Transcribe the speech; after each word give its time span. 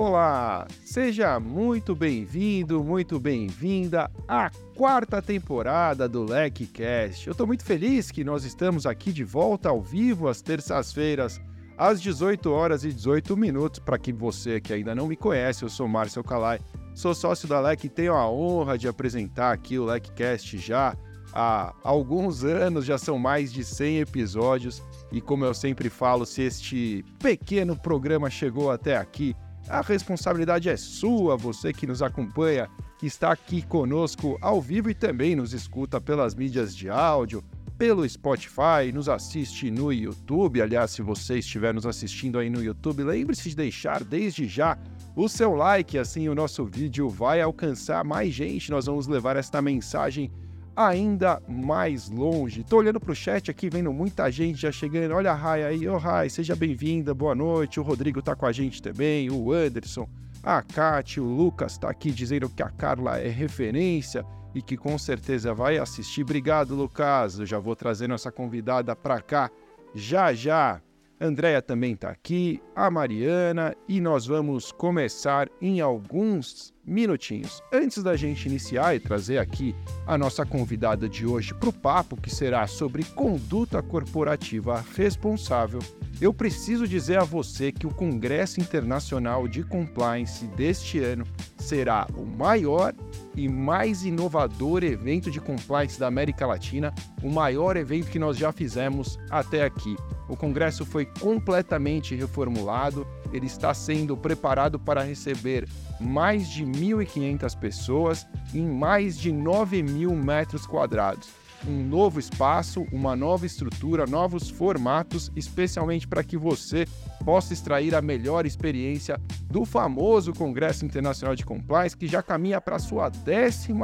Olá, 0.00 0.64
seja 0.84 1.40
muito 1.40 1.92
bem-vindo, 1.92 2.84
muito 2.84 3.18
bem-vinda 3.18 4.08
à 4.28 4.48
quarta 4.76 5.20
temporada 5.20 6.08
do 6.08 6.22
LecCast. 6.22 7.26
Eu 7.26 7.32
estou 7.32 7.48
muito 7.48 7.64
feliz 7.64 8.08
que 8.08 8.22
nós 8.22 8.44
estamos 8.44 8.86
aqui 8.86 9.12
de 9.12 9.24
volta 9.24 9.70
ao 9.70 9.82
vivo 9.82 10.28
às 10.28 10.40
terças-feiras, 10.40 11.40
às 11.76 12.00
18 12.00 12.48
horas 12.48 12.84
e 12.84 12.92
18 12.92 13.36
minutos. 13.36 13.80
Para 13.80 13.98
quem 13.98 14.14
você 14.14 14.60
que 14.60 14.72
ainda 14.72 14.94
não 14.94 15.08
me 15.08 15.16
conhece, 15.16 15.64
eu 15.64 15.68
sou 15.68 15.88
Márcio 15.88 16.22
Calai, 16.22 16.60
sou 16.94 17.12
sócio 17.12 17.48
da 17.48 17.58
LEC 17.58 17.82
e 17.82 17.88
tenho 17.88 18.14
a 18.14 18.30
honra 18.30 18.78
de 18.78 18.86
apresentar 18.86 19.50
aqui 19.50 19.80
o 19.80 19.84
LecCast 19.84 20.58
já 20.58 20.96
há 21.32 21.74
alguns 21.82 22.44
anos, 22.44 22.84
já 22.84 22.98
são 22.98 23.18
mais 23.18 23.52
de 23.52 23.64
100 23.64 23.98
episódios. 23.98 24.80
E 25.10 25.20
como 25.20 25.44
eu 25.44 25.52
sempre 25.52 25.90
falo, 25.90 26.24
se 26.24 26.42
este 26.42 27.04
pequeno 27.18 27.76
programa 27.76 28.30
chegou 28.30 28.70
até 28.70 28.96
aqui, 28.96 29.34
a 29.68 29.80
responsabilidade 29.80 30.68
é 30.68 30.76
sua, 30.76 31.36
você 31.36 31.72
que 31.72 31.86
nos 31.86 32.02
acompanha, 32.02 32.68
que 32.98 33.06
está 33.06 33.30
aqui 33.30 33.62
conosco 33.62 34.38
ao 34.40 34.60
vivo 34.60 34.90
e 34.90 34.94
também 34.94 35.36
nos 35.36 35.52
escuta 35.52 36.00
pelas 36.00 36.34
mídias 36.34 36.74
de 36.74 36.88
áudio, 36.88 37.44
pelo 37.76 38.08
Spotify, 38.08 38.90
nos 38.92 39.08
assiste 39.08 39.70
no 39.70 39.92
YouTube. 39.92 40.60
Aliás, 40.60 40.90
se 40.90 41.00
você 41.00 41.38
estiver 41.38 41.72
nos 41.72 41.86
assistindo 41.86 42.38
aí 42.38 42.50
no 42.50 42.62
YouTube, 42.62 43.04
lembre-se 43.04 43.50
de 43.50 43.56
deixar 43.56 44.02
desde 44.02 44.48
já 44.48 44.76
o 45.14 45.28
seu 45.28 45.54
like, 45.54 45.96
assim 45.96 46.28
o 46.28 46.34
nosso 46.34 46.64
vídeo 46.64 47.08
vai 47.08 47.40
alcançar 47.40 48.04
mais 48.04 48.34
gente. 48.34 48.70
Nós 48.70 48.86
vamos 48.86 49.06
levar 49.06 49.36
esta 49.36 49.62
mensagem 49.62 50.30
ainda 50.78 51.42
mais 51.48 52.08
longe. 52.08 52.62
Tô 52.62 52.76
olhando 52.76 53.00
pro 53.00 53.12
chat 53.12 53.50
aqui, 53.50 53.68
vendo 53.68 53.92
muita 53.92 54.30
gente 54.30 54.60
já 54.60 54.70
chegando. 54.70 55.12
Olha 55.12 55.32
a 55.32 55.34
Rai 55.34 55.64
aí, 55.64 55.88
ô 55.88 55.94
oh, 55.94 55.98
Rai, 55.98 56.30
seja 56.30 56.54
bem-vinda, 56.54 57.12
boa 57.12 57.34
noite. 57.34 57.80
O 57.80 57.82
Rodrigo 57.82 58.22
tá 58.22 58.36
com 58.36 58.46
a 58.46 58.52
gente 58.52 58.80
também, 58.80 59.28
o 59.28 59.52
Anderson, 59.52 60.08
a 60.40 60.62
Kate, 60.62 61.20
o 61.20 61.24
Lucas 61.24 61.76
tá 61.76 61.90
aqui 61.90 62.12
dizendo 62.12 62.48
que 62.48 62.62
a 62.62 62.70
Carla 62.70 63.18
é 63.18 63.28
referência 63.28 64.24
e 64.54 64.62
que 64.62 64.76
com 64.76 64.96
certeza 64.96 65.52
vai 65.52 65.78
assistir. 65.78 66.22
Obrigado, 66.22 66.76
Lucas. 66.76 67.40
Eu 67.40 67.46
já 67.46 67.58
vou 67.58 67.74
trazendo 67.74 68.14
essa 68.14 68.30
convidada 68.30 68.94
pra 68.94 69.20
cá 69.20 69.50
já 69.96 70.32
já. 70.32 70.80
Andréia 71.20 71.60
também 71.60 71.94
está 71.94 72.10
aqui, 72.10 72.62
a 72.76 72.88
Mariana, 72.88 73.74
e 73.88 74.00
nós 74.00 74.26
vamos 74.26 74.70
começar 74.70 75.48
em 75.60 75.80
alguns 75.80 76.72
minutinhos. 76.86 77.60
Antes 77.72 78.04
da 78.04 78.16
gente 78.16 78.46
iniciar 78.46 78.94
e 78.94 79.00
trazer 79.00 79.38
aqui 79.38 79.74
a 80.06 80.16
nossa 80.16 80.46
convidada 80.46 81.08
de 81.08 81.26
hoje 81.26 81.52
para 81.54 81.68
o 81.68 81.72
papo, 81.72 82.16
que 82.16 82.30
será 82.30 82.68
sobre 82.68 83.02
conduta 83.02 83.82
corporativa 83.82 84.84
responsável, 84.94 85.80
eu 86.20 86.32
preciso 86.32 86.86
dizer 86.86 87.18
a 87.18 87.24
você 87.24 87.72
que 87.72 87.86
o 87.86 87.94
Congresso 87.94 88.60
Internacional 88.60 89.48
de 89.48 89.64
Compliance 89.64 90.46
deste 90.46 91.00
ano 91.00 91.26
será 91.58 92.06
o 92.16 92.24
maior 92.24 92.94
e 93.36 93.48
mais 93.48 94.04
inovador 94.04 94.84
evento 94.84 95.32
de 95.32 95.40
compliance 95.40 95.98
da 95.98 96.06
América 96.06 96.46
Latina, 96.46 96.94
o 97.22 97.30
maior 97.30 97.76
evento 97.76 98.10
que 98.10 98.18
nós 98.18 98.36
já 98.36 98.52
fizemos 98.52 99.18
até 99.30 99.64
aqui. 99.64 99.96
O 100.28 100.36
congresso 100.36 100.84
foi 100.84 101.06
completamente 101.06 102.14
reformulado, 102.14 103.06
ele 103.32 103.46
está 103.46 103.72
sendo 103.72 104.16
preparado 104.16 104.78
para 104.78 105.02
receber 105.02 105.66
mais 106.00 106.48
de 106.48 106.64
1.500 106.64 107.58
pessoas 107.58 108.26
em 108.54 108.66
mais 108.66 109.18
de 109.18 109.32
9 109.32 109.82
mil 109.82 110.14
metros 110.14 110.66
quadrados. 110.66 111.28
Um 111.66 111.82
novo 111.84 112.20
espaço, 112.20 112.86
uma 112.92 113.16
nova 113.16 113.44
estrutura, 113.44 114.06
novos 114.06 114.48
formatos, 114.48 115.32
especialmente 115.34 116.06
para 116.06 116.22
que 116.22 116.36
você 116.36 116.86
possa 117.24 117.52
extrair 117.52 117.94
a 117.94 118.02
melhor 118.02 118.46
experiência 118.46 119.20
do 119.50 119.64
famoso 119.64 120.32
Congresso 120.32 120.84
Internacional 120.84 121.34
de 121.34 121.44
Compliance, 121.44 121.96
que 121.96 122.06
já 122.06 122.22
caminha 122.22 122.60
para 122.60 122.78
sua 122.78 123.10
11 123.10 123.74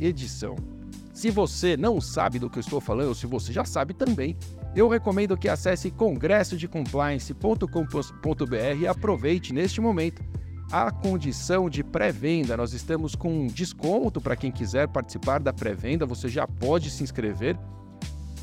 edição. 0.00 0.56
Se 1.18 1.30
você 1.30 1.76
não 1.76 2.00
sabe 2.00 2.38
do 2.38 2.48
que 2.48 2.58
eu 2.58 2.60
estou 2.60 2.80
falando, 2.80 3.08
ou 3.08 3.14
se 3.14 3.26
você 3.26 3.52
já 3.52 3.64
sabe 3.64 3.94
também, 3.94 4.36
eu 4.78 4.88
recomendo 4.88 5.36
que 5.36 5.48
acesse 5.48 5.90
congressodecompliance.com.br 5.90 8.80
e 8.80 8.86
aproveite 8.86 9.52
neste 9.52 9.80
momento 9.80 10.22
a 10.70 10.92
condição 10.92 11.68
de 11.68 11.82
pré-venda. 11.82 12.56
Nós 12.56 12.72
estamos 12.72 13.16
com 13.16 13.40
um 13.40 13.48
desconto 13.48 14.20
para 14.20 14.36
quem 14.36 14.52
quiser 14.52 14.86
participar 14.86 15.40
da 15.40 15.52
pré-venda, 15.52 16.06
você 16.06 16.28
já 16.28 16.46
pode 16.46 16.90
se 16.90 17.02
inscrever 17.02 17.58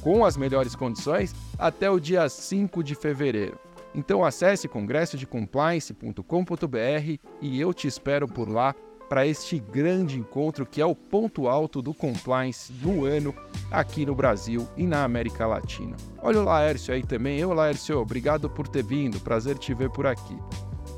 com 0.02 0.26
as 0.26 0.36
melhores 0.36 0.76
condições 0.76 1.34
até 1.58 1.90
o 1.90 2.02
dia 2.02 2.28
5 2.28 2.84
de 2.84 2.96
fevereiro. 2.96 3.58
Então 3.94 4.26
acesse 4.26 4.68
congressodecompliance.com.br 4.68 7.20
e 7.42 7.62
eu 7.62 7.74
te 7.74 7.88
espero 7.88 8.28
por 8.28 8.50
lá 8.50 8.76
para 9.08 9.26
este 9.26 9.60
grande 9.60 10.20
encontro 10.20 10.66
que 10.66 10.82
é 10.82 10.86
o 10.86 10.96
ponto 10.96 11.48
alto 11.48 11.82
do 11.82 11.94
compliance 11.94 12.72
do 12.74 13.06
ano 13.06 13.34
aqui 13.72 14.06
no 14.06 14.16
Brasil 14.16 14.68
e 14.76 14.86
na 14.86 15.04
América 15.04 15.46
Latina. 15.46 15.96
Olha 16.22 16.42
o 16.42 16.44
Laércio 16.44 16.94
aí 16.94 17.04
também. 17.04 17.40
Eu, 17.40 17.54
Laércio, 17.54 18.00
obrigado 18.00 18.50
por 18.50 18.68
ter 18.68 18.84
vindo. 18.84 19.20
Prazer 19.20 19.58
te 19.58 19.74
ver 19.74 19.90
por 19.90 20.06
aqui. 20.08 20.38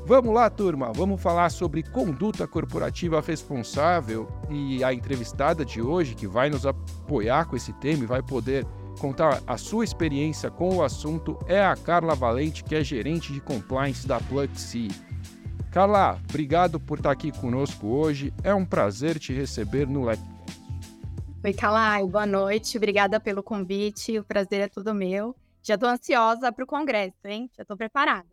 Vamos 0.06 0.34
lá, 0.34 0.48
turma, 0.48 0.90
vamos 0.90 1.20
falar 1.20 1.50
sobre 1.50 1.82
conduta 1.82 2.46
corporativa 2.46 3.20
responsável 3.20 4.26
e 4.48 4.82
a 4.82 4.94
entrevistada 4.94 5.66
de 5.66 5.82
hoje 5.82 6.14
que 6.14 6.26
vai 6.26 6.48
nos 6.48 6.64
apoiar 6.64 7.44
com 7.44 7.54
esse 7.54 7.74
tema 7.74 8.04
e 8.04 8.06
vai 8.06 8.22
poder 8.22 8.66
contar 8.98 9.42
a 9.46 9.58
sua 9.58 9.84
experiência 9.84 10.50
com 10.50 10.76
o 10.76 10.82
assunto 10.82 11.38
é 11.46 11.62
a 11.62 11.76
Carla 11.76 12.14
Valente, 12.14 12.64
que 12.64 12.74
é 12.74 12.82
gerente 12.82 13.32
de 13.32 13.40
compliance 13.40 14.06
da 14.06 14.18
Pluxi. 14.18 14.88
Carla, 15.70 16.18
obrigado 16.28 16.80
por 16.80 16.96
estar 16.96 17.10
aqui 17.10 17.30
conosco 17.30 17.86
hoje. 17.88 18.32
É 18.42 18.54
um 18.54 18.64
prazer 18.64 19.18
te 19.18 19.34
receber 19.34 19.86
no 19.86 20.02
LEC. 20.02 20.18
Oi, 21.44 21.52
Calai, 21.52 22.04
boa 22.06 22.24
noite. 22.24 22.78
Obrigada 22.78 23.20
pelo 23.20 23.42
convite. 23.42 24.18
O 24.18 24.24
prazer 24.24 24.62
é 24.62 24.68
todo 24.68 24.94
meu. 24.94 25.36
Já 25.62 25.74
estou 25.74 25.90
ansiosa 25.90 26.50
para 26.50 26.64
o 26.64 26.66
congresso, 26.66 27.18
hein? 27.26 27.50
Já 27.54 27.62
estou 27.62 27.76
preparada. 27.76 28.26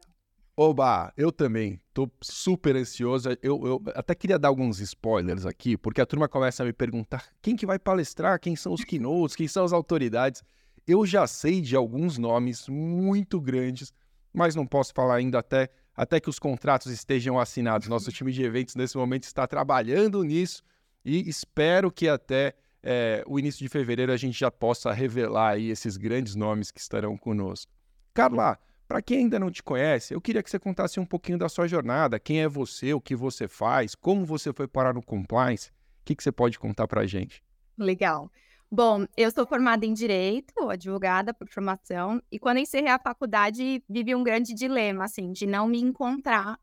Oba, 0.55 1.11
eu 1.17 1.29
também. 1.29 1.81
Tô 1.93 2.09
super 2.21 2.77
ansiosa. 2.77 3.37
Eu, 3.43 3.67
eu, 3.67 3.83
até 3.93 4.15
queria 4.15 4.39
dar 4.39 4.47
alguns 4.47 4.79
spoilers 4.79 5.45
aqui, 5.45 5.75
porque 5.75 5.99
a 5.99 6.05
turma 6.05 6.29
começa 6.29 6.63
a 6.63 6.65
me 6.65 6.71
perguntar 6.71 7.25
quem 7.41 7.57
que 7.57 7.65
vai 7.65 7.77
palestrar, 7.77 8.39
quem 8.39 8.55
são 8.55 8.71
os 8.71 8.85
keynotes, 8.85 9.35
quem 9.35 9.47
são 9.47 9.65
as 9.65 9.73
autoridades. 9.73 10.41
Eu 10.87 11.05
já 11.05 11.27
sei 11.27 11.59
de 11.59 11.75
alguns 11.75 12.17
nomes 12.17 12.69
muito 12.69 13.41
grandes, 13.41 13.93
mas 14.33 14.55
não 14.55 14.65
posso 14.65 14.93
falar 14.93 15.15
ainda 15.15 15.39
até 15.39 15.69
até 15.95 16.19
que 16.19 16.29
os 16.29 16.39
contratos 16.39 16.91
estejam 16.91 17.39
assinados. 17.39 17.87
Nosso 17.87 18.11
time 18.11 18.31
de 18.31 18.43
eventos 18.43 18.75
nesse 18.75 18.97
momento 18.97 19.23
está 19.23 19.47
trabalhando 19.47 20.23
nisso 20.23 20.63
e 21.03 21.27
espero 21.29 21.91
que 21.91 22.09
até 22.09 22.53
é, 22.83 23.23
o 23.25 23.39
início 23.39 23.59
de 23.59 23.69
fevereiro 23.69 24.11
a 24.11 24.17
gente 24.17 24.37
já 24.37 24.51
possa 24.51 24.91
revelar 24.91 25.53
aí 25.53 25.69
esses 25.69 25.97
grandes 25.97 26.35
nomes 26.35 26.71
que 26.71 26.79
estarão 26.79 27.17
conosco. 27.17 27.71
Carla, 28.13 28.59
para 28.87 29.01
quem 29.01 29.19
ainda 29.19 29.39
não 29.39 29.49
te 29.49 29.63
conhece, 29.63 30.13
eu 30.13 30.21
queria 30.21 30.43
que 30.43 30.49
você 30.49 30.59
contasse 30.59 30.99
um 30.99 31.05
pouquinho 31.05 31.37
da 31.37 31.49
sua 31.49 31.67
jornada, 31.67 32.19
quem 32.19 32.41
é 32.41 32.47
você, 32.47 32.93
o 32.93 33.01
que 33.01 33.15
você 33.15 33.47
faz, 33.47 33.95
como 33.95 34.23
você 34.23 34.53
foi 34.53 34.67
parar 34.67 34.93
no 34.93 35.01
compliance, 35.01 35.69
o 35.69 36.05
que, 36.05 36.15
que 36.15 36.23
você 36.23 36.31
pode 36.31 36.59
contar 36.59 36.87
para 36.87 37.01
a 37.01 37.07
gente? 37.07 37.43
Legal. 37.77 38.31
Bom, 38.77 39.05
eu 39.15 39.31
sou 39.31 39.47
formada 39.47 39.85
em 39.85 39.93
Direito, 39.93 40.69
advogada 40.69 41.33
por 41.33 41.47
formação, 41.47 42.21
e 42.29 42.37
quando 42.37 42.57
encerrei 42.57 42.89
a 42.91 42.99
faculdade, 42.99 43.81
vivi 43.87 44.13
um 44.13 44.21
grande 44.21 44.53
dilema, 44.53 45.05
assim, 45.05 45.31
de 45.31 45.47
não 45.47 45.65
me 45.65 45.79
encontrar 45.79 46.59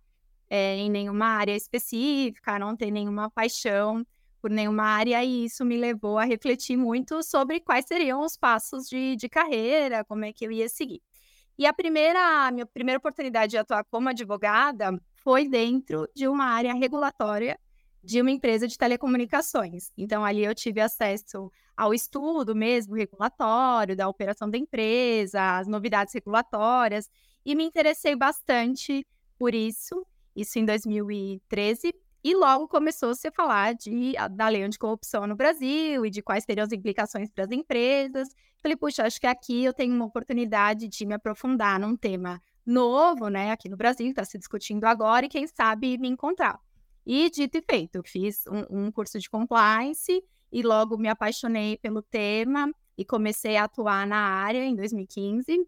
é, 0.50 0.76
em 0.76 0.90
nenhuma 0.90 1.24
área 1.24 1.56
específica, 1.56 2.58
não 2.58 2.76
ter 2.76 2.90
nenhuma 2.90 3.30
paixão 3.30 4.06
por 4.42 4.50
nenhuma 4.50 4.82
área, 4.84 5.24
e 5.24 5.46
isso 5.46 5.64
me 5.64 5.78
levou 5.78 6.18
a 6.18 6.24
refletir 6.24 6.76
muito 6.76 7.22
sobre 7.22 7.60
quais 7.60 7.86
seriam 7.88 8.20
os 8.20 8.36
passos 8.36 8.86
de, 8.90 9.16
de 9.16 9.26
carreira, 9.26 10.04
como 10.04 10.26
é 10.26 10.34
que 10.34 10.44
eu 10.44 10.52
ia 10.52 10.68
seguir. 10.68 11.00
E 11.58 11.64
a 11.64 11.72
primeira, 11.72 12.46
a 12.46 12.50
minha 12.50 12.66
primeira 12.66 12.98
oportunidade 12.98 13.52
de 13.52 13.56
atuar 13.56 13.84
como 13.84 14.10
advogada 14.10 15.00
foi 15.14 15.48
dentro 15.48 16.06
de 16.14 16.28
uma 16.28 16.44
área 16.44 16.74
regulatória 16.74 17.58
de 18.02 18.20
uma 18.20 18.30
empresa 18.30 18.66
de 18.66 18.76
telecomunicações. 18.76 19.90
Então, 19.96 20.24
ali 20.24 20.44
eu 20.44 20.54
tive 20.54 20.80
acesso 20.80 21.50
ao 21.76 21.94
estudo 21.94 22.54
mesmo 22.54 22.94
regulatório 22.94 23.96
da 23.96 24.08
operação 24.08 24.50
da 24.50 24.58
empresa, 24.58 25.58
as 25.58 25.66
novidades 25.66 26.12
regulatórias, 26.12 27.08
e 27.44 27.54
me 27.54 27.64
interessei 27.64 28.14
bastante 28.14 29.06
por 29.38 29.54
isso, 29.54 30.06
isso 30.34 30.58
em 30.58 30.64
2013, 30.64 31.94
e 32.24 32.34
logo 32.36 32.68
começou-se 32.68 33.26
a 33.26 33.32
falar 33.32 33.74
de, 33.74 34.12
da 34.30 34.48
lei 34.48 34.62
anticorrupção 34.62 35.26
no 35.26 35.34
Brasil 35.34 36.06
e 36.06 36.10
de 36.10 36.22
quais 36.22 36.44
seriam 36.44 36.64
as 36.64 36.72
implicações 36.72 37.28
para 37.32 37.44
as 37.44 37.50
empresas. 37.50 38.28
Falei, 38.60 38.76
puxa, 38.76 39.04
acho 39.04 39.20
que 39.20 39.26
aqui 39.26 39.64
eu 39.64 39.72
tenho 39.72 39.92
uma 39.92 40.04
oportunidade 40.04 40.86
de 40.86 41.04
me 41.04 41.14
aprofundar 41.14 41.80
num 41.80 41.96
tema 41.96 42.40
novo, 42.64 43.28
né, 43.28 43.50
aqui 43.50 43.68
no 43.68 43.76
Brasil, 43.76 44.08
está 44.08 44.24
se 44.24 44.38
discutindo 44.38 44.84
agora, 44.84 45.26
e 45.26 45.28
quem 45.28 45.48
sabe 45.48 45.98
me 45.98 46.08
encontrar. 46.08 46.60
E 47.04 47.30
dito 47.30 47.58
e 47.58 47.62
feito, 47.62 47.96
eu 47.96 48.02
fiz 48.04 48.44
um, 48.46 48.84
um 48.84 48.92
curso 48.92 49.18
de 49.18 49.28
compliance 49.28 50.22
e 50.50 50.62
logo 50.62 50.96
me 50.96 51.08
apaixonei 51.08 51.76
pelo 51.78 52.02
tema 52.02 52.72
e 52.96 53.04
comecei 53.04 53.56
a 53.56 53.64
atuar 53.64 54.06
na 54.06 54.18
área 54.18 54.64
em 54.64 54.76
2015. 54.76 55.66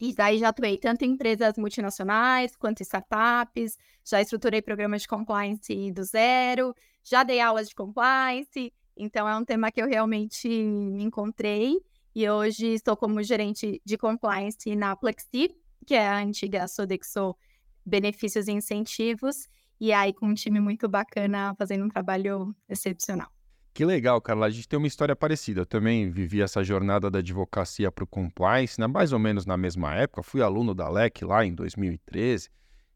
E 0.00 0.14
daí 0.14 0.38
já 0.38 0.48
atuei 0.48 0.78
tanto 0.78 1.04
em 1.04 1.12
empresas 1.12 1.56
multinacionais 1.56 2.56
quanto 2.56 2.80
startups, 2.80 3.78
já 4.04 4.20
estruturei 4.20 4.60
programas 4.60 5.02
de 5.02 5.08
compliance 5.08 5.92
do 5.92 6.02
zero, 6.02 6.74
já 7.04 7.22
dei 7.22 7.40
aulas 7.40 7.68
de 7.68 7.74
compliance, 7.74 8.72
então 8.96 9.28
é 9.28 9.36
um 9.36 9.44
tema 9.44 9.70
que 9.70 9.80
eu 9.80 9.86
realmente 9.86 10.48
me 10.48 11.04
encontrei 11.04 11.76
e 12.14 12.28
hoje 12.28 12.66
estou 12.74 12.96
como 12.96 13.22
gerente 13.22 13.80
de 13.84 13.96
compliance 13.96 14.74
na 14.76 14.96
Plexi, 14.96 15.54
que 15.86 15.94
é 15.94 16.06
a 16.06 16.18
antiga 16.18 16.68
Sodexo 16.68 17.36
Benefícios 17.84 18.48
e 18.48 18.52
Incentivos, 18.52 19.48
e 19.82 19.92
aí 19.92 20.12
com 20.12 20.28
um 20.28 20.34
time 20.34 20.60
muito 20.60 20.88
bacana 20.88 21.56
fazendo 21.58 21.84
um 21.84 21.88
trabalho 21.88 22.54
excepcional. 22.68 23.28
Que 23.74 23.84
legal, 23.84 24.20
Carla. 24.20 24.46
A 24.46 24.50
gente 24.50 24.68
tem 24.68 24.78
uma 24.78 24.86
história 24.86 25.16
parecida. 25.16 25.62
Eu 25.62 25.66
também 25.66 26.08
vivi 26.08 26.40
essa 26.40 26.62
jornada 26.62 27.10
da 27.10 27.18
advocacia 27.18 27.90
para 27.90 28.04
o 28.04 28.06
compliance, 28.06 28.78
né? 28.78 28.86
mais 28.86 29.12
ou 29.12 29.18
menos 29.18 29.44
na 29.44 29.56
mesma 29.56 29.92
época. 29.96 30.22
Fui 30.22 30.40
aluno 30.40 30.72
da 30.72 30.88
LEC 30.88 31.22
lá 31.22 31.44
em 31.44 31.52
2013 31.52 32.48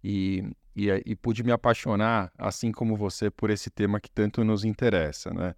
e, 0.05 0.45
e, 0.77 0.87
e 1.05 1.17
pude 1.17 1.43
me 1.43 1.51
apaixonar, 1.51 2.31
assim 2.39 2.71
como 2.71 2.95
você, 2.95 3.33
por 3.33 3.51
esse 3.51 3.69
tema 3.69 3.99
que 3.99 4.09
tanto 4.09 4.45
nos 4.45 4.65
interessa. 4.65 5.35
Né? 5.35 5.57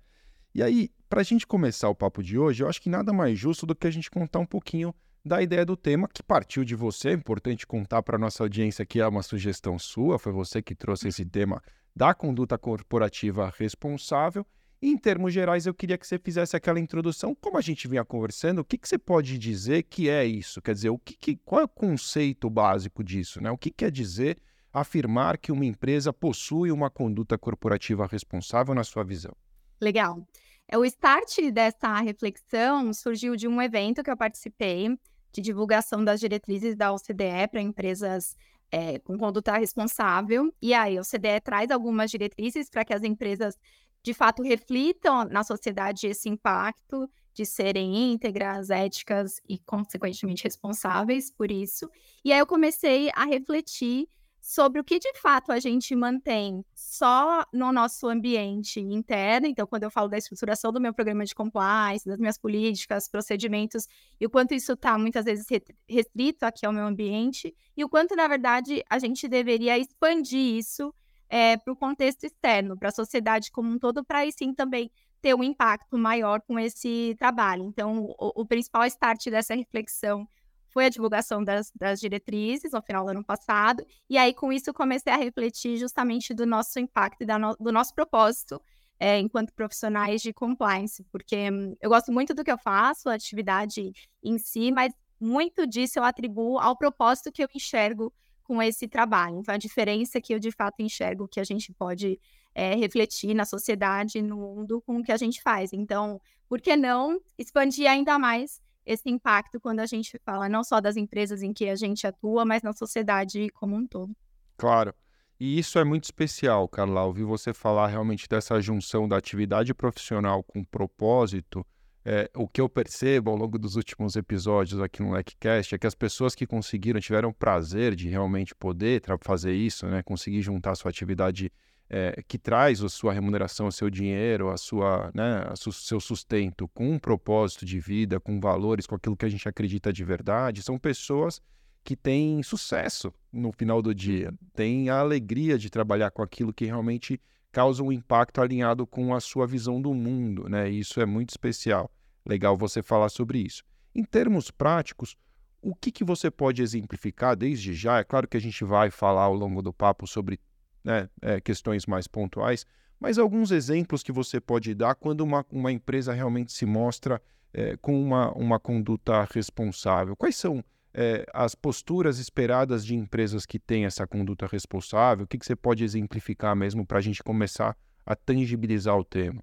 E 0.54 0.62
aí, 0.62 0.88
para 1.10 1.20
a 1.20 1.24
gente 1.24 1.46
começar 1.46 1.90
o 1.90 1.94
papo 1.94 2.22
de 2.22 2.38
hoje, 2.38 2.62
eu 2.62 2.68
acho 2.70 2.80
que 2.80 2.88
nada 2.88 3.12
mais 3.12 3.38
justo 3.38 3.66
do 3.66 3.74
que 3.74 3.86
a 3.86 3.90
gente 3.90 4.10
contar 4.10 4.38
um 4.38 4.46
pouquinho 4.46 4.94
da 5.28 5.40
ideia 5.42 5.64
do 5.64 5.76
tema 5.76 6.08
que 6.08 6.22
partiu 6.22 6.64
de 6.64 6.74
você. 6.74 7.10
É 7.10 7.12
importante 7.12 7.66
contar 7.66 8.02
para 8.02 8.18
nossa 8.18 8.42
audiência 8.42 8.84
que 8.84 9.00
é 9.00 9.06
uma 9.06 9.22
sugestão 9.22 9.78
sua, 9.78 10.18
foi 10.18 10.32
você 10.32 10.60
que 10.60 10.74
trouxe 10.74 11.08
esse 11.08 11.24
tema 11.24 11.62
da 11.94 12.14
conduta 12.14 12.58
corporativa 12.58 13.52
responsável 13.56 14.44
em 14.80 14.96
termos 14.96 15.32
gerais, 15.32 15.66
eu 15.66 15.74
queria 15.74 15.98
que 15.98 16.06
você 16.06 16.18
fizesse 16.18 16.56
aquela 16.56 16.78
introdução. 16.78 17.34
Como 17.34 17.58
a 17.58 17.60
gente 17.60 17.88
vinha 17.88 18.04
conversando, 18.04 18.60
o 18.60 18.64
que, 18.64 18.78
que 18.78 18.88
você 18.88 18.96
pode 18.96 19.36
dizer 19.36 19.82
que 19.82 20.08
é 20.08 20.24
isso? 20.24 20.62
Quer 20.62 20.72
dizer, 20.72 20.90
o 20.90 20.98
que, 20.98 21.16
que 21.16 21.36
qual 21.36 21.62
é 21.62 21.64
o 21.64 21.68
conceito 21.68 22.48
básico 22.48 23.02
disso? 23.02 23.42
Né? 23.42 23.50
O 23.50 23.58
que 23.58 23.70
quer 23.70 23.90
dizer 23.90 24.38
afirmar 24.72 25.36
que 25.36 25.50
uma 25.50 25.64
empresa 25.64 26.12
possui 26.12 26.70
uma 26.70 26.88
conduta 26.88 27.36
corporativa 27.36 28.06
responsável 28.06 28.72
na 28.72 28.84
sua 28.84 29.02
visão? 29.02 29.34
Legal. 29.80 30.24
É, 30.68 30.78
o 30.78 30.84
start 30.84 31.50
dessa 31.52 32.00
reflexão 32.00 32.92
surgiu 32.92 33.34
de 33.34 33.48
um 33.48 33.60
evento 33.60 34.04
que 34.04 34.10
eu 34.10 34.16
participei 34.16 34.96
de 35.32 35.40
divulgação 35.40 36.04
das 36.04 36.20
diretrizes 36.20 36.76
da 36.76 36.92
OCDE 36.92 37.48
para 37.50 37.60
empresas 37.60 38.36
é, 38.70 38.98
com 38.98 39.16
conduta 39.16 39.56
responsável. 39.56 40.52
E 40.60 40.74
aí, 40.74 40.98
a 40.98 41.00
OCDE 41.00 41.40
traz 41.42 41.70
algumas 41.70 42.10
diretrizes 42.10 42.68
para 42.68 42.84
que 42.84 42.94
as 42.94 43.02
empresas 43.02 43.56
de 44.02 44.14
fato 44.14 44.42
reflitam 44.42 45.24
na 45.24 45.42
sociedade 45.42 46.06
esse 46.06 46.28
impacto 46.28 47.08
de 47.34 47.44
serem 47.44 48.12
íntegras, 48.12 48.70
éticas 48.70 49.40
e, 49.48 49.58
consequentemente, 49.58 50.44
responsáveis 50.44 51.30
por 51.30 51.50
isso. 51.50 51.88
E 52.24 52.32
aí 52.32 52.38
eu 52.38 52.46
comecei 52.46 53.10
a 53.14 53.24
refletir 53.24 54.08
sobre 54.40 54.80
o 54.80 54.84
que 54.84 54.98
de 54.98 55.12
fato 55.14 55.52
a 55.52 55.58
gente 55.58 55.94
mantém 55.94 56.64
só 56.74 57.44
no 57.52 57.72
nosso 57.72 58.08
ambiente 58.08 58.80
interno. 58.80 59.46
Então, 59.46 59.66
quando 59.66 59.82
eu 59.82 59.90
falo 59.90 60.08
da 60.08 60.16
estruturação 60.16 60.72
do 60.72 60.80
meu 60.80 60.94
programa 60.94 61.24
de 61.24 61.34
compliance, 61.34 62.08
das 62.08 62.18
minhas 62.18 62.38
políticas, 62.38 63.08
procedimentos, 63.08 63.86
e 64.20 64.26
o 64.26 64.30
quanto 64.30 64.54
isso 64.54 64.72
está 64.72 64.98
muitas 64.98 65.24
vezes 65.24 65.46
restrito 65.88 66.44
aqui 66.44 66.64
ao 66.64 66.72
meu 66.72 66.86
ambiente, 66.86 67.54
e 67.76 67.84
o 67.84 67.88
quanto, 67.88 68.16
na 68.16 68.26
verdade, 68.26 68.82
a 68.88 68.98
gente 68.98 69.28
deveria 69.28 69.78
expandir 69.78 70.56
isso 70.56 70.94
é, 71.28 71.56
para 71.56 71.72
o 71.72 71.76
contexto 71.76 72.24
externo, 72.24 72.76
para 72.76 72.88
a 72.88 72.92
sociedade 72.92 73.50
como 73.50 73.70
um 73.70 73.78
todo, 73.78 74.04
para 74.04 74.20
aí 74.20 74.32
sim 74.32 74.54
também 74.54 74.90
ter 75.20 75.34
um 75.34 75.42
impacto 75.42 75.98
maior 75.98 76.40
com 76.40 76.58
esse 76.58 77.14
trabalho. 77.18 77.64
Então, 77.64 78.06
o, 78.18 78.42
o 78.42 78.46
principal 78.46 78.84
start 78.86 79.26
dessa 79.26 79.54
reflexão 79.54 80.26
foi 80.68 80.86
a 80.86 80.88
divulgação 80.88 81.42
das, 81.42 81.72
das, 81.74 82.00
diretrizes 82.00 82.72
no 82.72 82.82
final 82.82 83.04
do 83.04 83.10
ano 83.10 83.24
passado, 83.24 83.84
e 84.08 84.16
aí 84.18 84.34
com 84.34 84.52
isso 84.52 84.72
comecei 84.72 85.12
a 85.12 85.16
refletir 85.16 85.76
justamente 85.76 86.34
do 86.34 86.46
nosso 86.46 86.78
impacto 86.78 87.22
e 87.22 87.26
no, 87.26 87.56
do 87.58 87.72
nosso 87.72 87.94
propósito 87.94 88.60
é, 89.00 89.18
enquanto 89.18 89.54
profissionais 89.54 90.20
de 90.20 90.32
compliance, 90.32 91.04
porque 91.12 91.50
hum, 91.50 91.76
eu 91.80 91.88
gosto 91.88 92.12
muito 92.12 92.34
do 92.34 92.42
que 92.42 92.50
eu 92.50 92.58
faço, 92.58 93.08
a 93.08 93.14
atividade 93.14 93.92
em 94.22 94.38
si, 94.38 94.72
mas 94.72 94.92
muito 95.20 95.66
disso 95.66 95.98
eu 95.98 96.04
atribuo 96.04 96.58
ao 96.58 96.76
propósito 96.76 97.32
que 97.32 97.42
eu 97.42 97.48
enxergo 97.54 98.12
com 98.42 98.62
esse 98.62 98.88
trabalho. 98.88 99.38
Então, 99.38 99.54
a 99.54 99.58
diferença 99.58 100.20
que 100.20 100.32
eu 100.34 100.38
de 100.38 100.50
fato 100.50 100.80
enxergo 100.80 101.28
que 101.28 101.38
a 101.38 101.44
gente 101.44 101.72
pode 101.72 102.18
é, 102.54 102.74
refletir 102.74 103.34
na 103.34 103.44
sociedade, 103.44 104.22
no 104.22 104.36
mundo, 104.36 104.80
com 104.80 104.96
o 104.96 105.02
que 105.02 105.12
a 105.12 105.16
gente 105.16 105.42
faz. 105.42 105.72
Então, 105.72 106.20
por 106.48 106.60
que 106.60 106.74
não 106.74 107.20
expandir 107.36 107.88
ainda 107.88 108.18
mais 108.18 108.60
esse 108.88 109.08
impacto 109.10 109.60
quando 109.60 109.80
a 109.80 109.86
gente 109.86 110.18
fala 110.24 110.48
não 110.48 110.64
só 110.64 110.80
das 110.80 110.96
empresas 110.96 111.42
em 111.42 111.52
que 111.52 111.68
a 111.68 111.76
gente 111.76 112.06
atua, 112.06 112.44
mas 112.44 112.62
na 112.62 112.72
sociedade 112.72 113.50
como 113.50 113.76
um 113.76 113.86
todo? 113.86 114.16
Claro. 114.56 114.94
E 115.38 115.58
isso 115.58 115.78
é 115.78 115.84
muito 115.84 116.04
especial, 116.04 116.66
Carla. 116.66 117.04
Ouvir 117.04 117.24
você 117.24 117.52
falar 117.52 117.86
realmente 117.86 118.28
dessa 118.28 118.60
junção 118.60 119.06
da 119.06 119.16
atividade 119.16 119.72
profissional 119.72 120.42
com 120.42 120.64
propósito 120.64 121.64
é, 122.10 122.30
o 122.34 122.48
que 122.48 122.58
eu 122.58 122.70
percebo 122.70 123.30
ao 123.30 123.36
longo 123.36 123.58
dos 123.58 123.76
últimos 123.76 124.16
episódios 124.16 124.80
aqui 124.80 125.02
no 125.02 125.12
LecCast 125.12 125.74
é 125.74 125.78
que 125.78 125.86
as 125.86 125.94
pessoas 125.94 126.34
que 126.34 126.46
conseguiram, 126.46 126.98
tiveram 126.98 127.30
prazer 127.34 127.94
de 127.94 128.08
realmente 128.08 128.54
poder 128.54 129.02
fazer 129.20 129.52
isso, 129.52 129.86
né? 129.86 130.02
conseguir 130.02 130.40
juntar 130.40 130.74
sua 130.74 130.90
atividade 130.90 131.52
é, 131.90 132.22
que 132.26 132.38
traz 132.38 132.82
a 132.82 132.88
sua 132.88 133.12
remuneração, 133.12 133.68
o 133.68 133.72
seu 133.72 133.88
dinheiro, 133.88 134.50
a 134.50 134.56
sua, 134.56 135.10
né, 135.14 135.50
o 135.66 135.72
seu 135.72 136.00
sustento 136.00 136.68
com 136.68 136.90
um 136.90 136.98
propósito 136.98 137.64
de 137.64 137.80
vida, 137.80 138.20
com 138.20 138.40
valores, 138.40 138.86
com 138.86 138.94
aquilo 138.94 139.16
que 139.16 139.24
a 139.24 139.28
gente 139.28 139.48
acredita 139.48 139.92
de 139.92 140.04
verdade, 140.04 140.62
são 140.62 140.78
pessoas 140.78 141.40
que 141.82 141.96
têm 141.96 142.42
sucesso 142.42 143.12
no 143.32 143.50
final 143.52 143.80
do 143.80 143.94
dia, 143.94 144.32
têm 144.54 144.90
a 144.90 144.98
alegria 144.98 145.56
de 145.56 145.70
trabalhar 145.70 146.10
com 146.10 146.22
aquilo 146.22 146.52
que 146.52 146.66
realmente 146.66 147.20
causa 147.50 147.82
um 147.82 147.90
impacto 147.90 148.42
alinhado 148.42 148.86
com 148.86 149.14
a 149.14 149.20
sua 149.20 149.46
visão 149.46 149.80
do 149.80 149.94
mundo, 149.94 150.48
né? 150.48 150.70
E 150.70 150.80
isso 150.80 151.00
é 151.00 151.06
muito 151.06 151.30
especial. 151.30 151.90
Legal 152.26 152.56
você 152.56 152.82
falar 152.82 153.08
sobre 153.08 153.38
isso. 153.38 153.64
Em 153.94 154.04
termos 154.04 154.50
práticos, 154.50 155.16
o 155.62 155.74
que, 155.74 155.90
que 155.90 156.04
você 156.04 156.30
pode 156.30 156.62
exemplificar 156.62 157.34
desde 157.34 157.72
já? 157.72 157.98
É 157.98 158.04
claro 158.04 158.28
que 158.28 158.36
a 158.36 158.40
gente 158.40 158.62
vai 158.64 158.90
falar 158.90 159.22
ao 159.22 159.34
longo 159.34 159.62
do 159.62 159.72
papo 159.72 160.06
sobre 160.06 160.38
né, 160.84 161.08
é, 161.20 161.40
questões 161.40 161.86
mais 161.86 162.06
pontuais, 162.06 162.66
mas 162.98 163.18
alguns 163.18 163.50
exemplos 163.50 164.02
que 164.02 164.12
você 164.12 164.40
pode 164.40 164.74
dar 164.74 164.94
quando 164.94 165.20
uma, 165.20 165.44
uma 165.50 165.70
empresa 165.70 166.12
realmente 166.12 166.52
se 166.52 166.66
mostra 166.66 167.20
é, 167.52 167.76
com 167.76 168.00
uma, 168.00 168.32
uma 168.32 168.58
conduta 168.58 169.26
responsável. 169.32 170.16
Quais 170.16 170.36
são 170.36 170.64
é, 170.92 171.24
as 171.32 171.54
posturas 171.54 172.18
esperadas 172.18 172.84
de 172.84 172.94
empresas 172.94 173.46
que 173.46 173.58
têm 173.58 173.84
essa 173.84 174.06
conduta 174.06 174.46
responsável? 174.46 175.24
O 175.24 175.28
que, 175.28 175.38
que 175.38 175.46
você 175.46 175.56
pode 175.56 175.84
exemplificar 175.84 176.56
mesmo 176.56 176.84
para 176.84 176.98
a 176.98 177.02
gente 177.02 177.22
começar 177.22 177.76
a 178.04 178.16
tangibilizar 178.16 178.96
o 178.96 179.04
tema? 179.04 179.42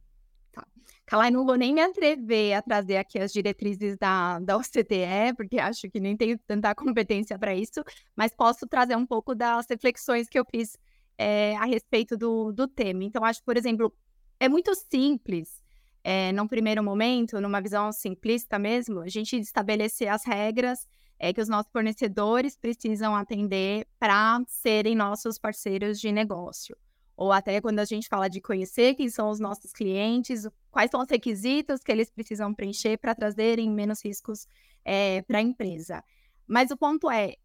Calai, 1.06 1.30
não 1.30 1.46
vou 1.46 1.56
nem 1.56 1.72
me 1.72 1.82
atrever 1.82 2.54
a 2.54 2.64
trazer 2.64 2.98
aqui 2.98 3.20
as 3.20 3.32
diretrizes 3.32 3.96
da, 3.96 4.40
da 4.40 4.58
OCDE, 4.58 5.36
porque 5.38 5.60
acho 5.60 5.88
que 5.90 6.00
nem 6.00 6.18
tenho 6.18 6.38
tanta 6.48 6.74
competência 6.76 7.38
para 7.38 7.54
isso, 7.54 7.84
mas 8.16 8.34
posso 8.36 8.66
trazer 8.68 8.96
um 8.96 9.06
pouco 9.06 9.36
das 9.36 9.68
reflexões 9.70 10.28
que 10.28 10.40
eu 10.40 10.46
fiz 10.50 10.76
é, 11.18 11.56
a 11.56 11.66
respeito 11.66 12.18
do, 12.18 12.52
do 12.52 12.68
tema. 12.68 13.04
Então, 13.04 13.24
acho, 13.24 13.44
por 13.44 13.58
exemplo, 13.58 13.94
é 14.40 14.50
muito 14.50 14.74
simples, 14.76 15.62
é, 16.04 16.32
num 16.32 16.48
primeiro 16.48 16.84
momento, 16.84 17.40
numa 17.42 17.62
visão 17.62 17.92
simplista 17.92 18.60
mesmo, 18.60 19.02
a 19.02 19.08
gente 19.10 19.38
estabelecer 19.38 20.08
as 20.08 20.26
regras 20.26 20.88
é, 21.18 21.34
que 21.34 21.42
os 21.42 21.48
nossos 21.48 21.72
fornecedores 21.72 22.58
precisam 22.58 23.16
atender 23.16 23.88
para 23.98 24.42
serem 24.48 24.96
nossos 24.96 25.38
parceiros 25.38 26.00
de 26.00 26.12
negócio 26.12 26.76
ou 27.18 27.32
até 27.32 27.62
quando 27.62 27.80
a 27.80 27.86
gente 27.86 28.08
fala 28.08 28.30
de 28.30 28.42
conhecer 28.42 28.96
quem 28.96 29.10
são 29.10 29.30
os 29.30 29.40
nossos 29.40 29.72
clientes, 29.72 30.48
quais 30.70 30.92
são 30.92 31.02
os 31.02 31.10
requisitos 31.10 31.82
que 31.82 31.92
eles 31.92 32.10
precisam 32.12 32.54
preencher 32.54 32.98
para 32.98 33.16
trazerem 33.16 33.72
menos 33.72 34.04
riscos 34.04 34.48
é, 34.84 35.22
para 35.22 35.40
a 35.40 35.42
empresa. 35.42 36.04
Mas 36.46 36.72
o 36.72 36.78
ponto 36.78 37.10
é, 37.10 37.36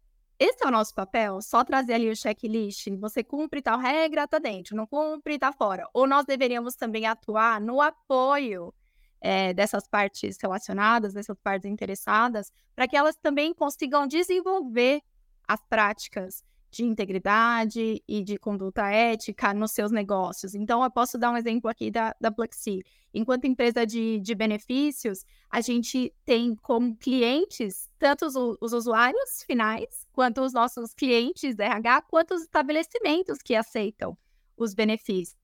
esse 0.43 0.63
é 0.63 0.67
o 0.67 0.71
nosso 0.71 0.95
papel, 0.95 1.39
só 1.39 1.63
trazer 1.63 1.93
ali 1.93 2.09
o 2.09 2.15
checklist, 2.15 2.87
você 2.99 3.23
cumpre 3.23 3.61
tal 3.61 3.77
regra, 3.77 4.27
tá 4.27 4.39
dentro, 4.39 4.75
não 4.75 4.87
cumpre, 4.87 5.37
tá 5.37 5.53
fora. 5.53 5.87
Ou 5.93 6.07
nós 6.07 6.25
deveríamos 6.25 6.75
também 6.75 7.05
atuar 7.05 7.61
no 7.61 7.79
apoio 7.79 8.73
é, 9.21 9.53
dessas 9.53 9.87
partes 9.87 10.39
relacionadas, 10.41 11.13
dessas 11.13 11.37
partes 11.43 11.69
interessadas, 11.69 12.51
para 12.75 12.87
que 12.87 12.97
elas 12.97 13.15
também 13.17 13.53
consigam 13.53 14.07
desenvolver 14.07 15.03
as 15.47 15.63
práticas 15.69 16.43
de 16.71 16.85
integridade 16.85 18.01
e 18.07 18.23
de 18.23 18.37
conduta 18.37 18.89
ética 18.89 19.53
nos 19.53 19.71
seus 19.71 19.91
negócios. 19.91 20.55
Então, 20.55 20.81
eu 20.81 20.89
posso 20.89 21.17
dar 21.17 21.31
um 21.31 21.37
exemplo 21.37 21.69
aqui 21.69 21.91
da, 21.91 22.15
da 22.19 22.31
Plexi. 22.31 22.81
Enquanto 23.13 23.45
empresa 23.45 23.85
de, 23.85 24.19
de 24.21 24.33
benefícios, 24.33 25.25
a 25.49 25.59
gente 25.59 26.13
tem 26.23 26.55
como 26.55 26.95
clientes 26.95 27.89
tanto 27.99 28.25
os, 28.25 28.35
os 28.61 28.71
usuários 28.71 29.43
finais, 29.45 30.07
quanto 30.13 30.41
os 30.41 30.53
nossos 30.53 30.93
clientes 30.93 31.59
RH, 31.59 32.03
quanto 32.03 32.33
os 32.33 32.43
estabelecimentos 32.43 33.39
que 33.39 33.53
aceitam 33.53 34.17
os 34.55 34.73
benefícios. 34.73 35.35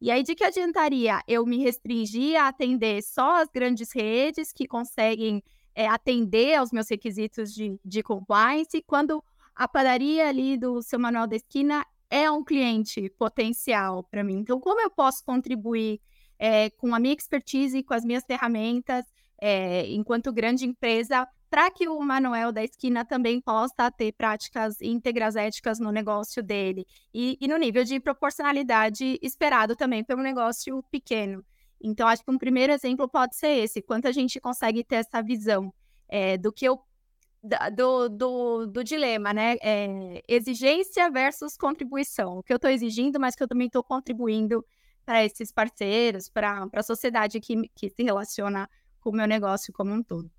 E 0.00 0.10
aí, 0.10 0.22
de 0.22 0.34
que 0.34 0.44
adiantaria 0.44 1.20
eu 1.28 1.44
me 1.44 1.58
restringir 1.58 2.40
a 2.40 2.48
atender 2.48 3.02
só 3.02 3.42
as 3.42 3.48
grandes 3.48 3.92
redes 3.92 4.50
que 4.50 4.66
conseguem 4.66 5.42
é, 5.74 5.86
atender 5.86 6.54
aos 6.54 6.72
meus 6.72 6.88
requisitos 6.88 7.52
de, 7.52 7.78
de 7.84 8.02
compliance, 8.02 8.82
quando 8.82 9.22
a 9.54 9.68
padaria 9.68 10.28
ali 10.28 10.56
do 10.56 10.82
seu 10.82 10.98
Manuel 10.98 11.26
da 11.26 11.36
Esquina 11.36 11.84
é 12.10 12.30
um 12.30 12.44
cliente 12.44 13.08
potencial 13.18 14.04
para 14.04 14.22
mim. 14.22 14.38
Então, 14.38 14.60
como 14.60 14.80
eu 14.80 14.90
posso 14.90 15.24
contribuir 15.24 16.00
é, 16.38 16.70
com 16.70 16.94
a 16.94 16.98
minha 16.98 17.14
expertise 17.14 17.82
com 17.82 17.94
as 17.94 18.04
minhas 18.04 18.24
ferramentas, 18.24 19.04
é, 19.40 19.86
enquanto 19.88 20.32
grande 20.32 20.66
empresa, 20.66 21.26
para 21.48 21.70
que 21.70 21.88
o 21.88 22.00
Manuel 22.00 22.50
da 22.50 22.64
esquina 22.64 23.04
também 23.04 23.40
possa 23.40 23.90
ter 23.90 24.12
práticas 24.12 24.80
íntegras 24.80 25.36
éticas 25.36 25.78
no 25.78 25.92
negócio 25.92 26.42
dele 26.42 26.86
e, 27.12 27.36
e, 27.40 27.46
no 27.46 27.56
nível 27.56 27.84
de 27.84 28.00
proporcionalidade 28.00 29.18
esperado 29.22 29.76
também 29.76 30.02
pelo 30.02 30.22
negócio 30.22 30.82
pequeno. 30.90 31.44
Então, 31.80 32.08
acho 32.08 32.24
que 32.24 32.30
um 32.30 32.38
primeiro 32.38 32.72
exemplo 32.72 33.08
pode 33.08 33.36
ser 33.36 33.58
esse: 33.64 33.82
quanto 33.82 34.08
a 34.08 34.12
gente 34.12 34.40
consegue 34.40 34.82
ter 34.82 34.96
essa 34.96 35.22
visão 35.22 35.72
é, 36.08 36.38
do 36.38 36.52
que 36.52 36.64
eu 36.64 36.80
do, 37.42 38.08
do, 38.08 38.66
do 38.66 38.84
dilema, 38.84 39.32
né? 39.32 39.56
É, 39.60 40.22
exigência 40.28 41.10
versus 41.10 41.56
contribuição. 41.56 42.38
O 42.38 42.42
que 42.42 42.52
eu 42.52 42.56
estou 42.56 42.70
exigindo, 42.70 43.18
mas 43.18 43.34
que 43.34 43.42
eu 43.42 43.48
também 43.48 43.66
estou 43.66 43.82
contribuindo 43.82 44.64
para 45.04 45.24
esses 45.24 45.50
parceiros, 45.50 46.28
para 46.28 46.68
a 46.72 46.82
sociedade 46.82 47.40
que, 47.40 47.68
que 47.74 47.90
se 47.90 48.02
relaciona 48.02 48.68
com 49.00 49.10
o 49.10 49.12
meu 49.12 49.26
negócio 49.26 49.72
como 49.72 49.92
um 49.92 50.02
todo. 50.02 50.30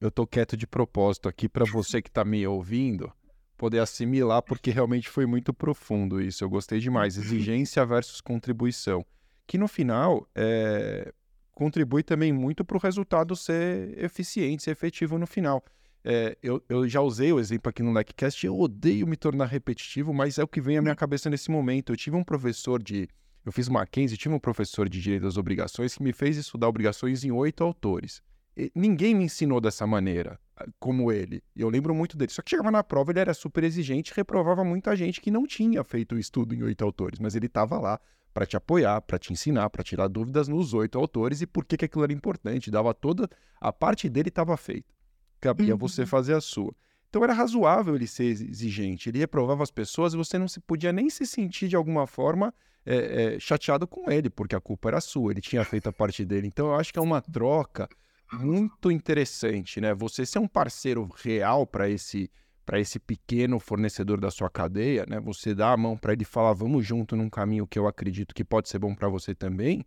Eu 0.00 0.08
estou 0.08 0.26
quieto 0.26 0.56
de 0.56 0.66
propósito 0.66 1.28
aqui 1.28 1.48
para 1.48 1.64
você 1.64 2.00
que 2.00 2.08
está 2.08 2.24
me 2.24 2.46
ouvindo 2.46 3.12
poder 3.56 3.80
assimilar, 3.80 4.42
porque 4.42 4.70
realmente 4.70 5.08
foi 5.08 5.26
muito 5.26 5.52
profundo 5.52 6.20
isso. 6.20 6.44
Eu 6.44 6.48
gostei 6.48 6.78
demais. 6.78 7.16
Exigência 7.18 7.84
versus 7.84 8.20
contribuição. 8.20 9.04
Que 9.46 9.58
no 9.58 9.68
final 9.68 10.26
é, 10.34 11.12
contribui 11.52 12.02
também 12.02 12.32
muito 12.32 12.64
para 12.64 12.76
o 12.76 12.80
resultado 12.80 13.34
ser 13.36 14.02
eficiente, 14.02 14.62
ser 14.62 14.72
efetivo 14.72 15.18
no 15.18 15.26
final. 15.26 15.64
É, 16.08 16.38
eu, 16.40 16.62
eu, 16.68 16.88
já 16.88 17.00
usei 17.00 17.32
o 17.32 17.40
exemplo 17.40 17.68
aqui 17.68 17.82
no 17.82 17.92
LECCast, 17.92 18.46
eu 18.46 18.56
odeio 18.56 19.08
me 19.08 19.16
tornar 19.16 19.46
repetitivo, 19.46 20.14
mas 20.14 20.38
é 20.38 20.44
o 20.44 20.46
que 20.46 20.60
vem 20.60 20.78
à 20.78 20.82
minha 20.82 20.94
cabeça 20.94 21.28
nesse 21.28 21.50
momento. 21.50 21.92
Eu 21.92 21.96
tive 21.96 22.14
um 22.14 22.22
professor 22.22 22.80
de. 22.80 23.08
Eu 23.44 23.50
fiz 23.50 23.68
Mackenzie, 23.68 24.16
tive 24.16 24.32
um 24.32 24.38
professor 24.38 24.88
de 24.88 25.00
Direito 25.00 25.24
das 25.24 25.36
Obrigações 25.36 25.96
que 25.96 26.02
me 26.04 26.12
fez 26.12 26.36
estudar 26.36 26.68
obrigações 26.68 27.24
em 27.24 27.32
oito 27.32 27.64
autores. 27.64 28.22
E 28.56 28.70
ninguém 28.72 29.16
me 29.16 29.24
ensinou 29.24 29.60
dessa 29.60 29.84
maneira, 29.84 30.38
como 30.78 31.10
ele. 31.10 31.42
E 31.56 31.62
eu 31.62 31.68
lembro 31.68 31.92
muito 31.92 32.16
dele. 32.16 32.30
Só 32.30 32.40
que 32.40 32.50
chegava 32.50 32.70
na 32.70 32.84
prova, 32.84 33.10
ele 33.10 33.18
era 33.18 33.34
super 33.34 33.64
exigente, 33.64 34.12
reprovava 34.14 34.62
muita 34.62 34.94
gente 34.94 35.20
que 35.20 35.32
não 35.32 35.44
tinha 35.44 35.82
feito 35.82 36.14
o 36.14 36.18
estudo 36.20 36.54
em 36.54 36.62
oito 36.62 36.84
autores, 36.84 37.18
mas 37.18 37.34
ele 37.34 37.46
estava 37.46 37.80
lá 37.80 38.00
para 38.32 38.46
te 38.46 38.56
apoiar, 38.56 39.00
para 39.00 39.18
te 39.18 39.32
ensinar, 39.32 39.70
para 39.70 39.82
tirar 39.82 40.06
dúvidas 40.06 40.46
nos 40.46 40.72
oito 40.72 40.96
autores 40.96 41.42
e 41.42 41.48
por 41.48 41.64
que, 41.64 41.76
que 41.76 41.86
aquilo 41.86 42.04
era 42.04 42.12
importante. 42.12 42.70
Dava 42.70 42.94
toda. 42.94 43.28
A 43.60 43.72
parte 43.72 44.08
dele 44.08 44.28
estava 44.28 44.56
feita 44.56 44.95
cabia 45.40 45.72
uhum. 45.72 45.78
você 45.78 46.06
fazer 46.06 46.34
a 46.34 46.40
sua. 46.40 46.74
Então 47.08 47.22
era 47.22 47.32
razoável 47.32 47.94
ele 47.94 48.06
ser 48.06 48.24
exigente, 48.24 49.08
ele 49.08 49.18
reprovava 49.18 49.62
as 49.62 49.70
pessoas 49.70 50.12
e 50.12 50.16
você 50.16 50.38
não 50.38 50.48
se 50.48 50.60
podia 50.60 50.92
nem 50.92 51.08
se 51.08 51.24
sentir 51.24 51.68
de 51.68 51.76
alguma 51.76 52.06
forma 52.06 52.52
é, 52.84 53.34
é, 53.36 53.40
chateado 53.40 53.86
com 53.86 54.10
ele, 54.10 54.28
porque 54.28 54.54
a 54.54 54.60
culpa 54.60 54.88
era 54.88 55.00
sua, 55.00 55.32
ele 55.32 55.40
tinha 55.40 55.64
feito 55.64 55.88
a 55.88 55.92
parte 55.92 56.24
dele. 56.24 56.46
Então 56.46 56.66
eu 56.66 56.74
acho 56.74 56.92
que 56.92 56.98
é 56.98 57.02
uma 57.02 57.20
troca 57.20 57.88
muito 58.32 58.90
interessante, 58.90 59.80
né? 59.80 59.94
Você 59.94 60.26
ser 60.26 60.38
um 60.38 60.48
parceiro 60.48 61.08
real 61.22 61.66
para 61.66 61.88
esse 61.88 62.30
para 62.64 62.80
esse 62.80 62.98
pequeno 62.98 63.60
fornecedor 63.60 64.20
da 64.20 64.28
sua 64.28 64.50
cadeia, 64.50 65.06
né? 65.08 65.20
Você 65.20 65.54
dá 65.54 65.72
a 65.72 65.76
mão 65.76 65.96
para 65.96 66.12
ele 66.12 66.22
e 66.22 66.24
falar 66.24 66.52
vamos 66.52 66.84
junto 66.84 67.14
num 67.14 67.30
caminho 67.30 67.64
que 67.64 67.78
eu 67.78 67.86
acredito 67.86 68.34
que 68.34 68.44
pode 68.44 68.68
ser 68.68 68.80
bom 68.80 68.92
para 68.92 69.08
você 69.08 69.34
também 69.34 69.86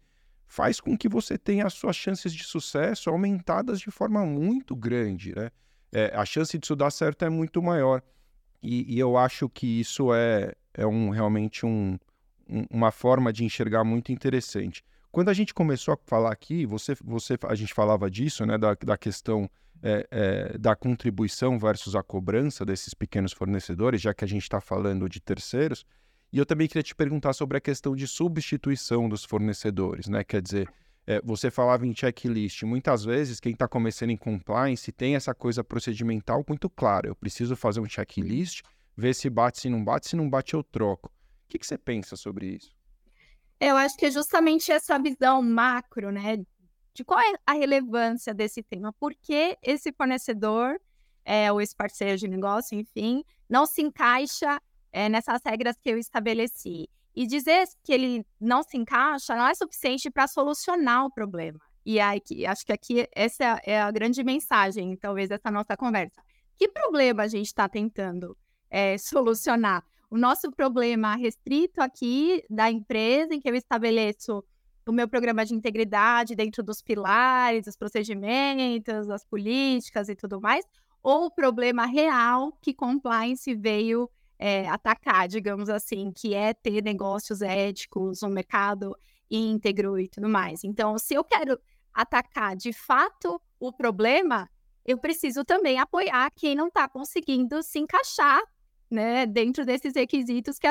faz 0.50 0.82
com 0.82 0.98
que 0.98 1.08
você 1.08 1.38
tenha 1.38 1.68
as 1.68 1.74
suas 1.74 1.96
chances 1.96 2.34
de 2.34 2.44
sucesso 2.44 3.10
aumentadas 3.10 3.80
de 3.80 3.92
forma 3.92 4.26
muito 4.26 4.76
grande, 4.76 5.34
né? 5.34 5.52
É, 5.92 6.12
a 6.16 6.26
chance 6.26 6.58
disso 6.58 6.76
dar 6.76 6.92
certo 6.92 7.24
é 7.24 7.30
muito 7.30 7.62
maior. 7.62 8.02
E, 8.62 8.96
e 8.96 9.00
eu 9.00 9.16
acho 9.16 9.48
que 9.48 9.80
isso 9.80 10.14
é, 10.14 10.54
é 10.74 10.86
um, 10.86 11.10
realmente 11.10 11.66
um, 11.66 11.98
um, 12.48 12.66
uma 12.70 12.92
forma 12.92 13.32
de 13.32 13.46
enxergar 13.46 13.84
muito 13.84 14.12
interessante. 14.12 14.84
Quando 15.12 15.30
a 15.30 15.34
gente 15.34 15.54
começou 15.54 15.94
a 15.94 15.98
falar 16.06 16.32
aqui, 16.32 16.66
você, 16.66 16.96
você, 17.04 17.38
a 17.48 17.56
gente 17.56 17.74
falava 17.74 18.10
disso, 18.10 18.46
né, 18.46 18.58
da, 18.58 18.74
da 18.74 18.98
questão 18.98 19.50
é, 19.82 20.08
é, 20.12 20.58
da 20.58 20.76
contribuição 20.76 21.58
versus 21.58 21.96
a 21.96 22.04
cobrança 22.04 22.66
desses 22.66 22.94
pequenos 22.94 23.34
fornecedores, 23.34 24.02
já 24.02 24.14
que 24.14 24.26
a 24.26 24.28
gente 24.28 24.44
está 24.44 24.60
falando 24.60 25.08
de 25.08 25.20
terceiros. 25.20 25.86
E 26.32 26.38
eu 26.38 26.46
também 26.46 26.68
queria 26.68 26.84
te 26.84 26.94
perguntar 26.94 27.34
sobre 27.34 27.58
a 27.58 27.62
questão 27.62 27.96
de 27.96 28.08
substituição 28.08 29.10
dos 29.10 29.26
fornecedores, 29.26 30.08
né? 30.08 30.24
Quer 30.24 30.42
dizer, 30.42 30.72
é, 31.08 31.20
você 31.24 31.50
falava 31.50 31.88
em 31.88 31.96
checklist. 31.96 32.62
Muitas 32.64 33.04
vezes, 33.04 33.40
quem 33.40 33.54
está 33.54 33.68
começando 33.68 34.12
em 34.12 34.18
compliance 34.18 34.92
tem 34.92 35.16
essa 35.16 35.34
coisa 35.34 35.64
procedimental 35.64 36.46
muito 36.48 36.70
clara. 36.70 37.08
Eu 37.08 37.16
preciso 37.16 37.56
fazer 37.56 37.80
um 37.80 37.90
checklist, 37.90 38.62
ver 38.96 39.16
se 39.16 39.28
bate, 39.28 39.60
se 39.60 39.70
não 39.70 39.84
bate, 39.84 40.08
se 40.08 40.16
não 40.16 40.30
bate, 40.30 40.54
eu 40.54 40.64
troco. 40.64 41.08
O 41.08 41.50
que, 41.50 41.58
que 41.58 41.66
você 41.66 41.80
pensa 41.80 42.16
sobre 42.16 42.58
isso? 42.58 42.78
Eu 43.60 43.76
acho 43.76 43.98
que 43.98 44.06
é 44.06 44.12
justamente 44.12 44.72
essa 44.72 45.00
visão 45.00 45.42
macro, 45.42 46.12
né? 46.12 46.38
De 46.94 47.04
qual 47.04 47.20
é 47.20 47.34
a 47.44 47.54
relevância 47.54 48.32
desse 48.32 48.62
tema? 48.62 48.94
Por 48.94 49.16
que 49.16 49.58
esse 49.64 49.92
fornecedor, 49.92 50.80
é, 51.26 51.52
ou 51.52 51.60
esse 51.60 51.76
parceiro 51.76 52.20
de 52.20 52.28
negócio, 52.28 52.80
enfim, 52.80 53.24
não 53.50 53.66
se 53.66 53.82
encaixa 53.82 54.62
é, 54.92 55.10
nessas 55.10 55.42
regras 55.46 55.76
que 55.82 55.90
eu 55.90 55.98
estabeleci. 55.98 56.88
E 57.16 57.26
dizer 57.26 57.66
que 57.84 57.92
ele 57.92 58.26
não 58.40 58.64
se 58.64 58.78
encaixa 58.78 59.36
não 59.36 59.48
é 59.48 59.54
suficiente 59.54 60.10
para 60.10 60.28
solucionar 60.28 61.06
o 61.06 61.12
problema. 61.12 61.60
E 61.86 62.00
acho 62.00 62.66
que 62.66 62.72
aqui 62.72 63.08
essa 63.16 63.60
é 63.66 63.82
a 63.82 63.90
grande 63.92 64.24
mensagem, 64.24 64.96
talvez, 64.96 65.30
dessa 65.30 65.50
nossa 65.50 65.76
conversa. 65.76 66.22
Que 66.58 66.68
problema 66.68 67.24
a 67.24 67.28
gente 67.28 67.48
está 67.48 67.68
tentando 67.68 68.38
é, 68.70 68.98
solucionar? 68.98 69.84
O 70.10 70.18
nosso 70.18 70.52
problema 70.52 71.16
restrito 71.16 71.82
aqui 71.82 72.44
da 72.50 72.70
empresa, 72.70 73.34
em 73.34 73.40
que 73.40 73.50
eu 73.50 73.56
estabeleço 73.56 74.44
o 74.88 74.92
meu 74.92 75.08
programa 75.08 75.46
de 75.46 75.54
integridade 75.54 76.36
dentro 76.36 76.64
dos 76.64 76.82
pilares, 76.82 77.66
dos 77.66 77.78
procedimentos, 77.78 79.08
das 79.08 79.24
políticas 79.24 80.10
e 80.10 80.16
tudo 80.16 80.42
mais, 80.42 80.66
ou 81.02 81.26
o 81.26 81.32
problema 81.32 81.86
real 81.86 82.52
que 82.62 82.74
compliance 82.74 83.54
veio 83.56 84.10
é, 84.40 84.68
atacar, 84.70 85.28
digamos 85.28 85.68
assim, 85.68 86.12
que 86.12 86.34
é 86.34 86.54
ter 86.54 86.82
negócios 86.82 87.42
éticos, 87.42 88.24
um 88.24 88.30
mercado 88.30 88.98
íntegro 89.30 90.00
e 90.00 90.08
tudo 90.08 90.30
mais. 90.30 90.64
Então, 90.64 90.98
se 90.98 91.14
eu 91.14 91.24
quero 91.24 91.60
atacar 91.94 92.56
de 92.56 92.72
fato 92.72 93.40
o 93.60 93.74
problema, 93.74 94.50
eu 94.86 94.98
preciso 94.98 95.44
também 95.44 95.78
apoiar 95.78 96.32
quem 96.34 96.56
não 96.56 96.68
está 96.68 96.88
conseguindo 96.88 97.62
se 97.62 97.80
encaixar 97.80 98.42
né, 98.90 99.26
dentro 99.26 99.66
desses 99.66 99.94
requisitos 99.94 100.58
que, 100.58 100.68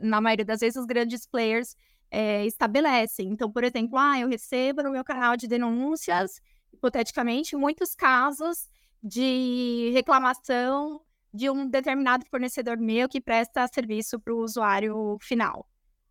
na 0.00 0.20
maioria 0.20 0.44
das 0.44 0.60
vezes, 0.60 0.80
os 0.80 0.86
grandes 0.86 1.26
players 1.26 1.76
é, 2.10 2.46
estabelecem. 2.46 3.28
Então, 3.28 3.52
por 3.52 3.62
exemplo, 3.62 3.98
ah, 3.98 4.18
eu 4.18 4.28
recebo 4.28 4.82
no 4.82 4.90
meu 4.90 5.04
canal 5.04 5.36
de 5.36 5.46
denúncias, 5.46 6.40
hipoteticamente, 6.72 7.54
muitos 7.56 7.94
casos 7.94 8.68
de 9.02 9.90
reclamação 9.92 11.02
de 11.32 11.48
um 11.48 11.66
determinado 11.66 12.24
fornecedor 12.26 12.78
meu 12.78 13.08
que 13.08 13.20
presta 13.20 13.66
serviço 13.66 14.20
para 14.20 14.34
o 14.34 14.42
usuário 14.42 15.16
final. 15.20 15.66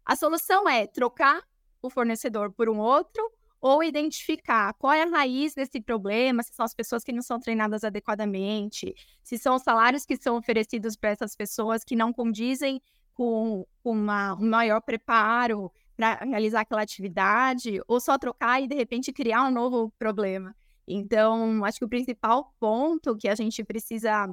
A 0.05 0.15
solução 0.15 0.67
é 0.67 0.87
trocar 0.87 1.41
o 1.81 1.89
fornecedor 1.89 2.51
por 2.51 2.69
um 2.69 2.79
outro 2.79 3.23
ou 3.59 3.83
identificar 3.83 4.73
qual 4.73 4.91
é 4.91 5.03
a 5.03 5.09
raiz 5.09 5.53
desse 5.53 5.79
problema, 5.79 6.41
se 6.41 6.51
são 6.53 6.65
as 6.65 6.73
pessoas 6.73 7.03
que 7.03 7.11
não 7.11 7.21
são 7.21 7.39
treinadas 7.39 7.83
adequadamente, 7.83 8.95
se 9.21 9.37
são 9.37 9.55
os 9.55 9.61
salários 9.61 10.03
que 10.03 10.17
são 10.17 10.35
oferecidos 10.35 10.95
para 10.95 11.11
essas 11.11 11.35
pessoas 11.35 11.83
que 11.83 11.95
não 11.95 12.11
condizem 12.11 12.81
com 13.13 13.67
uma, 13.83 14.33
um 14.33 14.49
maior 14.49 14.81
preparo 14.81 15.71
para 15.95 16.15
realizar 16.25 16.61
aquela 16.61 16.81
atividade, 16.81 17.79
ou 17.87 17.99
só 17.99 18.17
trocar 18.17 18.59
e 18.59 18.67
de 18.67 18.73
repente 18.73 19.13
criar 19.13 19.43
um 19.43 19.51
novo 19.51 19.93
problema. 19.99 20.55
Então, 20.87 21.63
acho 21.63 21.77
que 21.77 21.85
o 21.85 21.89
principal 21.89 22.55
ponto 22.59 23.15
que 23.15 23.27
a 23.27 23.35
gente 23.35 23.63
precisa 23.63 24.27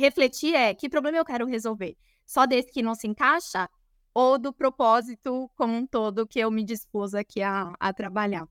refletir 0.00 0.54
é 0.54 0.74
que 0.74 0.88
problema 0.88 1.18
eu 1.18 1.24
quero 1.24 1.46
resolver? 1.46 1.96
Só 2.26 2.46
desse 2.46 2.72
que 2.72 2.82
não 2.82 2.94
se 2.94 3.06
encaixa 3.06 3.68
ou 4.14 4.38
do 4.38 4.52
propósito 4.52 5.48
como 5.56 5.74
um 5.74 5.86
todo 5.86 6.26
que 6.26 6.40
eu 6.40 6.50
me 6.50 6.64
dispus 6.64 7.14
aqui 7.14 7.42
a, 7.42 7.72
a 7.78 7.92
trabalhar? 7.92 8.48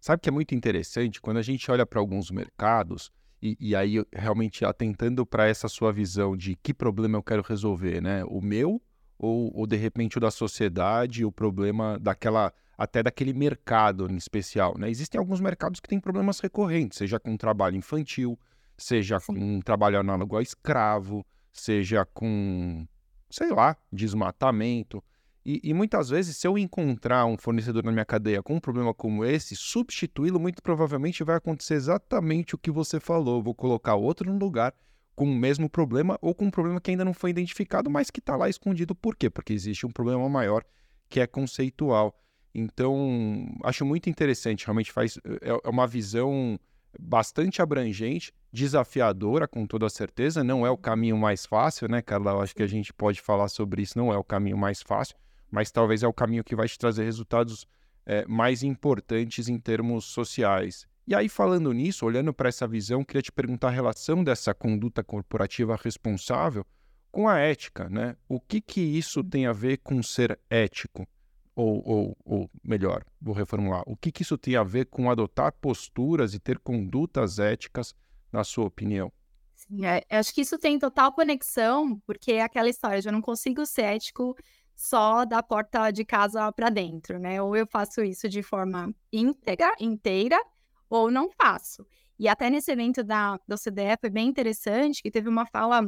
Sabe 0.00 0.22
que 0.22 0.28
é 0.28 0.32
muito 0.32 0.54
interessante 0.54 1.20
quando 1.20 1.36
a 1.36 1.42
gente 1.42 1.70
olha 1.70 1.84
para 1.84 2.00
alguns 2.00 2.30
mercados 2.30 3.12
e, 3.42 3.56
e, 3.60 3.76
aí 3.76 4.04
realmente 4.12 4.64
atentando 4.64 5.24
para 5.24 5.46
essa 5.46 5.68
sua 5.68 5.92
visão 5.92 6.36
de 6.36 6.56
que 6.56 6.74
problema 6.74 7.18
eu 7.18 7.22
quero 7.22 7.42
resolver, 7.42 8.00
né? 8.00 8.24
O 8.24 8.40
meu 8.40 8.82
ou, 9.18 9.50
ou 9.54 9.66
de 9.66 9.76
repente 9.76 10.16
o 10.16 10.20
da 10.20 10.30
sociedade, 10.30 11.24
o 11.24 11.32
problema 11.32 11.98
daquela 11.98 12.52
até 12.76 13.02
daquele 13.02 13.34
mercado 13.34 14.10
em 14.10 14.16
especial, 14.16 14.74
né? 14.78 14.88
Existem 14.88 15.18
alguns 15.18 15.40
mercados 15.40 15.80
que 15.80 15.88
têm 15.88 16.00
problemas 16.00 16.40
recorrentes, 16.40 16.96
seja 16.96 17.20
com 17.20 17.36
trabalho 17.36 17.76
infantil, 17.76 18.38
seja 18.82 19.20
com 19.20 19.32
um 19.32 19.60
trabalho 19.60 19.98
análogo 19.98 20.36
a 20.36 20.42
escravo, 20.42 21.24
seja 21.52 22.04
com, 22.04 22.86
sei 23.30 23.50
lá, 23.50 23.76
desmatamento. 23.92 25.02
E, 25.44 25.60
e, 25.64 25.72
muitas 25.72 26.10
vezes, 26.10 26.36
se 26.36 26.46
eu 26.46 26.58
encontrar 26.58 27.24
um 27.24 27.36
fornecedor 27.36 27.82
na 27.82 27.92
minha 27.92 28.04
cadeia 28.04 28.42
com 28.42 28.56
um 28.56 28.60
problema 28.60 28.92
como 28.92 29.24
esse, 29.24 29.56
substituí-lo 29.56 30.38
muito 30.38 30.62
provavelmente 30.62 31.24
vai 31.24 31.36
acontecer 31.36 31.74
exatamente 31.74 32.54
o 32.54 32.58
que 32.58 32.70
você 32.70 33.00
falou. 33.00 33.42
vou 33.42 33.54
colocar 33.54 33.94
outro 33.94 34.30
no 34.30 34.38
lugar 34.38 34.74
com 35.14 35.24
o 35.24 35.34
mesmo 35.34 35.68
problema 35.68 36.18
ou 36.20 36.34
com 36.34 36.46
um 36.46 36.50
problema 36.50 36.80
que 36.80 36.90
ainda 36.90 37.04
não 37.04 37.14
foi 37.14 37.30
identificado, 37.30 37.90
mas 37.90 38.10
que 38.10 38.20
está 38.20 38.36
lá 38.36 38.48
escondido. 38.48 38.94
Por 38.94 39.16
quê? 39.16 39.30
Porque 39.30 39.52
existe 39.52 39.86
um 39.86 39.90
problema 39.90 40.28
maior 40.28 40.64
que 41.08 41.20
é 41.20 41.26
conceitual. 41.26 42.18
Então, 42.54 43.46
acho 43.62 43.84
muito 43.84 44.10
interessante, 44.10 44.66
realmente 44.66 44.92
faz 44.92 45.18
é, 45.24 45.50
é 45.64 45.68
uma 45.68 45.86
visão 45.86 46.58
bastante 46.98 47.62
abrangente, 47.62 48.32
desafiadora, 48.52 49.46
com 49.46 49.66
toda 49.66 49.88
certeza. 49.88 50.42
Não 50.42 50.66
é 50.66 50.70
o 50.70 50.76
caminho 50.76 51.16
mais 51.16 51.46
fácil, 51.46 51.88
né, 51.88 52.02
Carla? 52.02 52.32
Eu 52.32 52.40
acho 52.42 52.54
que 52.54 52.62
a 52.62 52.66
gente 52.66 52.92
pode 52.92 53.20
falar 53.20 53.48
sobre 53.48 53.82
isso. 53.82 53.98
Não 53.98 54.12
é 54.12 54.16
o 54.16 54.24
caminho 54.24 54.58
mais 54.58 54.82
fácil, 54.82 55.16
mas 55.50 55.70
talvez 55.70 56.02
é 56.02 56.08
o 56.08 56.12
caminho 56.12 56.44
que 56.44 56.56
vai 56.56 56.68
te 56.68 56.78
trazer 56.78 57.04
resultados 57.04 57.66
é, 58.06 58.24
mais 58.26 58.62
importantes 58.62 59.48
em 59.48 59.58
termos 59.58 60.06
sociais. 60.06 60.86
E 61.06 61.14
aí, 61.14 61.28
falando 61.28 61.72
nisso, 61.72 62.06
olhando 62.06 62.32
para 62.32 62.48
essa 62.48 62.68
visão, 62.68 63.04
queria 63.04 63.22
te 63.22 63.32
perguntar 63.32 63.68
a 63.68 63.72
relação 63.72 64.22
dessa 64.22 64.54
conduta 64.54 65.02
corporativa 65.02 65.76
responsável 65.76 66.64
com 67.10 67.28
a 67.28 67.38
ética, 67.38 67.88
né? 67.88 68.16
O 68.28 68.40
que 68.40 68.60
que 68.60 68.80
isso 68.80 69.24
tem 69.24 69.46
a 69.46 69.52
ver 69.52 69.78
com 69.78 70.02
ser 70.02 70.38
ético? 70.48 71.06
Ou, 71.54 71.82
ou, 71.84 72.16
ou 72.24 72.50
melhor, 72.62 73.04
vou 73.20 73.34
reformular, 73.34 73.82
o 73.86 73.96
que 73.96 74.12
que 74.12 74.22
isso 74.22 74.38
tem 74.38 74.56
a 74.56 74.62
ver 74.62 74.86
com 74.86 75.10
adotar 75.10 75.52
posturas 75.52 76.32
e 76.32 76.38
ter 76.38 76.58
condutas 76.60 77.38
éticas, 77.38 77.92
na 78.32 78.44
sua 78.44 78.66
opinião? 78.66 79.12
Sim, 79.54 79.84
é, 79.84 80.04
acho 80.10 80.34
que 80.34 80.40
isso 80.40 80.58
tem 80.58 80.78
total 80.78 81.12
conexão, 81.12 82.00
porque 82.06 82.32
é 82.32 82.42
aquela 82.42 82.68
história, 82.68 83.00
eu 83.04 83.12
não 83.12 83.20
consigo 83.20 83.64
ser 83.66 83.82
ético 83.82 84.34
só 84.74 85.26
da 85.26 85.42
porta 85.42 85.90
de 85.90 86.04
casa 86.04 86.50
para 86.52 86.70
dentro, 86.70 87.18
né? 87.18 87.42
Ou 87.42 87.54
eu 87.54 87.66
faço 87.66 88.02
isso 88.02 88.28
de 88.28 88.42
forma 88.42 88.94
íntegra, 89.12 89.74
inteira, 89.78 90.42
ou 90.88 91.10
não 91.10 91.30
faço. 91.30 91.86
E 92.18 92.26
até 92.26 92.48
nesse 92.48 92.72
evento 92.72 93.04
da, 93.04 93.38
do 93.46 93.56
CDE 93.56 93.96
foi 94.00 94.10
bem 94.10 94.28
interessante, 94.28 95.02
que 95.02 95.10
teve 95.10 95.28
uma 95.28 95.44
fala 95.46 95.82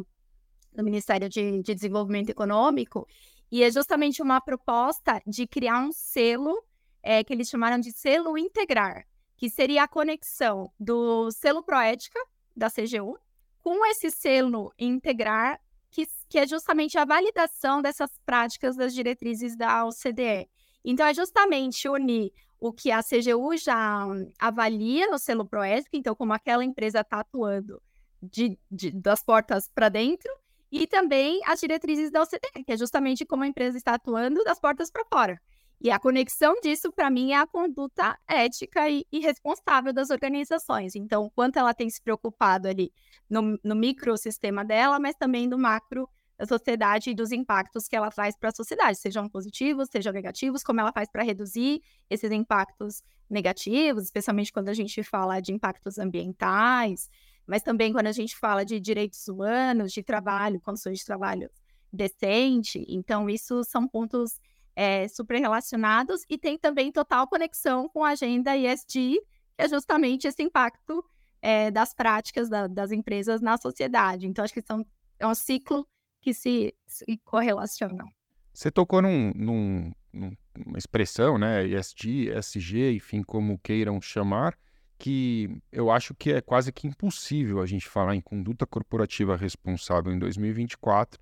do 0.74 0.84
Ministério 0.84 1.28
de, 1.28 1.62
de 1.62 1.74
Desenvolvimento 1.74 2.30
Econômico, 2.30 3.06
e 3.50 3.62
é 3.62 3.70
justamente 3.70 4.22
uma 4.22 4.40
proposta 4.40 5.22
de 5.26 5.46
criar 5.46 5.78
um 5.80 5.92
selo 5.92 6.62
é, 7.02 7.22
que 7.24 7.32
eles 7.32 7.48
chamaram 7.48 7.78
de 7.78 7.92
selo 7.92 8.38
integrar, 8.38 9.06
que 9.42 9.50
seria 9.50 9.82
a 9.82 9.88
conexão 9.88 10.70
do 10.78 11.28
selo 11.32 11.64
Proética, 11.64 12.16
da 12.56 12.70
CGU, 12.70 13.18
com 13.60 13.84
esse 13.86 14.08
selo 14.08 14.72
integrar 14.78 15.60
que, 15.90 16.06
que 16.28 16.38
é 16.38 16.46
justamente 16.46 16.96
a 16.96 17.04
validação 17.04 17.82
dessas 17.82 18.16
práticas 18.24 18.76
das 18.76 18.94
diretrizes 18.94 19.56
da 19.56 19.84
OCDE. 19.84 20.48
Então, 20.84 21.04
é 21.04 21.12
justamente 21.12 21.88
unir 21.88 22.32
o 22.60 22.72
que 22.72 22.92
a 22.92 23.02
CGU 23.02 23.56
já 23.56 24.06
avalia 24.38 25.10
no 25.10 25.18
selo 25.18 25.44
Proético, 25.44 25.96
então, 25.96 26.14
como 26.14 26.32
aquela 26.32 26.64
empresa 26.64 27.00
está 27.00 27.18
atuando 27.18 27.82
de, 28.22 28.56
de, 28.70 28.92
das 28.92 29.24
portas 29.24 29.68
para 29.68 29.88
dentro, 29.88 30.32
e 30.70 30.86
também 30.86 31.40
as 31.46 31.58
diretrizes 31.58 32.12
da 32.12 32.22
OCDE, 32.22 32.62
que 32.64 32.72
é 32.74 32.76
justamente 32.76 33.26
como 33.26 33.42
a 33.42 33.48
empresa 33.48 33.76
está 33.76 33.94
atuando 33.94 34.44
das 34.44 34.60
portas 34.60 34.88
para 34.88 35.04
fora. 35.04 35.42
E 35.84 35.90
a 35.90 35.98
conexão 35.98 36.54
disso, 36.62 36.92
para 36.92 37.10
mim, 37.10 37.32
é 37.32 37.38
a 37.38 37.46
conduta 37.46 38.16
ética 38.28 38.88
e, 38.88 39.04
e, 39.10 39.18
responsável 39.18 39.92
das 39.92 40.10
organizações. 40.10 40.94
Então, 40.94 41.28
quanto 41.34 41.58
ela 41.58 41.74
tem 41.74 41.90
se 41.90 42.00
preocupado 42.00 42.68
ali 42.68 42.92
no, 43.28 43.58
no 43.64 43.74
microsistema 43.74 44.64
dela, 44.64 45.00
mas 45.00 45.16
também 45.16 45.48
no 45.48 45.58
macro 45.58 46.08
da 46.38 46.46
sociedade 46.46 47.10
e 47.10 47.14
dos 47.14 47.32
impactos 47.32 47.88
que 47.88 47.96
ela 47.96 48.10
traz 48.12 48.36
para 48.36 48.50
a 48.50 48.54
sociedade, 48.54 48.96
sejam 48.96 49.28
positivos, 49.28 49.88
sejam 49.90 50.12
negativos, 50.12 50.62
como 50.62 50.78
ela 50.78 50.92
faz 50.92 51.10
para 51.10 51.24
reduzir 51.24 51.82
esses 52.08 52.30
impactos 52.30 53.02
negativos, 53.28 54.04
especialmente 54.04 54.52
quando 54.52 54.68
a 54.68 54.74
gente 54.74 55.02
fala 55.02 55.40
de 55.40 55.52
impactos 55.52 55.98
ambientais, 55.98 57.10
mas 57.44 57.60
também 57.60 57.92
quando 57.92 58.06
a 58.06 58.12
gente 58.12 58.36
fala 58.36 58.64
de 58.64 58.78
direitos 58.78 59.26
humanos, 59.26 59.92
de 59.92 60.04
trabalho, 60.04 60.60
condições 60.60 61.00
de 61.00 61.04
trabalho 61.04 61.50
decente. 61.92 62.84
Então, 62.88 63.28
isso 63.28 63.64
são 63.64 63.88
pontos 63.88 64.40
é, 64.74 65.06
super 65.08 65.38
relacionados 65.38 66.22
e 66.28 66.38
tem 66.38 66.58
também 66.58 66.90
total 66.90 67.26
conexão 67.26 67.88
com 67.88 68.04
a 68.04 68.10
agenda 68.10 68.56
ESG, 68.56 68.86
que 68.86 69.22
é 69.58 69.68
justamente 69.68 70.26
esse 70.26 70.42
impacto 70.42 71.04
é, 71.40 71.70
das 71.70 71.94
práticas 71.94 72.48
da, 72.48 72.66
das 72.66 72.92
empresas 72.92 73.40
na 73.40 73.56
sociedade. 73.56 74.26
Então, 74.26 74.44
acho 74.44 74.54
que 74.54 74.62
são, 74.62 74.86
é 75.18 75.26
um 75.26 75.34
ciclo 75.34 75.86
que 76.20 76.32
se, 76.32 76.74
se 76.86 77.20
correlacionam. 77.24 78.08
Você 78.54 78.70
tocou 78.70 79.02
num, 79.02 79.32
num, 79.34 79.92
numa 80.12 80.78
expressão, 80.78 81.38
né, 81.38 81.66
ESG, 81.66 82.30
ESG, 82.30 82.92
enfim, 82.94 83.22
como 83.22 83.58
queiram 83.58 84.00
chamar, 84.00 84.56
que 84.98 85.50
eu 85.72 85.90
acho 85.90 86.14
que 86.14 86.32
é 86.32 86.40
quase 86.40 86.70
que 86.70 86.86
impossível 86.86 87.60
a 87.60 87.66
gente 87.66 87.88
falar 87.88 88.14
em 88.14 88.20
conduta 88.20 88.66
corporativa 88.66 89.36
responsável 89.36 90.12
em 90.12 90.18
2024 90.18 91.20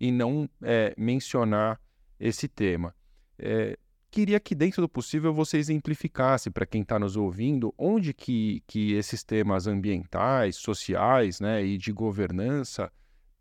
e 0.00 0.10
não 0.10 0.48
é, 0.62 0.94
mencionar 0.96 1.78
esse 2.18 2.48
tema. 2.48 2.94
É, 3.38 3.78
queria 4.10 4.40
que, 4.40 4.54
dentro 4.54 4.82
do 4.82 4.88
possível, 4.88 5.32
você 5.32 5.58
exemplificasse 5.58 6.50
para 6.50 6.66
quem 6.66 6.82
está 6.82 6.98
nos 6.98 7.16
ouvindo 7.16 7.74
onde 7.78 8.12
que, 8.12 8.62
que 8.66 8.94
esses 8.94 9.22
temas 9.22 9.66
ambientais, 9.66 10.56
sociais 10.56 11.40
né, 11.40 11.64
e 11.64 11.78
de 11.78 11.92
governança 11.92 12.90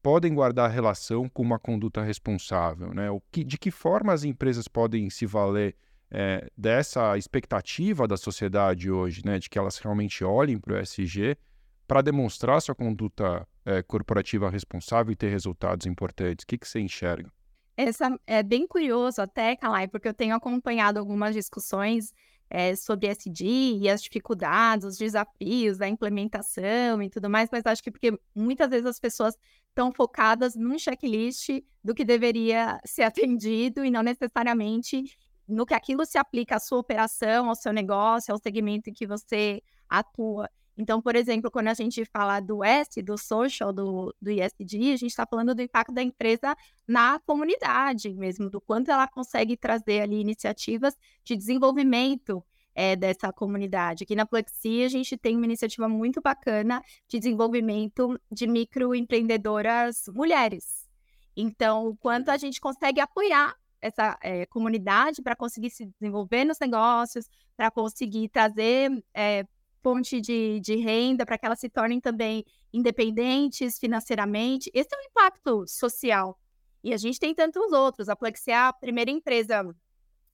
podem 0.02 0.34
guardar 0.34 0.70
relação 0.70 1.28
com 1.28 1.42
uma 1.42 1.60
conduta 1.60 2.02
responsável. 2.02 2.94
Né? 2.94 3.10
O 3.10 3.22
que, 3.32 3.44
de 3.44 3.58
que 3.58 3.72
forma 3.72 4.14
as 4.14 4.24
empresas 4.24 4.68
podem 4.68 5.10
se 5.10 5.26
valer 5.26 5.76
é, 6.10 6.50
dessa 6.56 7.18
expectativa 7.18 8.08
da 8.08 8.16
sociedade 8.16 8.90
hoje, 8.90 9.22
né, 9.26 9.40
de 9.40 9.50
que 9.50 9.60
elas 9.60 9.78
realmente 9.78 10.24
olhem 10.24 10.58
para 10.58 10.76
o 10.76 10.78
SG 10.78 11.38
para 11.86 12.02
demonstrar 12.02 12.62
sua 12.62 12.76
conduta 12.76 13.48
é, 13.66 13.82
corporativa 13.82 14.50
responsável 14.50 15.12
e 15.12 15.16
ter 15.16 15.30
resultados 15.30 15.86
importantes? 15.86 16.44
O 16.44 16.48
que, 16.48 16.58
que 16.58 16.68
você 16.68 16.80
enxerga? 16.80 17.30
Essa 17.78 18.20
é 18.26 18.42
bem 18.42 18.66
curioso 18.66 19.22
até, 19.22 19.56
Kalai, 19.56 19.88
porque 19.88 20.08
eu 20.08 20.14
tenho 20.14 20.36
acompanhado 20.36 20.98
algumas 20.98 21.36
discussões 21.36 22.12
é, 22.50 22.76
sobre 22.76 23.08
SD 23.08 23.46
e 23.82 23.88
as 23.88 24.02
dificuldades, 24.02 24.84
os 24.84 24.98
desafios 24.98 25.78
da 25.78 25.88
implementação 25.88 27.04
e 27.04 27.10
tudo 27.10 27.30
mais, 27.30 27.50
mas 27.52 27.64
acho 27.68 27.84
que 27.84 27.92
porque 27.92 28.20
muitas 28.34 28.68
vezes 28.70 28.88
as 28.88 29.00
pessoas 29.00 29.38
estão 29.70 29.92
focadas 29.92 30.56
num 30.56 30.80
checklist 30.80 31.50
do 31.84 31.94
que 31.94 32.04
deveria 32.04 32.80
ser 32.86 33.04
atendido 33.04 33.86
e 33.86 33.92
não 33.92 34.02
necessariamente 34.02 35.04
no 35.48 35.64
que 35.64 35.76
aquilo 35.76 36.04
se 36.04 36.18
aplica 36.18 36.56
à 36.56 36.60
sua 36.60 36.80
operação, 36.80 37.48
ao 37.48 37.56
seu 37.56 37.72
negócio, 37.72 38.34
ao 38.34 38.40
segmento 38.40 38.90
em 38.90 38.94
que 38.94 39.06
você 39.06 39.62
atua. 39.88 40.50
Então, 40.78 41.02
por 41.02 41.16
exemplo, 41.16 41.50
quando 41.50 41.70
a 41.70 41.74
gente 41.74 42.06
fala 42.06 42.40
do 42.40 42.64
S, 42.64 43.02
do 43.02 43.18
social, 43.18 43.74
do, 43.74 44.16
do 44.22 44.30
ESG, 44.30 44.94
a 44.94 44.98
gente 44.98 45.08
está 45.08 45.26
falando 45.26 45.56
do 45.56 45.62
impacto 45.62 45.92
da 45.92 46.04
empresa 46.04 46.56
na 46.88 47.20
comunidade 47.20 48.14
mesmo, 48.14 48.50
do 48.50 48.62
quanto 48.62 48.92
ela 48.92 49.08
consegue 49.08 49.58
trazer 49.58 50.02
ali 50.02 50.22
iniciativas 50.22 50.96
de 51.24 51.36
desenvolvimento 51.36 52.44
é, 52.76 52.96
dessa 52.96 53.34
comunidade. 53.34 54.04
Aqui 54.04 54.16
na 54.16 54.24
Plexi, 54.24 54.84
a 54.84 54.88
gente 54.88 55.18
tem 55.18 55.36
uma 55.36 55.46
iniciativa 55.46 55.90
muito 55.90 56.22
bacana 56.22 56.84
de 57.08 57.18
desenvolvimento 57.18 58.20
de 58.32 58.46
microempreendedoras 58.46 60.04
mulheres. 60.14 60.88
Então, 61.36 61.88
o 61.88 61.98
quanto 61.98 62.30
a 62.30 62.38
gente 62.38 62.62
consegue 62.62 63.00
apoiar 63.02 63.56
essa 63.82 64.18
é, 64.22 64.46
comunidade 64.46 65.24
para 65.24 65.36
conseguir 65.36 65.72
se 65.72 65.88
desenvolver 66.00 66.46
nos 66.46 66.60
negócios, 66.60 67.28
para 67.56 67.72
conseguir 67.72 68.30
trazer 68.30 68.92
é, 69.12 69.44
fonte 69.88 70.20
de, 70.20 70.60
de 70.60 70.76
renda, 70.76 71.26
para 71.26 71.38
que 71.38 71.46
elas 71.46 71.62
se 71.62 71.70
tornem 71.70 72.02
também 72.02 72.44
independentes 72.74 73.80
financeiramente. 73.80 74.70
Esse 74.74 74.90
é 74.94 74.98
o 74.98 75.06
impacto 75.10 75.66
social. 75.66 76.38
E 76.84 76.94
a 76.94 76.98
gente 76.98 77.18
tem 77.18 77.34
tantos 77.34 77.72
outros. 77.72 78.10
A 78.10 78.16
Plexi 78.16 78.52
é 78.52 78.58
a 78.58 78.74
primeira 78.74 79.10
empresa 79.10 79.64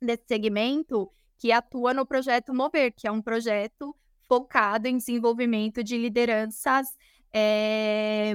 desse 0.02 0.24
segmento 0.28 1.12
que 1.38 1.52
atua 1.52 1.94
no 1.94 2.04
projeto 2.04 2.52
Mover, 2.52 2.92
que 2.96 3.08
é 3.08 3.12
um 3.12 3.22
projeto 3.22 3.96
focado 4.28 4.88
em 4.88 4.98
desenvolvimento 4.98 5.84
de 5.84 6.00
lideranças 6.00 6.88
é, 7.32 8.34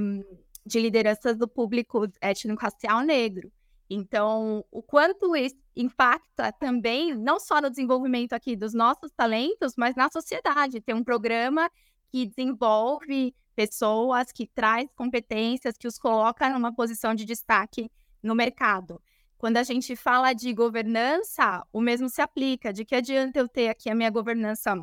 de 0.65 0.79
lideranças 0.79 1.37
do 1.37 1.49
público 1.49 2.07
étnico-racial 2.21 3.01
negro. 3.01 3.51
Então, 3.91 4.65
o 4.71 4.83
quanto 4.83 5.35
isso 5.35 5.57
impacta 5.75 6.53
também, 6.53 7.15
não 7.15 7.41
só 7.41 7.61
no 7.61 7.71
desenvolvimento 7.71 8.35
aqui 8.35 8.55
dos 8.55 8.75
nossos 8.75 9.11
talentos, 9.13 9.75
mas 9.77 9.97
na 9.97 10.11
sociedade. 10.11 10.81
Tem 10.81 10.95
um 10.95 11.05
programa 11.05 11.71
que 12.11 12.27
desenvolve 12.27 13.35
pessoas, 13.55 14.31
que 14.31 14.47
traz 14.47 14.89
competências, 14.95 15.77
que 15.79 15.89
os 15.89 15.99
coloca 15.99 16.49
numa 16.51 16.75
posição 16.75 17.15
de 17.15 17.25
destaque 17.25 17.91
no 18.23 18.35
mercado. 18.35 19.01
Quando 19.39 19.57
a 19.57 19.63
gente 19.63 19.97
fala 19.97 20.33
de 20.33 20.53
governança, 20.53 21.65
o 21.73 21.81
mesmo 21.81 22.09
se 22.09 22.21
aplica. 22.21 22.73
De 22.73 22.85
que 22.85 22.95
adianta 22.95 23.39
eu 23.39 23.49
ter 23.49 23.69
aqui 23.69 23.89
a 23.89 23.95
minha 23.95 24.11
governança 24.11 24.75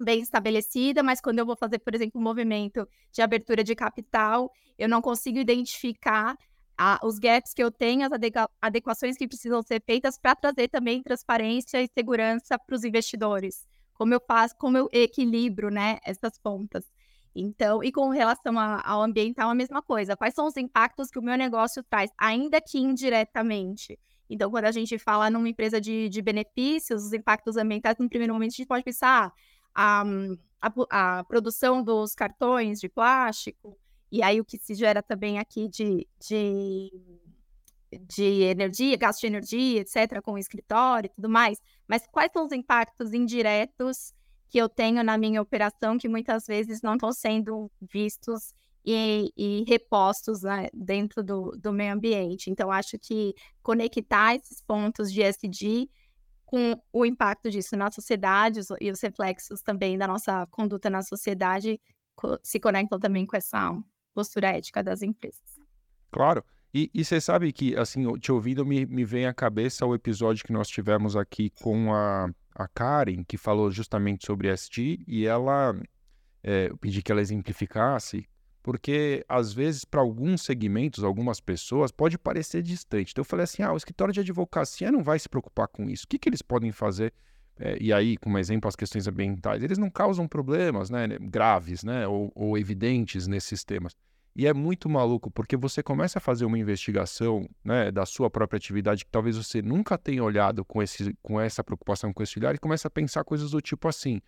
bem 0.00 0.20
estabelecida, 0.20 1.02
mas 1.02 1.20
quando 1.20 1.38
eu 1.38 1.46
vou 1.46 1.56
fazer, 1.56 1.78
por 1.78 1.94
exemplo, 1.94 2.20
um 2.20 2.24
movimento 2.24 2.88
de 3.12 3.22
abertura 3.22 3.62
de 3.62 3.74
capital, 3.74 4.50
eu 4.76 4.88
não 4.88 5.00
consigo 5.00 5.38
identificar 5.38 6.36
a, 6.82 6.98
os 7.04 7.20
gaps 7.20 7.54
que 7.54 7.62
eu 7.62 7.70
tenho, 7.70 8.04
as 8.04 8.12
adequa, 8.12 8.50
adequações 8.60 9.16
que 9.16 9.28
precisam 9.28 9.62
ser 9.62 9.80
feitas 9.86 10.18
para 10.18 10.34
trazer 10.34 10.66
também 10.66 11.00
transparência 11.00 11.80
e 11.80 11.86
segurança 11.86 12.58
para 12.58 12.74
os 12.74 12.82
investidores. 12.82 13.64
Como 13.94 14.12
eu 14.12 14.20
faço, 14.26 14.56
como 14.58 14.76
eu 14.76 14.88
equilibro, 14.90 15.70
né, 15.70 15.98
essas 16.04 16.36
pontas. 16.38 16.84
Então, 17.36 17.84
e 17.84 17.92
com 17.92 18.08
relação 18.08 18.58
a, 18.58 18.82
ao 18.84 19.00
ambiental, 19.00 19.48
a 19.48 19.54
mesma 19.54 19.80
coisa. 19.80 20.16
Quais 20.16 20.34
são 20.34 20.44
os 20.48 20.56
impactos 20.56 21.08
que 21.08 21.20
o 21.20 21.22
meu 21.22 21.36
negócio 21.38 21.84
traz, 21.84 22.10
ainda 22.18 22.60
que 22.60 22.78
indiretamente? 22.80 23.96
Então, 24.28 24.50
quando 24.50 24.64
a 24.64 24.72
gente 24.72 24.98
fala 24.98 25.30
numa 25.30 25.48
empresa 25.48 25.80
de, 25.80 26.08
de 26.08 26.20
benefícios, 26.20 27.04
os 27.04 27.12
impactos 27.12 27.56
ambientais, 27.56 27.96
no 27.98 28.08
primeiro 28.08 28.34
momento, 28.34 28.50
a 28.50 28.56
gente 28.56 28.66
pode 28.66 28.82
pensar 28.82 29.32
ah, 29.72 30.02
a, 30.60 30.72
a, 30.90 31.18
a 31.20 31.24
produção 31.24 31.80
dos 31.80 32.12
cartões 32.14 32.80
de 32.80 32.88
plástico, 32.88 33.78
e 34.12 34.22
aí 34.22 34.38
o 34.38 34.44
que 34.44 34.58
se 34.58 34.74
gera 34.74 35.02
também 35.02 35.38
aqui 35.38 35.66
de, 35.68 36.06
de, 36.20 36.92
de 38.06 38.42
energia, 38.42 38.94
gasto 38.98 39.20
de 39.22 39.26
energia, 39.26 39.80
etc., 39.80 40.20
com 40.22 40.32
o 40.32 40.38
escritório 40.38 41.08
e 41.08 41.14
tudo 41.14 41.30
mais. 41.30 41.58
Mas 41.88 42.06
quais 42.12 42.30
são 42.30 42.44
os 42.44 42.52
impactos 42.52 43.14
indiretos 43.14 44.12
que 44.50 44.58
eu 44.58 44.68
tenho 44.68 45.02
na 45.02 45.16
minha 45.16 45.40
operação 45.40 45.96
que 45.96 46.10
muitas 46.10 46.46
vezes 46.46 46.82
não 46.82 46.92
estão 46.92 47.10
sendo 47.10 47.70
vistos 47.80 48.52
e, 48.84 49.32
e 49.34 49.64
repostos 49.66 50.42
né, 50.42 50.68
dentro 50.74 51.22
do, 51.22 51.52
do 51.52 51.72
meio 51.72 51.94
ambiente. 51.94 52.50
Então, 52.50 52.70
acho 52.70 52.98
que 52.98 53.34
conectar 53.62 54.34
esses 54.34 54.60
pontos 54.60 55.10
de 55.10 55.22
SD 55.22 55.88
com 56.44 56.78
o 56.92 57.06
impacto 57.06 57.50
disso 57.50 57.78
na 57.78 57.90
sociedade 57.90 58.60
e 58.78 58.90
os 58.90 59.00
reflexos 59.00 59.62
também 59.62 59.96
da 59.96 60.06
nossa 60.06 60.46
conduta 60.48 60.90
na 60.90 61.00
sociedade 61.00 61.80
se 62.42 62.60
conectam 62.60 63.00
também 63.00 63.24
com 63.24 63.34
essa 63.34 63.72
postura 64.12 64.48
ética 64.48 64.82
das 64.82 65.02
empresas. 65.02 65.40
Claro. 66.10 66.44
E, 66.74 66.90
você 67.04 67.20
sabe 67.20 67.52
que, 67.52 67.76
assim, 67.76 68.10
te 68.18 68.32
ouvindo, 68.32 68.64
me, 68.64 68.86
me 68.86 69.04
vem 69.04 69.26
à 69.26 69.34
cabeça 69.34 69.84
o 69.84 69.94
episódio 69.94 70.44
que 70.44 70.52
nós 70.52 70.68
tivemos 70.68 71.16
aqui 71.16 71.50
com 71.60 71.92
a, 71.92 72.30
a 72.54 72.66
Karen, 72.66 73.24
que 73.24 73.36
falou 73.36 73.70
justamente 73.70 74.24
sobre 74.24 74.54
ST, 74.56 75.04
e 75.06 75.26
ela, 75.26 75.78
é, 76.42 76.68
eu 76.70 76.76
pedi 76.78 77.02
que 77.02 77.12
ela 77.12 77.20
exemplificasse, 77.20 78.26
porque 78.62 79.22
às 79.28 79.52
vezes 79.52 79.84
para 79.84 80.00
alguns 80.00 80.42
segmentos, 80.42 81.04
algumas 81.04 81.40
pessoas, 81.40 81.90
pode 81.90 82.16
parecer 82.16 82.62
distante. 82.62 83.10
Então 83.10 83.20
eu 83.20 83.26
falei 83.26 83.44
assim, 83.44 83.62
ah, 83.62 83.72
o 83.72 83.76
escritório 83.76 84.14
de 84.14 84.20
advocacia 84.20 84.90
não 84.90 85.02
vai 85.02 85.18
se 85.18 85.28
preocupar 85.28 85.68
com 85.68 85.90
isso. 85.90 86.04
O 86.04 86.08
que, 86.08 86.18
que 86.18 86.28
eles 86.28 86.40
podem 86.40 86.72
fazer? 86.72 87.12
É, 87.58 87.76
e 87.80 87.92
aí, 87.92 88.16
como 88.16 88.38
exemplo, 88.38 88.68
as 88.68 88.76
questões 88.76 89.06
ambientais, 89.06 89.62
eles 89.62 89.78
não 89.78 89.90
causam 89.90 90.26
problemas 90.26 90.90
né, 90.90 91.06
graves 91.20 91.84
né, 91.84 92.06
ou, 92.06 92.32
ou 92.34 92.56
evidentes 92.56 93.26
nesses 93.26 93.62
temas. 93.64 93.94
E 94.34 94.46
é 94.46 94.54
muito 94.54 94.88
maluco, 94.88 95.30
porque 95.30 95.58
você 95.58 95.82
começa 95.82 96.18
a 96.18 96.20
fazer 96.20 96.46
uma 96.46 96.58
investigação 96.58 97.46
né, 97.62 97.90
da 97.90 98.06
sua 98.06 98.30
própria 98.30 98.56
atividade 98.56 99.04
que 99.04 99.10
talvez 99.10 99.36
você 99.36 99.60
nunca 99.60 99.98
tenha 99.98 100.24
olhado 100.24 100.64
com, 100.64 100.82
esse, 100.82 101.14
com 101.22 101.38
essa 101.38 101.62
preocupação, 101.62 102.12
com 102.12 102.22
esse 102.22 102.38
olhar, 102.38 102.54
e 102.54 102.58
começa 102.58 102.88
a 102.88 102.90
pensar 102.90 103.24
coisas 103.24 103.50
do 103.50 103.60
tipo 103.60 103.86
assim: 103.88 104.22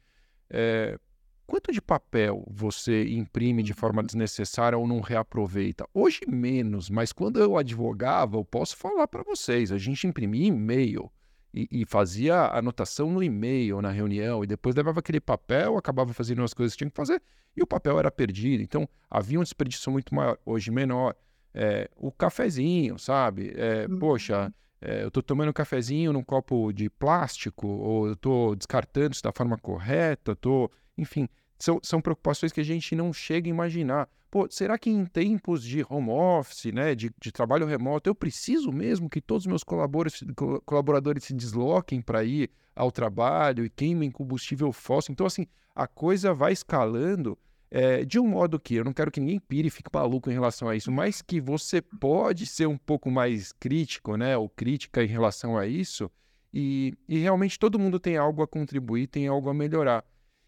é, 0.51 0.99
quanto 1.47 1.73
de 1.73 1.81
papel 1.81 2.45
você 2.51 3.09
imprime 3.09 3.63
de 3.63 3.73
forma 3.73 4.03
desnecessária 4.03 4.77
ou 4.77 4.87
não 4.87 5.01
reaproveita? 5.01 5.89
Hoje 5.95 6.21
menos, 6.29 6.91
mas 6.91 7.11
quando 7.11 7.41
eu 7.41 7.57
advogava, 7.57 8.37
eu 8.37 8.45
posso 8.45 8.77
falar 8.77 9.09
para 9.09 9.23
vocês: 9.23 9.73
a 9.73 9.79
gente 9.79 10.07
imprimia 10.07 10.49
e-mail. 10.49 11.11
E, 11.57 11.69
e, 11.71 11.85
fazia 11.87 12.49
anotação 12.49 13.13
no 13.13 13.23
e-mail, 13.23 13.81
na 13.81 13.93
reunião, 13.93 14.43
e 14.43 14.47
depois 14.47 14.75
levava 14.75 14.99
aquele 14.99 15.21
papel, 15.21 15.77
acabava 15.77 16.13
fazendo 16.13 16.43
as 16.43 16.53
coisas 16.53 16.75
que 16.75 16.79
tinha 16.79 16.91
que 16.91 16.97
fazer, 16.97 17.23
e 17.57 17.63
o 17.63 17.67
papel 17.67 17.97
era 17.97 18.11
perdido. 18.11 18.61
Então, 18.61 18.89
havia 19.09 19.39
um 19.39 19.43
desperdício 19.45 19.93
muito 19.93 20.13
maior, 20.13 20.37
hoje 20.45 20.73
menor. 20.73 21.15
É, 21.55 21.89
o 21.97 22.11
cafezinho, 22.11 22.99
sabe? 22.99 23.53
É, 23.55 23.87
uhum. 23.89 24.01
Poxa, 24.01 24.53
é, 24.81 25.05
eu 25.05 25.09
estou 25.09 25.23
tomando 25.23 25.51
um 25.51 25.53
cafezinho 25.53 26.13
num 26.13 26.25
copo 26.25 26.73
de 26.73 26.91
plástico, 26.91 27.69
ou 27.69 28.09
eu 28.09 28.15
estou 28.15 28.57
descartando 28.57 29.13
isso 29.13 29.23
da 29.23 29.31
forma 29.33 29.57
correta, 29.57 30.33
estou. 30.33 30.69
Enfim, 30.99 31.29
são, 31.57 31.79
são 31.83 32.01
preocupações 32.01 32.53
que 32.53 32.61
a 32.61 32.65
gente 32.65 32.97
não 32.97 33.13
chega 33.13 33.49
a 33.49 33.51
imaginar. 33.51 34.09
Pô, 34.35 34.49
será 34.51 34.77
que 34.77 34.91
em 34.91 35.07
tempos 35.07 35.63
de 35.63 35.87
home 35.89 36.11
office, 36.11 36.73
né, 36.73 36.93
de, 36.97 37.09
de 37.23 37.31
trabalho 37.31 37.67
remoto, 37.67 38.11
eu 38.11 38.17
preciso 38.17 38.73
mesmo 38.73 39.09
que 39.09 39.21
todos 39.21 39.45
os 39.45 39.47
meus 39.47 39.63
colaboradores, 39.63 41.23
se 41.23 41.33
desloquem 41.33 42.03
para 42.03 42.25
ir 42.25 42.51
ao 42.75 42.91
trabalho 42.91 43.65
e 43.65 43.71
queimem 43.71 44.11
combustível 44.11 44.73
fóssil? 44.73 45.13
Então, 45.13 45.25
assim, 45.25 45.47
a 45.73 45.87
coisa 45.87 46.35
vai 46.35 46.53
escalando 46.53 47.39
é, 47.71 48.05
de 48.05 48.19
um 48.19 48.27
modo 48.27 48.59
que 48.59 48.75
eu 48.75 48.83
não 48.83 48.93
quero 48.93 49.13
que 49.13 49.21
ninguém 49.21 49.39
pire 49.39 49.69
e 49.69 49.71
fique 49.71 49.89
maluco 49.95 50.29
em 50.29 50.35
relação 50.35 50.69
a 50.69 50.75
isso, 50.75 50.91
mas 50.91 51.23
que 51.23 51.41
você 51.41 51.81
pode 51.81 52.45
ser 52.45 52.67
um 52.67 52.77
pouco 52.77 53.13
mais 53.13 53.53
crítico, 53.53 54.17
né, 54.17 54.37
ou 54.37 54.49
crítica 54.49 55.05
em 55.05 55.07
relação 55.07 55.57
a 55.57 55.65
isso, 55.65 56.11
e, 56.53 56.93
e 57.09 57.19
realmente 57.19 57.57
todo 57.57 57.79
mundo 57.79 58.01
tem 58.01 58.17
algo 58.17 58.43
a 58.43 58.49
contribuir, 58.49 59.07
tem 59.07 59.29
algo 59.29 59.49
a 59.49 59.55
melhorar. 59.55 60.05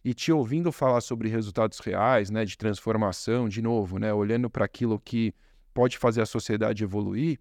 E 0.07 0.15
te 0.15 0.31
ouvindo 0.31 0.71
falar 0.71 1.01
sobre 1.01 1.29
resultados 1.29 1.81
reais, 1.81 2.31
né, 2.31 2.45
de 2.45 2.57
transformação, 2.57 3.49
de 3.49 3.61
novo, 3.61 3.99
né, 3.99 4.15
olhando 4.15 4.49
para 4.49 4.65
aquilo 4.65 5.01
que 5.01 5.35
pode 5.75 5.99
fazer 5.99 6.23
a 6.23 6.27
sociedade 6.27 6.85
evoluir, 6.85 7.41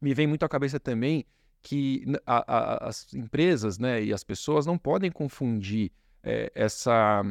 me 0.00 0.14
vem 0.14 0.26
muito 0.26 0.42
à 0.42 0.48
cabeça 0.48 0.80
também 0.80 1.26
que 1.60 2.06
a, 2.24 2.54
a, 2.56 2.88
as 2.88 3.12
empresas 3.12 3.78
né, 3.78 4.02
e 4.02 4.14
as 4.14 4.24
pessoas 4.24 4.64
não 4.64 4.78
podem 4.78 5.10
confundir 5.10 5.92
é, 6.22 6.50
essa, 6.54 7.22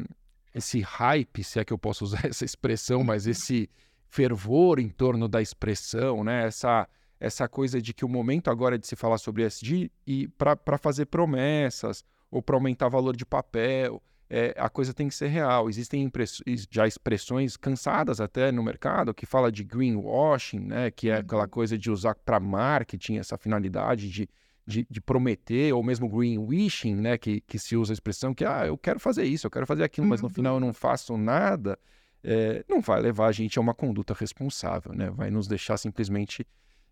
esse 0.53 0.81
hype, 0.81 1.43
se 1.43 1.59
é 1.59 1.65
que 1.65 1.73
eu 1.73 1.79
posso 1.79 2.03
usar 2.05 2.23
essa 2.23 2.45
expressão, 2.45 3.03
mas 3.03 3.25
esse 3.25 3.67
fervor 4.07 4.79
em 4.79 4.89
torno 4.89 5.27
da 5.27 5.41
expressão, 5.41 6.23
né? 6.23 6.45
essa, 6.45 6.87
essa 7.19 7.47
coisa 7.47 7.81
de 7.81 7.91
que 7.91 8.05
o 8.05 8.07
momento 8.07 8.51
agora 8.51 8.75
é 8.75 8.77
de 8.77 8.85
se 8.85 8.95
falar 8.95 9.17
sobre 9.17 9.41
SD 9.45 9.89
e 10.05 10.27
para 10.27 10.77
fazer 10.77 11.07
promessas 11.07 12.05
ou 12.29 12.39
para 12.39 12.55
aumentar 12.55 12.87
valor 12.87 13.15
de 13.15 13.25
papel. 13.25 13.99
É, 14.29 14.55
a 14.57 14.69
coisa 14.69 14.93
tem 14.93 15.07
que 15.07 15.15
ser 15.15 15.27
real. 15.27 15.69
Existem 15.69 16.11
já 16.71 16.87
expressões 16.87 17.55
cansadas 17.55 18.19
até 18.19 18.51
no 18.51 18.63
mercado 18.63 19.13
que 19.13 19.25
fala 19.25 19.51
de 19.51 19.63
greenwashing, 19.63 20.59
né? 20.59 20.89
que 20.91 21.09
é 21.09 21.17
aquela 21.17 21.43
uhum. 21.43 21.49
coisa 21.49 21.77
de 21.77 21.91
usar 21.91 22.15
para 22.15 22.39
marketing 22.39 23.17
essa 23.17 23.37
finalidade 23.37 24.09
de 24.09 24.29
de, 24.67 24.85
de, 24.89 24.99
prometer, 24.99 25.73
ou 25.73 25.83
mesmo 25.83 26.09
green 26.09 26.39
wishing, 26.39 26.95
né, 26.95 27.17
que, 27.17 27.39
que 27.41 27.59
se 27.59 27.75
usa 27.75 27.93
a 27.93 27.95
expressão 27.95 28.33
que, 28.33 28.43
ah, 28.43 28.65
eu 28.65 28.77
quero 28.77 28.99
fazer 28.99 29.23
isso, 29.23 29.45
eu 29.45 29.51
quero 29.51 29.67
fazer 29.67 29.83
aquilo, 29.83 30.07
mas 30.07 30.21
no 30.21 30.29
final 30.29 30.55
eu 30.55 30.59
não 30.59 30.73
faço 30.73 31.15
nada, 31.17 31.77
é, 32.23 32.65
não 32.67 32.81
vai 32.81 32.99
levar 32.99 33.27
a 33.27 33.31
gente 33.31 33.59
a 33.59 33.61
uma 33.61 33.75
conduta 33.75 34.13
responsável, 34.13 34.93
né? 34.93 35.11
Vai 35.11 35.29
nos 35.29 35.47
deixar 35.47 35.77
simplesmente 35.77 36.45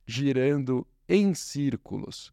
girando 0.05 0.85
em 1.09 1.33
círculos. 1.33 2.31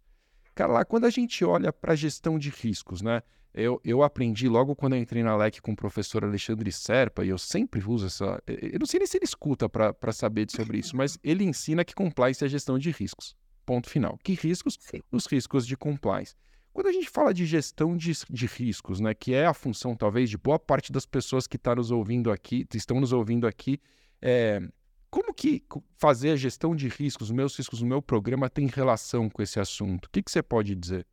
Cara, 0.54 0.72
lá 0.72 0.84
quando 0.84 1.06
a 1.06 1.10
gente 1.10 1.42
olha 1.42 1.72
para 1.72 1.94
a 1.94 1.96
gestão 1.96 2.38
de 2.38 2.50
riscos, 2.50 3.00
né? 3.00 3.22
Eu, 3.52 3.80
eu 3.84 4.02
aprendi 4.02 4.48
logo 4.48 4.76
quando 4.76 4.94
eu 4.94 5.00
entrei 5.00 5.22
na 5.22 5.36
LEC 5.36 5.60
com 5.60 5.72
o 5.72 5.76
professor 5.76 6.24
Alexandre 6.24 6.70
Serpa, 6.70 7.24
e 7.24 7.30
eu 7.30 7.38
sempre 7.38 7.82
uso 7.84 8.06
essa. 8.06 8.40
Eu 8.46 8.78
não 8.78 8.86
sei 8.86 8.98
nem 8.98 9.06
se 9.06 9.18
ele 9.18 9.24
escuta 9.24 9.68
para 9.68 10.12
saber 10.12 10.46
sobre 10.50 10.78
isso, 10.78 10.96
mas 10.96 11.18
ele 11.22 11.44
ensina 11.44 11.84
que 11.84 11.94
compliance 11.94 12.44
é 12.44 12.48
gestão 12.48 12.78
de 12.78 12.90
riscos. 12.90 13.34
Ponto 13.66 13.88
final. 13.90 14.18
Que 14.22 14.34
riscos? 14.34 14.78
Sim. 14.80 15.00
Os 15.10 15.26
riscos 15.26 15.66
de 15.66 15.76
compliance. 15.76 16.34
Quando 16.72 16.86
a 16.86 16.92
gente 16.92 17.10
fala 17.10 17.34
de 17.34 17.44
gestão 17.44 17.96
de, 17.96 18.12
de, 18.30 18.46
riscos, 18.46 19.00
né, 19.00 19.12
que 19.12 19.34
é 19.34 19.46
a 19.46 19.52
função 19.52 19.96
talvez 19.96 20.30
de 20.30 20.38
boa 20.38 20.58
parte 20.58 20.92
das 20.92 21.04
pessoas 21.04 21.46
que 21.46 21.58
tá 21.58 21.74
nos 21.74 21.90
ouvindo 21.90 22.30
aqui, 22.30 22.64
estão 22.72 23.00
nos 23.00 23.12
ouvindo 23.12 23.46
aqui, 23.46 23.80
é, 24.22 24.62
como 25.10 25.34
que 25.34 25.64
fazer 25.98 26.30
a 26.30 26.36
gestão 26.36 26.74
de 26.76 26.88
riscos, 26.88 27.28
os 27.28 27.34
meus 27.34 27.56
riscos 27.56 27.82
no 27.82 27.88
meu 27.88 28.00
programa 28.00 28.48
tem 28.48 28.66
relação 28.66 29.28
com 29.28 29.42
esse 29.42 29.58
assunto? 29.58 30.06
O 30.06 30.10
que, 30.10 30.22
que 30.22 30.30
você 30.30 30.42
pode 30.42 30.76
dizer? 30.76 31.04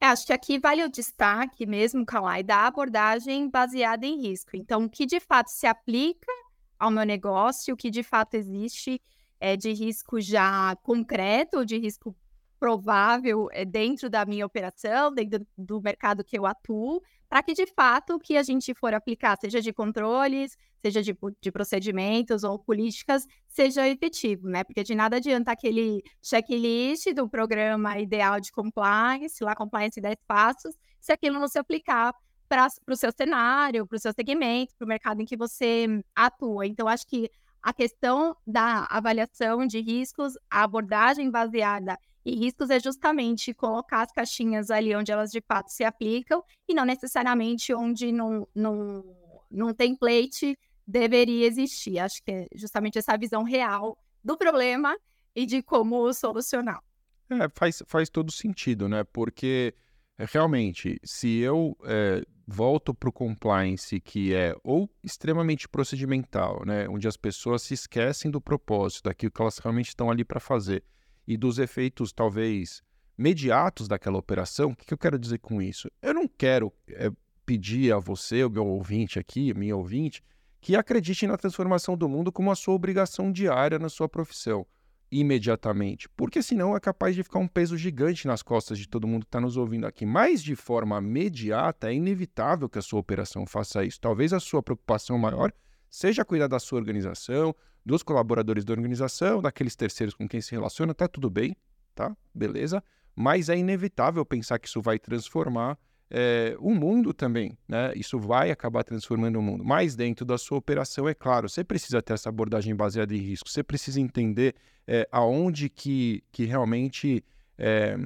É, 0.00 0.06
acho 0.06 0.26
que 0.26 0.32
aqui 0.32 0.58
vale 0.58 0.84
o 0.84 0.88
destaque 0.88 1.66
mesmo, 1.66 2.06
Kalai, 2.06 2.42
da 2.42 2.66
abordagem 2.66 3.50
baseada 3.50 4.06
em 4.06 4.20
risco. 4.20 4.50
Então, 4.54 4.84
o 4.84 4.90
que 4.90 5.04
de 5.04 5.18
fato 5.18 5.48
se 5.48 5.66
aplica 5.66 6.30
ao 6.78 6.90
meu 6.90 7.04
negócio, 7.04 7.74
o 7.74 7.76
que 7.76 7.90
de 7.90 8.04
fato 8.04 8.34
existe 8.34 9.02
é, 9.40 9.56
de 9.56 9.72
risco 9.72 10.20
já 10.20 10.76
concreto, 10.82 11.66
de 11.66 11.78
risco 11.78 12.14
provável 12.60 13.48
é, 13.52 13.64
dentro 13.64 14.08
da 14.08 14.24
minha 14.24 14.46
operação, 14.46 15.12
dentro 15.12 15.44
do 15.56 15.80
mercado 15.80 16.24
que 16.24 16.38
eu 16.38 16.46
atuo, 16.46 17.02
para 17.28 17.42
que 17.42 17.52
de 17.52 17.66
fato 17.66 18.14
o 18.14 18.18
que 18.18 18.36
a 18.36 18.42
gente 18.42 18.74
for 18.74 18.94
aplicar, 18.94 19.36
seja 19.38 19.60
de 19.60 19.72
controles, 19.72 20.56
seja 20.80 21.02
de, 21.02 21.16
de, 21.40 21.52
procedimentos 21.52 22.44
ou 22.44 22.58
políticas, 22.58 23.26
seja 23.48 23.86
efetivo, 23.86 24.48
né? 24.48 24.64
Porque 24.64 24.82
de 24.82 24.94
nada 24.94 25.16
adianta 25.16 25.52
aquele 25.52 26.02
checklist 26.22 27.12
do 27.14 27.28
programa 27.28 27.98
ideal 27.98 28.40
de 28.40 28.50
compliance, 28.50 29.42
lá 29.42 29.54
compliance 29.54 30.00
10 30.00 30.16
passos, 30.26 30.74
se 31.00 31.12
aquilo 31.12 31.38
não 31.38 31.48
se 31.48 31.58
aplicar 31.58 32.14
para 32.48 32.68
o 32.88 32.96
seu 32.96 33.12
cenário, 33.12 33.86
para 33.86 33.96
o 33.96 34.00
seu 34.00 34.12
segmento, 34.12 34.74
para 34.76 34.84
o 34.84 34.88
mercado 34.88 35.20
em 35.20 35.26
que 35.26 35.36
você 35.36 35.86
atua. 36.16 36.66
Então, 36.66 36.88
acho 36.88 37.06
que 37.06 37.30
a 37.62 37.72
questão 37.72 38.34
da 38.46 38.86
avaliação 38.88 39.66
de 39.66 39.80
riscos, 39.80 40.32
a 40.50 40.62
abordagem 40.62 41.30
baseada 41.30 41.98
em 42.24 42.36
riscos 42.36 42.70
é 42.70 42.78
justamente 42.78 43.54
colocar 43.54 44.02
as 44.02 44.12
caixinhas 44.12 44.70
ali 44.70 44.94
onde 44.94 45.10
elas 45.10 45.30
de 45.30 45.40
fato 45.40 45.70
se 45.70 45.84
aplicam 45.84 46.42
e 46.68 46.74
não 46.74 46.84
necessariamente 46.84 47.72
onde 47.72 48.12
num, 48.12 48.46
num, 48.54 49.02
num 49.50 49.72
template 49.72 50.58
deveria 50.86 51.46
existir. 51.46 51.98
Acho 51.98 52.22
que 52.22 52.30
é 52.30 52.46
justamente 52.54 52.98
essa 52.98 53.16
visão 53.16 53.42
real 53.42 53.98
do 54.22 54.36
problema 54.36 54.96
e 55.34 55.46
de 55.46 55.62
como 55.62 56.12
solucionar. 56.12 56.82
É, 57.30 57.48
faz, 57.54 57.82
faz 57.86 58.08
todo 58.08 58.32
sentido, 58.32 58.88
né? 58.88 59.04
Porque 59.04 59.74
é, 60.18 60.24
realmente, 60.26 60.98
se 61.04 61.38
eu 61.38 61.76
é, 61.84 62.22
volto 62.46 62.94
para 62.94 63.08
o 63.08 63.12
compliance, 63.12 64.00
que 64.00 64.34
é 64.34 64.54
ou 64.64 64.90
extremamente 65.04 65.68
procedimental, 65.68 66.64
né? 66.64 66.88
Onde 66.88 67.06
as 67.06 67.16
pessoas 67.16 67.62
se 67.62 67.74
esquecem 67.74 68.30
do 68.30 68.40
propósito, 68.40 69.04
daquilo 69.04 69.30
que 69.30 69.40
elas 69.40 69.58
realmente 69.58 69.88
estão 69.88 70.10
ali 70.10 70.24
para 70.24 70.40
fazer, 70.40 70.82
e 71.28 71.36
dos 71.36 71.58
efeitos, 71.58 72.10
talvez, 72.10 72.82
mediatos 73.16 73.86
daquela 73.86 74.16
operação, 74.16 74.70
o 74.70 74.74
que, 74.74 74.94
eu 74.94 74.96
quero 74.96 75.18
dizer 75.18 75.38
com 75.40 75.60
isso? 75.60 75.90
Eu 76.00 76.14
não 76.14 76.26
quero 76.26 76.72
é, 76.88 77.10
pedir 77.44 77.92
a 77.92 77.98
você, 77.98 78.42
o 78.44 78.48
meu 78.48 78.66
ouvinte 78.66 79.18
aqui, 79.18 79.52
minha 79.52 79.76
ouvinte, 79.76 80.24
que 80.58 80.74
acredite 80.74 81.26
na 81.26 81.36
transformação 81.36 81.98
do 81.98 82.08
mundo 82.08 82.32
como 82.32 82.50
a 82.50 82.56
sua 82.56 82.72
obrigação 82.72 83.30
diária 83.30 83.78
na 83.78 83.90
sua 83.90 84.08
profissão 84.08 84.66
imediatamente, 85.10 86.08
porque 86.10 86.42
senão 86.42 86.74
é 86.74 86.80
capaz 86.80 87.14
de 87.14 87.22
ficar 87.22 87.38
um 87.38 87.48
peso 87.48 87.76
gigante 87.76 88.26
nas 88.26 88.42
costas 88.42 88.78
de 88.78 88.88
todo 88.88 89.06
mundo 89.06 89.24
que 89.24 89.28
está 89.28 89.40
nos 89.40 89.58
ouvindo 89.58 89.86
aqui. 89.86 90.06
Mas 90.06 90.42
de 90.42 90.56
forma 90.56 90.98
imediata, 90.98 91.90
é 91.90 91.94
inevitável 91.94 92.70
que 92.70 92.78
a 92.78 92.82
sua 92.82 93.00
operação 93.00 93.46
faça 93.46 93.84
isso. 93.84 94.00
Talvez 94.00 94.32
a 94.32 94.40
sua 94.40 94.62
preocupação 94.62 95.18
maior 95.18 95.52
seja 95.90 96.24
cuidar 96.24 96.48
da 96.48 96.58
sua 96.58 96.78
organização, 96.78 97.54
dos 97.88 98.02
colaboradores 98.02 98.66
da 98.66 98.72
organização, 98.74 99.40
daqueles 99.40 99.74
terceiros 99.74 100.14
com 100.14 100.28
quem 100.28 100.42
se 100.42 100.52
relaciona, 100.52 100.94
tá 100.94 101.08
tudo 101.08 101.30
bem, 101.30 101.56
tá? 101.94 102.14
Beleza? 102.34 102.84
Mas 103.16 103.48
é 103.48 103.56
inevitável 103.56 104.24
pensar 104.26 104.58
que 104.58 104.68
isso 104.68 104.82
vai 104.82 104.98
transformar 104.98 105.78
é, 106.10 106.54
o 106.60 106.74
mundo 106.74 107.14
também, 107.14 107.56
né? 107.66 107.92
Isso 107.96 108.18
vai 108.18 108.50
acabar 108.50 108.84
transformando 108.84 109.38
o 109.38 109.42
mundo. 109.42 109.64
Mas 109.64 109.96
dentro 109.96 110.26
da 110.26 110.36
sua 110.36 110.58
operação, 110.58 111.08
é 111.08 111.14
claro, 111.14 111.48
você 111.48 111.64
precisa 111.64 112.02
ter 112.02 112.12
essa 112.12 112.28
abordagem 112.28 112.76
baseada 112.76 113.14
em 113.14 113.18
risco. 113.18 113.48
Você 113.48 113.62
precisa 113.62 113.98
entender 113.98 114.54
é, 114.86 115.08
aonde 115.10 115.70
que, 115.70 116.22
que 116.30 116.44
realmente 116.44 117.24
é, 117.56 117.96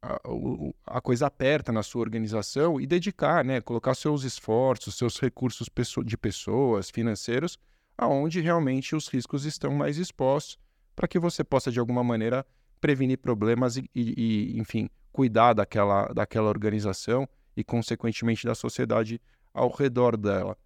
a, 0.00 0.18
a, 0.86 1.00
coisa 1.02 1.26
aperta 1.26 1.70
na 1.72 1.82
sua 1.82 2.00
organização 2.00 2.80
e 2.80 2.86
dedicar, 2.86 3.44
né? 3.44 3.60
Colocar 3.60 3.94
seus 3.94 4.24
esforços, 4.24 4.96
seus 4.96 5.20
recursos 5.20 5.68
de 6.06 6.16
pessoas, 6.16 6.88
financeiros, 6.88 7.58
aonde 7.96 8.40
realmente 8.40 8.94
os 8.94 9.08
riscos 9.08 9.44
estão 9.44 9.72
mais 9.72 9.98
expostos, 9.98 10.58
para 10.94 11.08
que 11.08 11.18
você 11.18 11.44
possa, 11.44 11.70
de 11.70 11.78
alguma 11.78 12.02
maneira, 12.02 12.44
prevenir 12.80 13.18
problemas 13.18 13.76
e, 13.76 13.90
e, 13.94 14.54
e 14.54 14.58
enfim, 14.58 14.88
cuidar 15.12 15.54
daquela, 15.54 16.06
daquela 16.08 16.48
organização 16.48 17.28
e, 17.56 17.64
consequentemente, 17.64 18.46
da 18.46 18.54
sociedade 18.54 19.20
ao 19.52 19.70
redor 19.70 20.16
dela. 20.16 20.56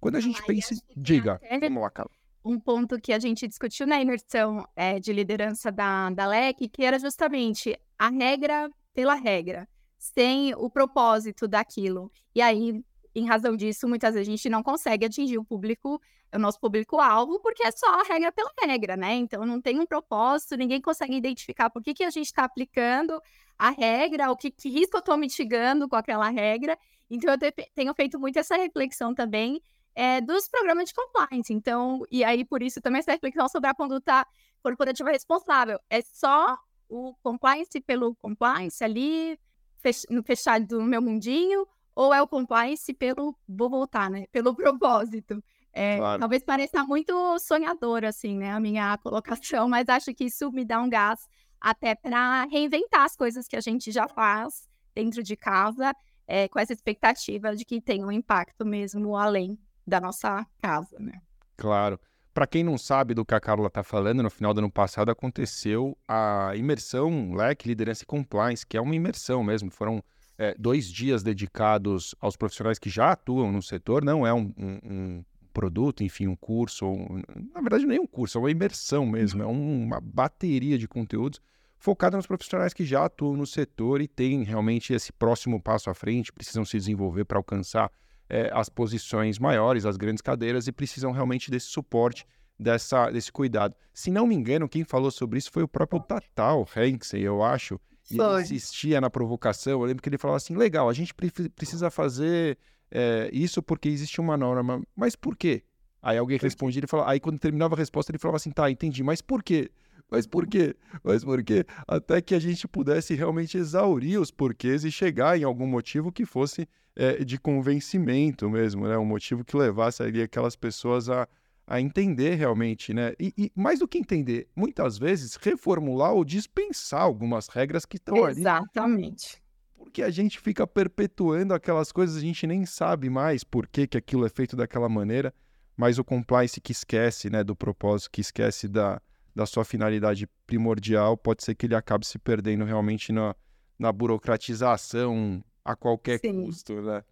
Quando 0.00 0.16
a 0.16 0.20
gente 0.20 0.42
pensa. 0.44 0.74
Diga, 0.96 1.40
vamos 1.60 1.82
lá, 1.82 1.90
Carla. 1.90 2.10
Um 2.44 2.60
ponto 2.60 3.00
que 3.00 3.12
a 3.12 3.18
gente 3.18 3.48
discutiu 3.48 3.86
na 3.86 4.00
imersão 4.00 4.64
é, 4.76 5.00
de 5.00 5.12
liderança 5.12 5.72
da, 5.72 6.10
da 6.10 6.28
LEC, 6.28 6.68
que 6.68 6.84
era 6.84 6.98
justamente 6.98 7.76
a 7.98 8.08
regra 8.08 8.70
pela 8.94 9.14
regra, 9.14 9.68
sem 9.98 10.54
o 10.54 10.70
propósito 10.70 11.48
daquilo. 11.48 12.10
E 12.32 12.40
aí, 12.40 12.80
em 13.14 13.26
razão 13.26 13.56
disso, 13.56 13.88
muitas 13.88 14.14
vezes 14.14 14.28
a 14.28 14.30
gente 14.30 14.48
não 14.48 14.62
consegue 14.62 15.04
atingir 15.04 15.38
o 15.38 15.44
público, 15.44 16.00
o 16.34 16.38
nosso 16.38 16.60
público-alvo, 16.60 17.40
porque 17.40 17.62
é 17.62 17.70
só 17.70 18.00
a 18.00 18.02
regra 18.02 18.32
pela 18.32 18.50
regra, 18.62 18.96
né? 18.96 19.14
Então 19.14 19.44
não 19.46 19.60
tem 19.60 19.80
um 19.80 19.86
propósito, 19.86 20.56
ninguém 20.56 20.80
consegue 20.80 21.14
identificar 21.16 21.70
por 21.70 21.82
que, 21.82 21.94
que 21.94 22.04
a 22.04 22.10
gente 22.10 22.26
está 22.26 22.44
aplicando 22.44 23.20
a 23.58 23.70
regra, 23.70 24.30
o 24.30 24.36
que, 24.36 24.50
que 24.50 24.68
risco 24.68 24.96
eu 24.96 25.00
estou 25.00 25.16
mitigando 25.16 25.88
com 25.88 25.96
aquela 25.96 26.28
regra. 26.28 26.78
Então, 27.08 27.32
eu 27.32 27.38
te, 27.38 27.52
tenho 27.74 27.94
feito 27.94 28.18
muito 28.18 28.38
essa 28.38 28.56
reflexão 28.56 29.14
também 29.14 29.60
é, 29.94 30.20
dos 30.20 30.48
programas 30.48 30.88
de 30.88 30.94
compliance. 30.94 31.52
Então, 31.52 32.02
e 32.10 32.22
aí, 32.24 32.44
por 32.44 32.62
isso, 32.62 32.80
também 32.80 32.98
essa 32.98 33.12
reflexão 33.12 33.48
sobre 33.48 33.70
a 33.70 33.74
conduta 33.74 34.26
corporativa 34.62 35.10
responsável. 35.10 35.80
É 35.88 36.02
só 36.02 36.58
o 36.88 37.14
compliance 37.22 37.80
pelo 37.80 38.14
compliance 38.16 38.82
ali, 38.84 39.38
fech, 39.78 40.04
no 40.10 40.22
fechado 40.22 40.66
do 40.66 40.82
meu 40.82 41.00
mundinho, 41.00 41.66
ou 41.94 42.12
é 42.12 42.20
o 42.20 42.28
compliance 42.28 42.92
pelo, 42.92 43.34
vou 43.48 43.70
voltar, 43.70 44.10
né? 44.10 44.26
Pelo 44.30 44.54
propósito. 44.54 45.42
É, 45.78 45.98
claro. 45.98 46.20
Talvez 46.20 46.42
pareça 46.42 46.82
muito 46.84 47.38
sonhador, 47.38 48.02
assim, 48.02 48.38
né? 48.38 48.50
A 48.50 48.58
minha 48.58 48.96
colocação, 49.04 49.68
mas 49.68 49.86
acho 49.90 50.14
que 50.14 50.24
isso 50.24 50.50
me 50.50 50.64
dá 50.64 50.80
um 50.80 50.88
gás 50.88 51.28
até 51.60 51.94
para 51.94 52.44
reinventar 52.44 53.02
as 53.02 53.14
coisas 53.14 53.46
que 53.46 53.54
a 53.54 53.60
gente 53.60 53.92
já 53.92 54.08
faz 54.08 54.66
dentro 54.94 55.22
de 55.22 55.36
casa, 55.36 55.94
é, 56.26 56.48
com 56.48 56.58
essa 56.58 56.72
expectativa 56.72 57.54
de 57.54 57.62
que 57.62 57.78
tenha 57.78 58.06
um 58.06 58.10
impacto 58.10 58.64
mesmo 58.64 59.14
além 59.18 59.58
da 59.86 60.00
nossa 60.00 60.46
casa, 60.62 60.96
né? 60.98 61.20
Claro. 61.58 62.00
Para 62.32 62.46
quem 62.46 62.64
não 62.64 62.78
sabe 62.78 63.12
do 63.12 63.24
que 63.24 63.34
a 63.34 63.40
Carla 63.40 63.66
está 63.66 63.82
falando, 63.82 64.22
no 64.22 64.30
final 64.30 64.54
do 64.54 64.60
ano 64.60 64.70
passado 64.70 65.10
aconteceu 65.10 65.96
a 66.08 66.52
imersão 66.56 67.34
LEC 67.34 67.66
Liderança 67.66 68.02
e 68.02 68.06
Compliance, 68.06 68.66
que 68.66 68.78
é 68.78 68.80
uma 68.80 68.94
imersão 68.94 69.44
mesmo. 69.44 69.70
Foram 69.70 70.02
é, 70.38 70.54
dois 70.58 70.90
dias 70.90 71.22
dedicados 71.22 72.14
aos 72.18 72.34
profissionais 72.34 72.78
que 72.78 72.88
já 72.88 73.12
atuam 73.12 73.52
no 73.52 73.62
setor, 73.62 74.02
não 74.02 74.26
é 74.26 74.32
um, 74.32 74.52
um, 74.56 74.80
um 74.84 75.24
produto, 75.56 76.04
enfim, 76.04 76.26
um 76.26 76.36
curso, 76.36 76.86
um, 76.86 77.22
na 77.54 77.62
verdade 77.62 77.86
nem 77.86 77.98
um 77.98 78.06
curso, 78.06 78.36
é 78.36 78.40
uma 78.42 78.50
imersão 78.50 79.06
mesmo, 79.06 79.42
é 79.42 79.46
uma 79.46 79.98
bateria 80.02 80.76
de 80.76 80.86
conteúdos 80.86 81.40
focada 81.78 82.14
nos 82.14 82.26
profissionais 82.26 82.74
que 82.74 82.84
já 82.84 83.06
atuam 83.06 83.36
no 83.36 83.46
setor 83.46 84.02
e 84.02 84.06
têm 84.06 84.42
realmente 84.42 84.92
esse 84.92 85.10
próximo 85.10 85.58
passo 85.58 85.88
à 85.88 85.94
frente, 85.94 86.30
precisam 86.30 86.62
se 86.62 86.76
desenvolver 86.76 87.24
para 87.24 87.38
alcançar 87.38 87.90
é, 88.28 88.50
as 88.52 88.68
posições 88.68 89.38
maiores, 89.38 89.86
as 89.86 89.96
grandes 89.96 90.20
cadeiras 90.20 90.66
e 90.66 90.72
precisam 90.72 91.10
realmente 91.10 91.50
desse 91.50 91.68
suporte, 91.68 92.26
dessa, 92.58 93.10
desse 93.10 93.32
cuidado. 93.32 93.74
Se 93.94 94.10
não 94.10 94.26
me 94.26 94.34
engano, 94.34 94.68
quem 94.68 94.84
falou 94.84 95.10
sobre 95.10 95.38
isso 95.38 95.50
foi 95.50 95.62
o 95.62 95.68
próprio 95.68 96.00
Tatal 96.00 96.66
Hanksey, 96.76 97.22
eu 97.22 97.42
acho, 97.42 97.80
e 98.10 98.20
ele 98.20 98.42
insistia 98.42 99.00
na 99.00 99.08
provocação. 99.08 99.72
Eu 99.72 99.86
lembro 99.86 100.02
que 100.02 100.08
ele 100.08 100.18
falava 100.18 100.36
assim: 100.36 100.54
legal, 100.54 100.88
a 100.88 100.92
gente 100.92 101.14
precisa 101.14 101.90
fazer 101.90 102.58
é, 102.90 103.30
isso 103.32 103.62
porque 103.62 103.88
existe 103.88 104.20
uma 104.20 104.36
norma. 104.36 104.82
Mas 104.94 105.16
por 105.16 105.36
quê? 105.36 105.62
Aí 106.02 106.18
alguém 106.18 106.38
respondia, 106.38 106.80
ele 106.80 106.86
falava, 106.86 107.10
aí 107.10 107.18
quando 107.18 107.38
terminava 107.38 107.74
a 107.74 107.78
resposta, 107.78 108.12
ele 108.12 108.18
falava 108.18 108.36
assim, 108.36 108.50
tá, 108.50 108.70
entendi, 108.70 109.02
mas 109.02 109.20
por 109.20 109.42
quê? 109.42 109.70
Mas 110.08 110.26
por 110.26 110.46
quê? 110.46 110.76
Mas 111.02 111.24
por 111.24 111.42
quê? 111.42 111.66
Até 111.86 112.20
que 112.20 112.34
a 112.34 112.38
gente 112.38 112.68
pudesse 112.68 113.14
realmente 113.14 113.58
exaurir 113.58 114.20
os 114.20 114.30
porquês 114.30 114.84
e 114.84 114.92
chegar 114.92 115.38
em 115.38 115.42
algum 115.42 115.66
motivo 115.66 116.12
que 116.12 116.24
fosse 116.24 116.68
é, 116.94 117.24
de 117.24 117.38
convencimento 117.38 118.48
mesmo, 118.48 118.86
né? 118.86 118.96
Um 118.96 119.04
motivo 119.04 119.44
que 119.44 119.56
levasse 119.56 120.02
ali 120.02 120.22
aquelas 120.22 120.54
pessoas 120.54 121.08
a, 121.10 121.26
a 121.66 121.80
entender 121.80 122.36
realmente, 122.36 122.94
né? 122.94 123.14
E, 123.18 123.34
e, 123.36 123.52
mais 123.54 123.80
do 123.80 123.88
que 123.88 123.98
entender, 123.98 124.46
muitas 124.54 124.96
vezes 124.96 125.34
reformular 125.34 126.12
ou 126.12 126.24
dispensar 126.24 127.02
algumas 127.02 127.48
regras 127.48 127.84
que 127.84 127.96
estão 127.96 128.24
ali. 128.24 128.40
Exatamente 128.40 129.44
porque 129.76 130.02
a 130.02 130.10
gente 130.10 130.40
fica 130.40 130.66
perpetuando 130.66 131.54
aquelas 131.54 131.92
coisas, 131.92 132.16
a 132.16 132.20
gente 132.20 132.46
nem 132.46 132.66
sabe 132.66 133.08
mais 133.08 133.44
por 133.44 133.66
que, 133.66 133.86
que 133.86 133.96
aquilo 133.96 134.26
é 134.26 134.28
feito 134.28 134.56
daquela 134.56 134.88
maneira, 134.88 135.32
mas 135.76 135.98
o 135.98 136.04
compliance 136.04 136.60
que 136.60 136.72
esquece 136.72 137.28
né, 137.30 137.44
do 137.44 137.54
propósito, 137.54 138.10
que 138.10 138.20
esquece 138.20 138.66
da, 138.66 139.00
da 139.34 139.44
sua 139.46 139.64
finalidade 139.64 140.26
primordial, 140.46 141.16
pode 141.16 141.44
ser 141.44 141.54
que 141.54 141.66
ele 141.66 141.74
acabe 141.74 142.06
se 142.06 142.18
perdendo 142.18 142.64
realmente 142.64 143.12
na, 143.12 143.34
na 143.78 143.92
burocratização 143.92 145.44
a 145.64 145.76
qualquer 145.76 146.18
Sim. 146.20 146.44
custo, 146.44 146.80
né? 146.80 147.02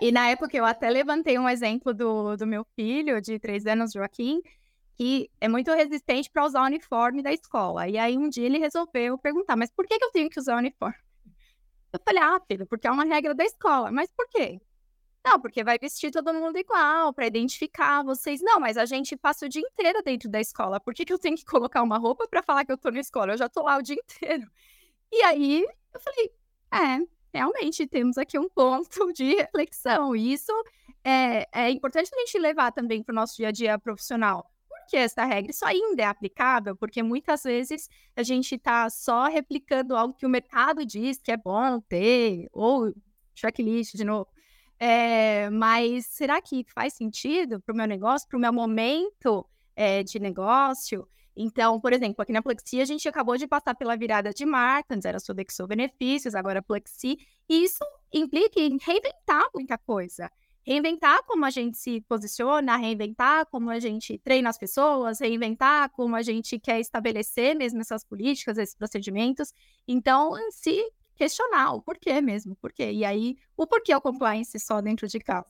E 0.00 0.10
na 0.10 0.28
época 0.30 0.56
eu 0.56 0.64
até 0.64 0.90
levantei 0.90 1.38
um 1.38 1.48
exemplo 1.48 1.94
do, 1.94 2.36
do 2.36 2.46
meu 2.46 2.66
filho 2.74 3.20
de 3.20 3.38
três 3.38 3.66
anos, 3.66 3.92
Joaquim, 3.92 4.40
que 4.96 5.30
é 5.40 5.48
muito 5.48 5.72
resistente 5.72 6.28
para 6.28 6.44
usar 6.44 6.62
o 6.62 6.66
uniforme 6.66 7.22
da 7.22 7.32
escola. 7.32 7.86
E 7.86 7.96
aí 7.96 8.18
um 8.18 8.28
dia 8.28 8.46
ele 8.46 8.58
resolveu 8.58 9.16
perguntar, 9.16 9.54
mas 9.54 9.70
por 9.70 9.86
que, 9.86 9.96
que 9.96 10.04
eu 10.04 10.10
tenho 10.10 10.28
que 10.28 10.40
usar 10.40 10.56
o 10.56 10.58
uniforme? 10.58 10.96
Eu 11.92 12.00
falei, 12.04 12.22
ah, 12.22 12.40
filho, 12.46 12.66
porque 12.66 12.86
é 12.86 12.90
uma 12.90 13.04
regra 13.04 13.34
da 13.34 13.44
escola. 13.44 13.90
Mas 13.90 14.10
por 14.12 14.28
quê? 14.28 14.60
Não, 15.24 15.38
porque 15.40 15.62
vai 15.62 15.78
vestir 15.78 16.10
todo 16.10 16.32
mundo 16.32 16.56
igual, 16.56 17.12
para 17.12 17.26
identificar 17.26 18.02
vocês. 18.02 18.40
Não, 18.40 18.58
mas 18.58 18.76
a 18.76 18.86
gente 18.86 19.16
passa 19.16 19.46
o 19.46 19.48
dia 19.48 19.62
inteiro 19.62 20.02
dentro 20.02 20.30
da 20.30 20.40
escola. 20.40 20.80
Por 20.80 20.94
que, 20.94 21.04
que 21.04 21.12
eu 21.12 21.18
tenho 21.18 21.36
que 21.36 21.44
colocar 21.44 21.82
uma 21.82 21.98
roupa 21.98 22.26
para 22.28 22.42
falar 22.42 22.64
que 22.64 22.72
eu 22.72 22.78
tô 22.78 22.90
na 22.90 23.00
escola? 23.00 23.34
Eu 23.34 23.38
já 23.38 23.48
tô 23.48 23.62
lá 23.62 23.76
o 23.78 23.82
dia 23.82 23.96
inteiro. 23.96 24.50
E 25.12 25.22
aí 25.22 25.66
eu 25.92 26.00
falei, 26.00 26.30
é, 26.72 27.06
realmente 27.34 27.86
temos 27.86 28.16
aqui 28.16 28.38
um 28.38 28.48
ponto 28.48 29.12
de 29.12 29.34
reflexão. 29.36 30.16
E 30.16 30.32
isso 30.32 30.52
é, 31.04 31.46
é 31.52 31.70
importante 31.70 32.10
a 32.14 32.18
gente 32.20 32.38
levar 32.38 32.72
também 32.72 33.02
para 33.02 33.12
o 33.12 33.16
nosso 33.16 33.36
dia 33.36 33.48
a 33.48 33.52
dia 33.52 33.78
profissional 33.78 34.50
que 34.90 34.96
essa 34.96 35.24
regra 35.24 35.52
isso 35.52 35.64
ainda 35.64 36.02
é 36.02 36.06
aplicável, 36.06 36.74
porque 36.74 37.00
muitas 37.00 37.44
vezes 37.44 37.88
a 38.16 38.24
gente 38.24 38.56
está 38.56 38.90
só 38.90 39.28
replicando 39.28 39.96
algo 39.96 40.14
que 40.14 40.26
o 40.26 40.28
mercado 40.28 40.84
diz 40.84 41.18
que 41.22 41.30
é 41.30 41.36
bom 41.36 41.80
ter, 41.80 42.48
ou 42.52 42.92
checklist 43.32 43.94
de 43.94 44.04
novo. 44.04 44.28
É, 44.80 45.48
mas 45.50 46.06
será 46.06 46.42
que 46.42 46.64
faz 46.74 46.94
sentido 46.94 47.60
para 47.60 47.72
o 47.72 47.76
meu 47.76 47.86
negócio, 47.86 48.28
para 48.28 48.36
o 48.36 48.40
meu 48.40 48.52
momento 48.52 49.46
é, 49.76 50.02
de 50.02 50.18
negócio? 50.18 51.06
Então, 51.36 51.80
por 51.80 51.92
exemplo, 51.92 52.20
aqui 52.20 52.32
na 52.32 52.42
Plexi 52.42 52.80
a 52.80 52.84
gente 52.84 53.08
acabou 53.08 53.36
de 53.36 53.46
passar 53.46 53.74
pela 53.76 53.96
virada 53.96 54.32
de 54.32 54.44
marca, 54.44 54.94
antes 54.94 55.04
era 55.04 55.20
Sodexo 55.20 55.66
Benefícios, 55.66 56.34
agora 56.34 56.60
Plexi, 56.60 57.16
e 57.48 57.64
isso 57.64 57.84
implica 58.12 58.58
em 58.58 58.76
reinventar 58.76 59.48
muita 59.54 59.78
coisa. 59.78 60.30
Reinventar 60.62 61.22
como 61.24 61.44
a 61.44 61.50
gente 61.50 61.76
se 61.76 62.00
posiciona, 62.02 62.76
reinventar 62.76 63.46
como 63.46 63.70
a 63.70 63.78
gente 63.78 64.18
treina 64.18 64.50
as 64.50 64.58
pessoas, 64.58 65.20
reinventar 65.20 65.90
como 65.90 66.16
a 66.16 66.22
gente 66.22 66.58
quer 66.58 66.80
estabelecer 66.80 67.56
mesmo 67.56 67.80
essas 67.80 68.04
políticas, 68.04 68.58
esses 68.58 68.74
procedimentos. 68.74 69.52
Então, 69.86 70.34
se 70.50 70.92
questionar 71.16 71.72
o 71.74 71.82
porquê 71.82 72.20
mesmo, 72.20 72.56
porquê. 72.56 72.90
E 72.92 73.04
aí, 73.04 73.36
o 73.56 73.66
porquê 73.66 73.94
o 73.94 74.00
compliance 74.00 74.58
só 74.58 74.80
dentro 74.80 75.06
de 75.06 75.18
casa. 75.18 75.46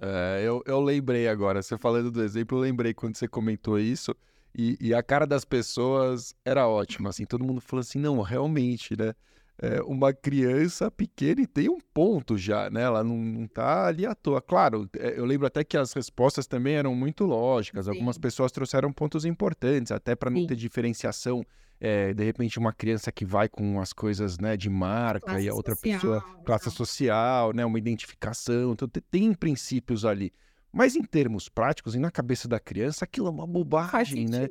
É, 0.00 0.42
eu, 0.44 0.62
eu 0.66 0.80
lembrei 0.80 1.28
agora, 1.28 1.62
você 1.62 1.78
falando 1.78 2.10
do 2.10 2.22
exemplo, 2.22 2.58
eu 2.58 2.62
lembrei 2.62 2.92
quando 2.92 3.16
você 3.16 3.28
comentou 3.28 3.78
isso, 3.78 4.14
e, 4.54 4.76
e 4.80 4.92
a 4.92 5.02
cara 5.02 5.26
das 5.26 5.44
pessoas 5.44 6.34
era 6.44 6.68
ótima, 6.68 7.08
assim, 7.08 7.24
todo 7.24 7.44
mundo 7.44 7.60
falou 7.60 7.80
assim, 7.80 7.98
não, 7.98 8.20
realmente, 8.20 8.96
né? 8.96 9.14
É, 9.62 9.80
uma 9.82 10.12
criança 10.12 10.90
pequena 10.90 11.40
e 11.40 11.46
tem 11.46 11.68
um 11.68 11.78
ponto 11.94 12.36
já, 12.36 12.68
né? 12.68 12.82
Ela 12.82 13.04
não, 13.04 13.16
não 13.16 13.46
tá 13.46 13.86
ali 13.86 14.04
à 14.04 14.12
toa. 14.12 14.42
Claro, 14.42 14.90
é, 14.98 15.16
eu 15.16 15.24
lembro 15.24 15.46
até 15.46 15.62
que 15.62 15.76
as 15.76 15.92
respostas 15.92 16.48
também 16.48 16.74
eram 16.74 16.96
muito 16.96 17.24
lógicas. 17.24 17.84
Sim. 17.84 17.92
Algumas 17.92 18.18
pessoas 18.18 18.50
trouxeram 18.50 18.92
pontos 18.92 19.24
importantes, 19.24 19.92
até 19.92 20.16
para 20.16 20.28
não 20.30 20.44
ter 20.48 20.56
diferenciação. 20.56 21.44
É, 21.80 22.12
de 22.12 22.24
repente, 22.24 22.58
uma 22.58 22.72
criança 22.72 23.12
que 23.12 23.24
vai 23.24 23.48
com 23.48 23.80
as 23.80 23.92
coisas 23.92 24.36
né, 24.38 24.56
de 24.56 24.68
marca 24.68 25.26
classe 25.26 25.46
e 25.46 25.48
a 25.48 25.54
outra 25.54 25.76
social, 25.76 25.94
pessoa, 25.94 26.20
classe 26.44 26.66
não. 26.66 26.72
social, 26.72 27.52
né, 27.52 27.64
uma 27.64 27.78
identificação. 27.78 28.72
Então, 28.72 28.88
tem 28.88 29.32
princípios 29.32 30.04
ali. 30.04 30.32
Mas 30.72 30.96
em 30.96 31.02
termos 31.02 31.48
práticos 31.48 31.94
e 31.94 32.00
na 32.00 32.10
cabeça 32.10 32.48
da 32.48 32.58
criança, 32.58 33.04
aquilo 33.04 33.28
é 33.28 33.30
uma 33.30 33.46
bobagem, 33.46 34.26
né? 34.26 34.48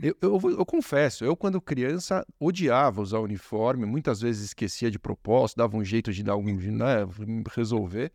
Eu, 0.00 0.16
eu, 0.22 0.40
eu, 0.58 0.66
confesso, 0.66 1.24
eu 1.24 1.36
quando 1.36 1.60
criança 1.60 2.24
odiava 2.38 3.02
usar 3.02 3.18
uniforme, 3.18 3.84
muitas 3.84 4.20
vezes 4.20 4.44
esquecia 4.44 4.90
de 4.90 4.98
propósito, 4.98 5.58
dava 5.58 5.76
um 5.76 5.84
jeito 5.84 6.12
de 6.12 6.22
dar 6.22 6.32
algum, 6.32 6.54
né, 6.54 7.06
resolver, 7.54 8.12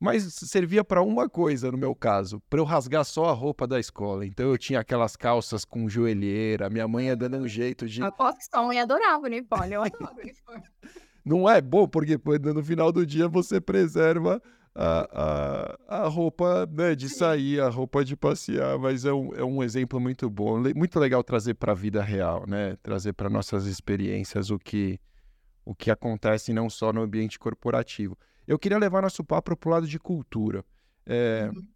mas 0.00 0.24
servia 0.34 0.82
para 0.82 1.00
uma 1.00 1.28
coisa 1.28 1.70
no 1.70 1.78
meu 1.78 1.94
caso, 1.94 2.42
para 2.50 2.58
eu 2.58 2.64
rasgar 2.64 3.04
só 3.04 3.26
a 3.26 3.32
roupa 3.32 3.68
da 3.68 3.78
escola. 3.78 4.26
Então 4.26 4.50
eu 4.50 4.58
tinha 4.58 4.80
aquelas 4.80 5.16
calças 5.16 5.64
com 5.64 5.88
joelheira, 5.88 6.68
minha 6.68 6.88
mãe 6.88 7.06
ia 7.06 7.16
dando 7.16 7.36
um 7.38 7.48
jeito 7.48 7.86
de. 7.86 8.02
Aposto 8.02 8.38
que 8.38 8.44
sua 8.46 8.66
mãe 8.66 8.80
adorava 8.80 9.22
o 9.22 9.26
uniforme, 9.26 9.74
eu 9.74 9.82
adoro 9.82 10.16
o 10.16 10.20
uniforme. 10.20 10.64
Não 11.24 11.48
é 11.48 11.60
bom, 11.60 11.86
porque 11.86 12.18
no 12.52 12.64
final 12.64 12.90
do 12.90 13.06
dia 13.06 13.28
você 13.28 13.60
preserva 13.60 14.42
a, 14.74 15.76
a, 15.88 16.04
a 16.04 16.08
roupa 16.08 16.66
né, 16.66 16.94
de 16.94 17.08
sair, 17.08 17.60
a 17.60 17.68
roupa 17.68 18.04
de 18.04 18.16
passear, 18.16 18.78
mas 18.78 19.04
é 19.04 19.12
um, 19.12 19.34
é 19.34 19.44
um 19.44 19.62
exemplo 19.62 20.00
muito 20.00 20.28
bom, 20.30 20.58
muito 20.74 20.98
legal 20.98 21.22
trazer 21.22 21.54
para 21.54 21.72
a 21.72 21.74
vida 21.74 22.02
real, 22.02 22.44
né? 22.46 22.76
Trazer 22.82 23.12
para 23.12 23.28
nossas 23.28 23.66
experiências 23.66 24.50
o 24.50 24.58
que, 24.58 24.98
o 25.64 25.74
que 25.74 25.90
acontece 25.90 26.52
não 26.52 26.70
só 26.70 26.92
no 26.92 27.02
ambiente 27.02 27.38
corporativo. 27.38 28.16
Eu 28.46 28.58
queria 28.58 28.78
levar 28.78 29.02
nosso 29.02 29.22
papo 29.22 29.56
para 29.56 29.68
o 29.68 29.72
lado 29.72 29.86
de 29.86 29.98
cultura. 29.98 30.64
É, 31.06 31.50
uhum. 31.54 31.66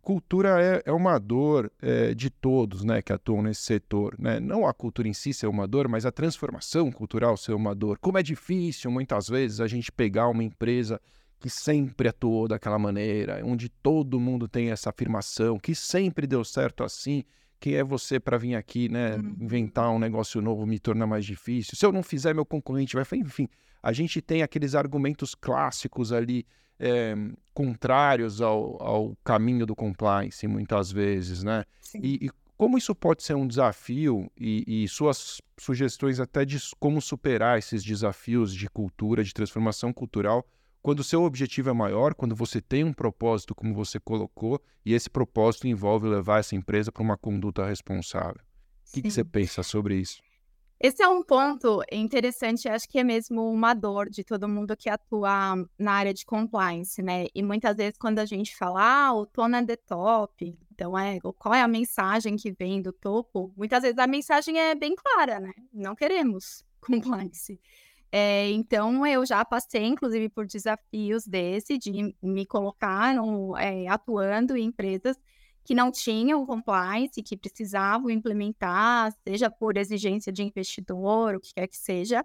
Cultura 0.00 0.62
é, 0.62 0.82
é 0.86 0.92
uma 0.92 1.18
dor 1.18 1.70
é, 1.82 2.14
de 2.14 2.30
todos 2.30 2.84
né, 2.84 3.02
que 3.02 3.12
atuam 3.12 3.42
nesse 3.42 3.62
setor. 3.62 4.14
Né? 4.18 4.40
Não 4.40 4.66
a 4.66 4.72
cultura 4.72 5.08
em 5.08 5.12
si 5.12 5.34
ser 5.34 5.46
uma 5.46 5.66
dor, 5.66 5.88
mas 5.88 6.06
a 6.06 6.12
transformação 6.12 6.90
cultural 6.90 7.36
ser 7.36 7.54
uma 7.54 7.74
dor. 7.74 7.98
Como 7.98 8.16
é 8.16 8.22
difícil, 8.22 8.90
muitas 8.90 9.28
vezes, 9.28 9.60
a 9.60 9.66
gente 9.66 9.90
pegar 9.90 10.28
uma 10.28 10.44
empresa 10.44 11.00
que 11.46 11.50
sempre 11.50 12.08
atuou 12.08 12.48
daquela 12.48 12.76
maneira, 12.76 13.40
onde 13.44 13.68
todo 13.68 14.18
mundo 14.18 14.48
tem 14.48 14.72
essa 14.72 14.90
afirmação, 14.90 15.60
que 15.60 15.76
sempre 15.76 16.26
deu 16.26 16.44
certo 16.44 16.82
assim. 16.82 17.22
Quem 17.60 17.74
é 17.74 17.84
você 17.84 18.18
para 18.18 18.36
vir 18.36 18.56
aqui, 18.56 18.88
né, 18.88 19.14
uhum. 19.14 19.36
inventar 19.40 19.88
um 19.92 19.98
negócio 20.00 20.42
novo 20.42 20.66
me 20.66 20.80
torna 20.80 21.06
mais 21.06 21.24
difícil. 21.24 21.76
Se 21.76 21.86
eu 21.86 21.92
não 21.92 22.02
fizer, 22.02 22.34
meu 22.34 22.44
concorrente 22.44 22.96
vai. 22.96 23.04
Enfim, 23.20 23.48
a 23.80 23.92
gente 23.92 24.20
tem 24.20 24.42
aqueles 24.42 24.74
argumentos 24.74 25.36
clássicos 25.36 26.12
ali 26.12 26.44
é, 26.80 27.14
contrários 27.54 28.40
ao, 28.40 28.82
ao, 28.82 29.16
caminho 29.22 29.64
do 29.64 29.76
compliance, 29.76 30.48
muitas 30.48 30.90
vezes, 30.90 31.44
né? 31.44 31.64
E, 31.94 32.26
e, 32.26 32.30
como 32.56 32.76
isso 32.76 32.92
pode 32.92 33.22
ser 33.22 33.36
um 33.36 33.46
desafio 33.46 34.28
e, 34.36 34.82
e 34.84 34.88
suas 34.88 35.40
sugestões 35.56 36.18
até 36.18 36.44
de 36.44 36.58
como 36.80 37.00
superar 37.00 37.56
esses 37.56 37.84
desafios 37.84 38.52
de 38.52 38.68
cultura, 38.68 39.22
de 39.22 39.32
transformação 39.32 39.92
cultural 39.92 40.44
quando 40.86 41.00
o 41.00 41.04
seu 41.04 41.24
objetivo 41.24 41.68
é 41.68 41.72
maior, 41.72 42.14
quando 42.14 42.36
você 42.36 42.60
tem 42.60 42.84
um 42.84 42.92
propósito, 42.92 43.56
como 43.56 43.74
você 43.74 43.98
colocou, 43.98 44.62
e 44.84 44.94
esse 44.94 45.10
propósito 45.10 45.66
envolve 45.66 46.06
levar 46.06 46.38
essa 46.38 46.54
empresa 46.54 46.92
para 46.92 47.02
uma 47.02 47.16
conduta 47.16 47.66
responsável. 47.66 48.40
O 48.88 48.92
que, 48.92 49.02
que, 49.02 49.10
você 49.10 49.24
pensa 49.24 49.64
sobre 49.64 49.96
isso? 49.96 50.22
Esse 50.78 51.02
é 51.02 51.08
um 51.08 51.24
ponto 51.24 51.82
interessante, 51.90 52.68
acho 52.68 52.88
que 52.88 53.00
é 53.00 53.02
mesmo 53.02 53.50
uma 53.50 53.74
dor 53.74 54.08
de 54.08 54.22
todo 54.22 54.48
mundo 54.48 54.76
que 54.76 54.88
atua 54.88 55.56
na 55.76 55.92
área 55.92 56.14
de 56.14 56.24
compliance, 56.24 57.02
né? 57.02 57.26
E 57.34 57.42
muitas 57.42 57.76
vezes 57.76 57.98
quando 57.98 58.20
a 58.20 58.24
gente 58.24 58.54
fala, 58.54 59.08
ah, 59.08 59.12
o 59.12 59.26
tona 59.26 59.58
é 59.58 59.66
the 59.66 59.76
top, 59.76 60.56
então 60.70 60.96
é, 60.96 61.18
qual 61.36 61.52
é 61.52 61.62
a 61.62 61.66
mensagem 61.66 62.36
que 62.36 62.52
vem 62.52 62.80
do 62.80 62.92
topo? 62.92 63.52
Muitas 63.56 63.82
vezes 63.82 63.98
a 63.98 64.06
mensagem 64.06 64.56
é 64.56 64.72
bem 64.76 64.94
clara, 64.94 65.40
né? 65.40 65.50
Não 65.72 65.96
queremos 65.96 66.64
compliance. 66.80 67.60
É, 68.18 68.50
então, 68.52 69.06
eu 69.06 69.26
já 69.26 69.44
passei, 69.44 69.84
inclusive, 69.84 70.30
por 70.30 70.46
desafios 70.46 71.26
desse, 71.26 71.76
de 71.76 72.16
me 72.22 72.46
colocar 72.46 73.14
é, 73.58 73.86
atuando 73.88 74.56
em 74.56 74.64
empresas 74.64 75.18
que 75.62 75.74
não 75.74 75.92
tinham 75.92 76.46
compliance, 76.46 77.22
que 77.22 77.36
precisavam 77.36 78.08
implementar, 78.08 79.12
seja 79.22 79.50
por 79.50 79.76
exigência 79.76 80.32
de 80.32 80.42
investidor, 80.42 81.34
o 81.34 81.40
que 81.40 81.52
quer 81.52 81.66
que 81.68 81.76
seja, 81.76 82.24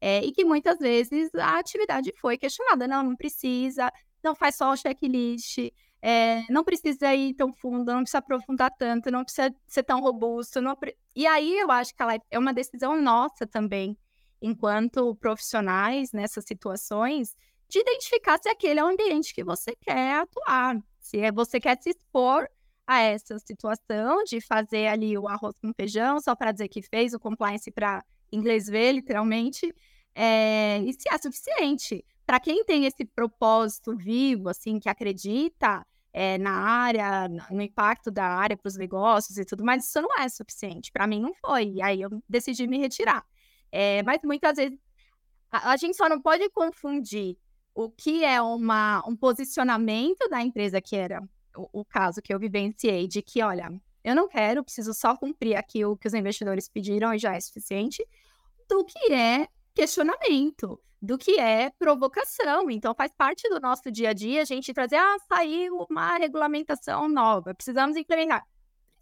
é, 0.00 0.24
e 0.24 0.30
que 0.30 0.44
muitas 0.44 0.78
vezes 0.78 1.34
a 1.34 1.58
atividade 1.58 2.12
foi 2.20 2.38
questionada. 2.38 2.86
Não, 2.86 3.02
não 3.02 3.16
precisa, 3.16 3.92
não 4.22 4.36
faz 4.36 4.54
só 4.54 4.70
o 4.70 4.76
checklist, 4.76 5.58
é, 6.00 6.44
não 6.50 6.62
precisa 6.62 7.12
ir 7.16 7.34
tão 7.34 7.52
fundo, 7.52 7.92
não 7.92 8.02
precisa 8.02 8.18
aprofundar 8.18 8.70
tanto, 8.78 9.10
não 9.10 9.24
precisa 9.24 9.52
ser 9.66 9.82
tão 9.82 10.00
robusto. 10.00 10.60
Pre... 10.78 10.96
E 11.16 11.26
aí 11.26 11.58
eu 11.58 11.68
acho 11.72 11.92
que 11.92 12.00
ela 12.00 12.16
é 12.30 12.38
uma 12.38 12.54
decisão 12.54 13.02
nossa 13.02 13.44
também, 13.44 13.98
enquanto 14.42 15.14
profissionais 15.16 16.12
nessas 16.12 16.44
situações, 16.44 17.36
de 17.68 17.78
identificar 17.78 18.38
se 18.42 18.48
aquele 18.48 18.80
é 18.80 18.84
o 18.84 18.88
ambiente 18.88 19.32
que 19.32 19.44
você 19.44 19.74
quer 19.80 20.20
atuar, 20.20 20.78
se 21.00 21.18
é, 21.20 21.32
você 21.32 21.58
quer 21.58 21.80
se 21.80 21.90
expor 21.90 22.46
a 22.86 23.00
essa 23.00 23.38
situação 23.38 24.24
de 24.24 24.40
fazer 24.40 24.88
ali 24.88 25.16
o 25.16 25.28
arroz 25.28 25.54
com 25.62 25.72
feijão 25.72 26.20
só 26.20 26.34
para 26.34 26.52
dizer 26.52 26.68
que 26.68 26.82
fez 26.82 27.14
o 27.14 27.20
compliance 27.20 27.70
para 27.70 28.04
inglês 28.30 28.66
ver, 28.66 28.92
literalmente, 28.92 29.72
é, 30.14 30.78
e 30.80 30.92
se 30.92 31.08
é 31.08 31.16
suficiente. 31.18 32.04
Para 32.26 32.40
quem 32.40 32.64
tem 32.64 32.84
esse 32.86 33.04
propósito 33.04 33.96
vivo, 33.96 34.48
assim, 34.48 34.78
que 34.78 34.88
acredita 34.88 35.86
é, 36.12 36.38
na 36.38 36.52
área, 36.52 37.28
no 37.50 37.62
impacto 37.62 38.10
da 38.10 38.24
área 38.24 38.56
para 38.56 38.68
os 38.68 38.76
negócios 38.76 39.38
e 39.38 39.44
tudo 39.44 39.64
mais, 39.64 39.84
isso 39.84 40.00
não 40.00 40.18
é 40.18 40.28
suficiente. 40.28 40.92
Para 40.92 41.06
mim 41.06 41.20
não 41.20 41.32
foi. 41.34 41.72
E 41.74 41.82
aí 41.82 42.02
eu 42.02 42.10
decidi 42.28 42.66
me 42.66 42.78
retirar. 42.78 43.24
É, 43.72 44.02
mas 44.02 44.20
muitas 44.22 44.56
vezes 44.56 44.78
a, 45.50 45.72
a, 45.72 45.76
gente 45.78 45.96
só 45.96 46.08
não 46.08 46.20
pode 46.20 46.48
confundir 46.50 47.38
o 47.74 47.90
que 47.90 48.22
é 48.22 48.40
uma, 48.40 49.02
um 49.08 49.16
posicionamento 49.16 50.28
da 50.28 50.42
empresa, 50.42 50.80
que 50.80 50.94
era 50.94 51.22
o, 51.56 51.80
o 51.80 51.84
caso 51.84 52.20
que 52.20 52.32
eu 52.32 52.38
vivenciei, 52.38 53.08
de 53.08 53.22
que, 53.22 53.42
olha, 53.42 53.72
eu 54.04 54.14
não 54.14 54.28
quero, 54.28 54.62
preciso 54.62 54.92
só 54.92 55.16
cumprir 55.16 55.56
aqui 55.56 55.84
o 55.84 55.96
que 55.96 56.06
os 56.06 56.14
investidores 56.14 56.68
pediram 56.68 57.14
e 57.14 57.18
já 57.18 57.34
é 57.34 57.40
suficiente, 57.40 58.06
do 58.68 58.84
que 58.84 59.12
é 59.12 59.48
questionamento, 59.74 60.78
do 61.00 61.16
que 61.16 61.38
é 61.40 61.70
provocação. 61.70 62.70
Então, 62.70 62.94
faz 62.94 63.12
parte 63.16 63.48
do 63.48 63.58
nosso 63.58 63.90
dia 63.90 64.10
a 64.10 64.12
dia 64.12 64.42
a 64.42 64.44
gente 64.44 64.74
trazer, 64.74 64.96
ah, 64.96 65.16
saiu 65.28 65.86
uma 65.88 66.16
regulamentação 66.18 67.08
nova, 67.08 67.54
precisamos 67.54 67.96
implementar. 67.96 68.46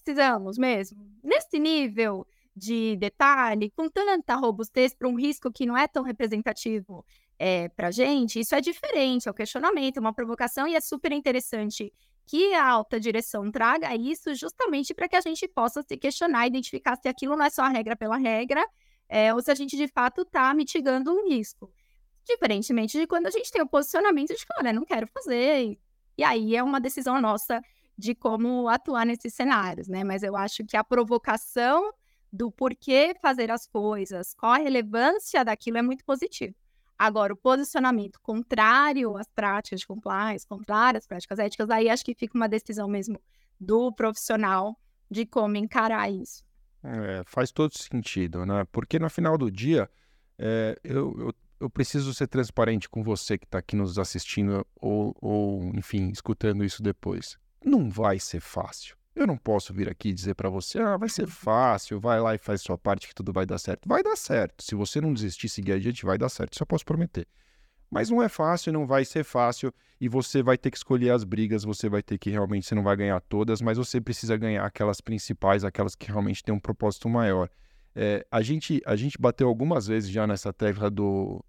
Precisamos 0.03 0.57
mesmo. 0.57 0.99
Nesse 1.23 1.59
nível, 1.59 2.27
de 2.55 2.97
detalhe, 2.97 3.71
com 3.71 3.89
tanta 3.89 4.35
robustez 4.35 4.95
para 4.95 5.09
um 5.09 5.15
risco 5.15 5.53
que 5.53 5.67
não 5.67 5.77
é 5.77 5.87
tão 5.87 6.03
representativo 6.03 7.05
é, 7.39 7.69
para 7.71 7.89
a 7.89 7.91
gente, 7.91 8.41
isso 8.41 8.55
é 8.55 8.61
diferente, 8.61 9.29
é 9.29 9.31
um 9.31 9.35
questionamento, 9.35 9.97
é 9.97 10.01
uma 10.01 10.13
provocação, 10.13 10.69
e 10.69 10.75
é 10.75 10.81
super 10.81 11.13
interessante 11.13 11.93
que 12.27 12.55
a 12.55 12.69
alta 12.69 13.01
direção 13.01 13.51
traga 13.51 13.95
isso 13.97 14.35
justamente 14.35 14.95
para 14.95 15.09
que 15.09 15.17
a 15.17 15.21
gente 15.21 15.49
possa 15.49 15.83
se 15.83 15.97
questionar, 15.97 16.47
identificar 16.47 16.97
se 16.97 17.09
aquilo 17.09 17.37
não 17.37 17.45
é 17.45 17.51
só 17.51 17.63
a 17.63 17.69
regra 17.69 17.97
pela 17.97 18.17
regra, 18.17 18.65
é, 19.09 19.35
ou 19.35 19.41
se 19.41 19.51
a 19.51 19.55
gente 19.55 19.77
de 19.77 19.89
fato 19.89 20.23
está 20.23 20.53
mitigando 20.55 21.13
um 21.13 21.29
risco. 21.29 21.73
Diferentemente 22.25 22.99
de 22.99 23.07
quando 23.07 23.27
a 23.27 23.31
gente 23.31 23.51
tem 23.51 23.63
o 23.63 23.69
posicionamento 23.69 24.29
de 24.29 24.45
olha, 24.59 24.73
não 24.73 24.85
quero 24.85 25.09
fazer, 25.09 25.79
e 26.17 26.23
aí 26.23 26.55
é 26.55 26.63
uma 26.63 26.81
decisão 26.81 27.21
nossa 27.21 27.61
de 27.97 28.15
como 28.15 28.69
atuar 28.69 29.05
nesses 29.05 29.35
cenários, 29.35 29.89
né? 29.89 30.05
Mas 30.05 30.23
eu 30.23 30.37
acho 30.37 30.65
que 30.65 30.77
a 30.77 30.85
provocação 30.85 31.93
do 32.33 32.51
porquê 32.51 33.15
fazer 33.21 33.51
as 33.51 33.67
coisas, 33.67 34.35
qual 34.35 34.53
a 34.53 34.59
relevância 34.59 35.45
daquilo 35.45 35.79
é 35.79 35.83
muito 35.83 36.05
positivo. 36.05 36.55
Agora, 36.99 37.33
o 37.33 37.37
posicionamento 37.37 38.21
contrário 38.23 39.17
às 39.17 39.27
práticas 39.29 39.81
de 39.81 39.87
compliance, 39.87 40.47
contrário 40.47 40.99
às 40.99 41.07
práticas 41.07 41.39
éticas, 41.39 41.71
aí 41.71 41.89
acho 41.89 42.05
que 42.05 42.15
fica 42.15 42.37
uma 42.37 42.49
decisão 42.49 42.87
mesmo 42.87 43.21
do 43.59 43.91
profissional 43.93 44.79
de 45.11 45.25
como 45.25 45.57
encarar 45.57 46.11
isso. 46.11 46.45
É, 46.83 47.23
faz 47.25 47.51
todo 47.51 47.77
sentido, 47.77 48.45
né? 48.45 48.67
Porque 48.71 48.99
no 48.99 49.09
final 49.09 49.37
do 49.37 49.51
dia, 49.51 49.91
é, 50.39 50.79
eu, 50.85 51.15
eu 51.19 51.35
eu 51.61 51.69
preciso 51.69 52.15
ser 52.15 52.27
transparente 52.27 52.89
com 52.89 53.05
você 53.05 53.37
que 53.37 53.45
está 53.45 53.59
aqui 53.59 53.77
nos 53.77 53.99
assistindo 53.99 54.67
ou, 54.77 55.15
ou, 55.21 55.63
enfim, 55.77 56.09
escutando 56.09 56.65
isso 56.65 56.83
depois. 56.83 57.39
Não 57.63 57.91
vai 57.91 58.19
ser 58.19 58.41
fácil. 58.41 58.97
Eu 59.15 59.27
não 59.27 59.37
posso 59.37 59.75
vir 59.75 59.89
aqui 59.89 60.13
dizer 60.13 60.35
para 60.35 60.49
você, 60.49 60.79
ah, 60.79 60.97
vai 60.97 61.09
ser 61.09 61.27
fácil, 61.29 62.01
vai 62.01 62.21
lá 62.21 62.35
e 62.35 62.39
faz 62.39 62.63
sua 62.63 62.79
parte 62.79 63.09
que 63.09 63.15
tudo 63.15 63.33
vai 63.33 63.45
dar 63.45 63.59
certo. 63.59 63.89
Vai 63.89 64.03
dar 64.03 64.17
certo. 64.17 64.63
Se 64.63 64.75
você 64.75 65.01
não 65.01 65.13
desistir, 65.13 65.49
seguir 65.49 65.73
adiante, 65.73 66.05
vai 66.05 66.17
dar 66.17 66.29
certo. 66.29 66.55
Isso 66.55 66.63
eu 66.63 66.67
posso 66.67 66.85
prometer. 66.85 67.27
Mas 67.91 68.09
não 68.09 68.23
é 68.23 68.29
fácil, 68.29 68.73
não 68.73 68.87
vai 68.87 69.05
ser 69.05 69.25
fácil 69.25 69.75
e 70.01 70.09
você 70.09 70.43
vai 70.43 70.57
ter 70.57 70.71
que 70.71 70.77
escolher 70.77 71.11
as 71.11 71.25
brigas, 71.25 71.65
você 71.65 71.89
vai 71.89 72.03
ter 72.03 72.19
que 72.19 72.31
realmente, 72.31 72.67
você 72.67 72.75
não 72.75 72.85
vai 72.85 72.97
ganhar 72.97 73.21
todas, 73.21 73.61
mas 73.61 73.77
você 73.77 74.01
precisa 74.01 74.37
ganhar 74.37 74.65
aquelas 74.65 75.01
principais, 75.01 75.65
aquelas 75.65 75.97
que 75.97 76.07
realmente 76.07 76.43
têm 76.45 76.55
um 76.55 76.61
propósito 76.61 77.09
maior. 77.09 77.51
É, 77.95 78.25
a, 78.31 78.41
gente, 78.41 78.81
a 78.87 78.95
gente 78.95 79.19
bateu 79.21 79.49
algumas 79.49 79.89
vezes 79.89 80.09
já 80.09 80.25
nessa 80.25 80.53
tecla 80.53 80.89
do, 80.89 81.45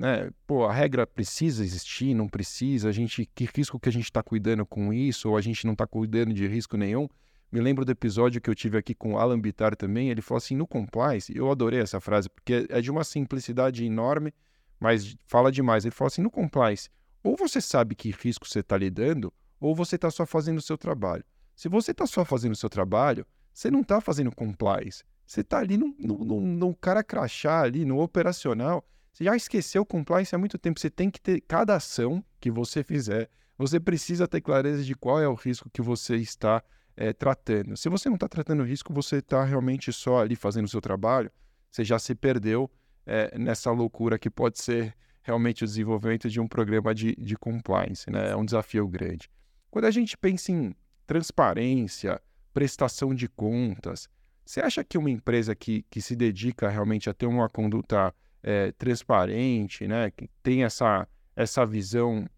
né? 0.00 0.30
Pô, 0.46 0.64
a 0.64 0.72
regra 0.72 1.06
precisa 1.06 1.62
existir, 1.62 2.14
não 2.14 2.26
precisa, 2.26 2.88
a 2.88 2.92
gente, 2.92 3.28
que 3.34 3.46
risco 3.54 3.78
que 3.78 3.90
a 3.90 3.92
gente 3.92 4.04
está 4.04 4.22
cuidando 4.22 4.64
com 4.64 4.94
isso, 4.94 5.28
ou 5.28 5.36
a 5.36 5.42
gente 5.42 5.66
não 5.66 5.74
está 5.74 5.86
cuidando 5.86 6.32
de 6.32 6.46
risco 6.46 6.74
nenhum. 6.78 7.06
Me 7.52 7.60
lembro 7.60 7.84
do 7.84 7.92
episódio 7.92 8.40
que 8.40 8.48
eu 8.48 8.54
tive 8.54 8.78
aqui 8.78 8.94
com 8.94 9.12
o 9.12 9.18
Alan 9.18 9.38
Bittar 9.38 9.76
também, 9.76 10.08
ele 10.08 10.22
falou 10.22 10.38
assim, 10.38 10.56
no 10.56 10.66
compliance, 10.66 11.36
eu 11.36 11.50
adorei 11.50 11.80
essa 11.80 12.00
frase, 12.00 12.30
porque 12.30 12.66
é 12.70 12.80
de 12.80 12.90
uma 12.90 13.04
simplicidade 13.04 13.84
enorme, 13.84 14.32
mas 14.80 15.14
fala 15.26 15.52
demais. 15.52 15.84
Ele 15.84 15.94
fala 15.94 16.08
assim: 16.08 16.22
no 16.22 16.30
compliance, 16.30 16.88
ou 17.22 17.36
você 17.36 17.60
sabe 17.60 17.94
que 17.94 18.10
risco 18.10 18.48
você 18.48 18.60
está 18.60 18.78
lidando, 18.78 19.30
ou 19.60 19.74
você 19.74 19.96
está 19.96 20.10
só 20.10 20.24
fazendo 20.24 20.56
o 20.56 20.62
seu 20.62 20.78
trabalho. 20.78 21.22
Se 21.54 21.68
você 21.68 21.90
está 21.90 22.06
só 22.06 22.24
fazendo 22.24 22.52
o 22.52 22.56
seu 22.56 22.70
trabalho, 22.70 23.26
você 23.52 23.70
não 23.70 23.82
está 23.82 24.00
fazendo 24.00 24.34
compliance. 24.34 25.04
Você 25.26 25.42
está 25.42 25.58
ali 25.58 25.76
no, 25.76 25.94
no, 25.98 26.24
no, 26.24 26.40
no, 26.40 26.74
cara 26.74 27.04
crachá, 27.04 27.60
ali 27.60 27.84
no 27.84 28.00
operacional. 28.00 28.82
Você 29.12 29.24
já 29.24 29.36
esqueceu 29.36 29.84
compliance 29.84 30.34
há 30.34 30.38
muito 30.38 30.58
tempo. 30.58 30.80
Você 30.80 30.90
tem 30.90 31.10
que 31.10 31.20
ter 31.20 31.40
cada 31.40 31.76
ação 31.76 32.24
que 32.40 32.50
você 32.50 32.82
fizer. 32.82 33.28
Você 33.58 33.78
precisa 33.78 34.26
ter 34.26 34.40
clareza 34.40 34.82
de 34.82 34.94
qual 34.94 35.20
é 35.20 35.28
o 35.28 35.34
risco 35.34 35.68
que 35.70 35.82
você 35.82 36.16
está 36.16 36.62
é, 36.96 37.12
tratando. 37.12 37.76
Se 37.76 37.88
você 37.88 38.08
não 38.08 38.16
está 38.16 38.28
tratando 38.28 38.62
o 38.62 38.66
risco, 38.66 38.92
você 38.92 39.16
está 39.16 39.44
realmente 39.44 39.92
só 39.92 40.20
ali 40.20 40.36
fazendo 40.36 40.64
o 40.64 40.68
seu 40.68 40.80
trabalho. 40.80 41.30
Você 41.70 41.84
já 41.84 41.98
se 41.98 42.14
perdeu 42.14 42.70
é, 43.06 43.36
nessa 43.38 43.70
loucura 43.70 44.18
que 44.18 44.30
pode 44.30 44.60
ser 44.60 44.94
realmente 45.22 45.64
o 45.64 45.66
desenvolvimento 45.66 46.28
de 46.28 46.40
um 46.40 46.48
programa 46.48 46.94
de, 46.94 47.14
de 47.16 47.36
compliance, 47.36 48.10
né? 48.10 48.30
É 48.30 48.36
um 48.36 48.44
desafio 48.44 48.86
grande. 48.88 49.30
Quando 49.70 49.84
a 49.84 49.90
gente 49.90 50.16
pensa 50.16 50.50
em 50.50 50.74
transparência, 51.06 52.20
prestação 52.52 53.14
de 53.14 53.28
contas, 53.28 54.08
você 54.44 54.60
acha 54.60 54.82
que 54.82 54.98
uma 54.98 55.10
empresa 55.10 55.54
que, 55.54 55.84
que 55.90 56.00
se 56.00 56.16
dedica 56.16 56.68
realmente 56.68 57.08
a 57.08 57.14
ter 57.14 57.26
uma 57.26 57.48
conduta 57.48 58.12
é, 58.42 58.72
transparente, 58.72 59.86
né? 59.86 60.10
Que 60.10 60.28
tem 60.42 60.64
essa, 60.64 61.06
essa 61.34 61.64
visão 61.64 62.28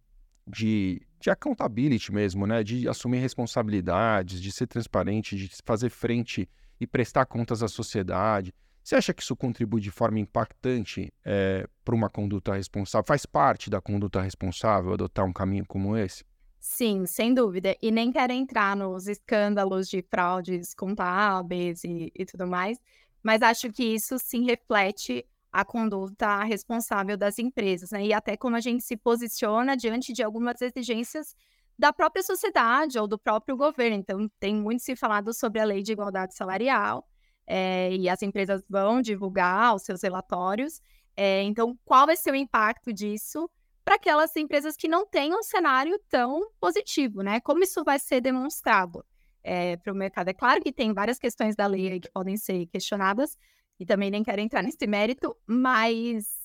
de, 0.46 1.00
de 1.20 1.30
accountability 1.30 2.12
mesmo, 2.12 2.46
né? 2.46 2.62
De 2.62 2.88
assumir 2.88 3.18
responsabilidades, 3.18 4.40
de 4.40 4.50
ser 4.52 4.66
transparente, 4.66 5.36
de 5.36 5.50
fazer 5.64 5.90
frente 5.90 6.48
e 6.80 6.86
prestar 6.86 7.26
contas 7.26 7.62
à 7.62 7.68
sociedade. 7.68 8.52
Você 8.82 8.96
acha 8.96 9.14
que 9.14 9.22
isso 9.22 9.36
contribui 9.36 9.80
de 9.80 9.90
forma 9.90 10.18
impactante 10.18 11.12
é, 11.24 11.68
para 11.84 11.94
uma 11.94 12.10
conduta 12.10 12.52
responsável? 12.54 13.06
Faz 13.06 13.24
parte 13.24 13.70
da 13.70 13.80
conduta 13.80 14.20
responsável 14.20 14.92
adotar 14.92 15.24
um 15.24 15.32
caminho 15.32 15.64
como 15.66 15.96
esse? 15.96 16.24
Sim, 16.58 17.06
sem 17.06 17.32
dúvida. 17.32 17.76
E 17.80 17.90
nem 17.90 18.10
quero 18.10 18.32
entrar 18.32 18.76
nos 18.76 19.06
escândalos 19.06 19.88
de 19.88 20.02
fraudes 20.02 20.74
contábeis 20.74 21.84
e, 21.84 22.12
e 22.14 22.24
tudo 22.24 22.46
mais, 22.46 22.78
mas 23.22 23.42
acho 23.42 23.70
que 23.72 23.84
isso 23.84 24.18
sim 24.18 24.44
reflete 24.44 25.24
a 25.52 25.64
conduta 25.64 26.42
responsável 26.44 27.16
das 27.16 27.38
empresas, 27.38 27.90
né? 27.90 28.06
E 28.06 28.12
até 28.12 28.36
como 28.36 28.56
a 28.56 28.60
gente 28.60 28.82
se 28.82 28.96
posiciona 28.96 29.76
diante 29.76 30.12
de 30.12 30.22
algumas 30.22 30.60
exigências 30.62 31.36
da 31.78 31.92
própria 31.92 32.22
sociedade 32.22 32.98
ou 32.98 33.06
do 33.06 33.18
próprio 33.18 33.56
governo. 33.56 33.96
Então, 33.96 34.28
tem 34.40 34.54
muito 34.54 34.82
se 34.82 34.96
falado 34.96 35.34
sobre 35.34 35.60
a 35.60 35.64
lei 35.64 35.82
de 35.82 35.92
igualdade 35.92 36.34
salarial, 36.34 37.06
é, 37.46 37.94
e 37.94 38.08
as 38.08 38.22
empresas 38.22 38.62
vão 38.68 39.02
divulgar 39.02 39.74
os 39.74 39.82
seus 39.82 40.02
relatórios. 40.02 40.80
É, 41.16 41.42
então, 41.42 41.78
qual 41.84 42.06
vai 42.06 42.16
ser 42.16 42.30
o 42.32 42.36
impacto 42.36 42.92
disso 42.92 43.50
para 43.84 43.96
aquelas 43.96 44.34
empresas 44.36 44.76
que 44.76 44.88
não 44.88 45.06
têm 45.06 45.34
um 45.34 45.42
cenário 45.42 45.98
tão 46.08 46.50
positivo, 46.60 47.22
né? 47.22 47.40
Como 47.40 47.62
isso 47.62 47.82
vai 47.84 47.98
ser 47.98 48.20
demonstrado 48.20 49.04
é, 49.42 49.76
para 49.76 49.92
o 49.92 49.96
mercado? 49.96 50.28
É 50.28 50.32
claro 50.32 50.62
que 50.62 50.72
tem 50.72 50.94
várias 50.94 51.18
questões 51.18 51.56
da 51.56 51.66
lei 51.66 52.00
que 52.00 52.10
podem 52.10 52.36
ser 52.36 52.66
questionadas, 52.66 53.36
e 53.78 53.86
também 53.86 54.10
nem 54.10 54.22
quero 54.22 54.40
entrar 54.40 54.62
nesse 54.62 54.86
mérito, 54.86 55.36
mas 55.46 56.42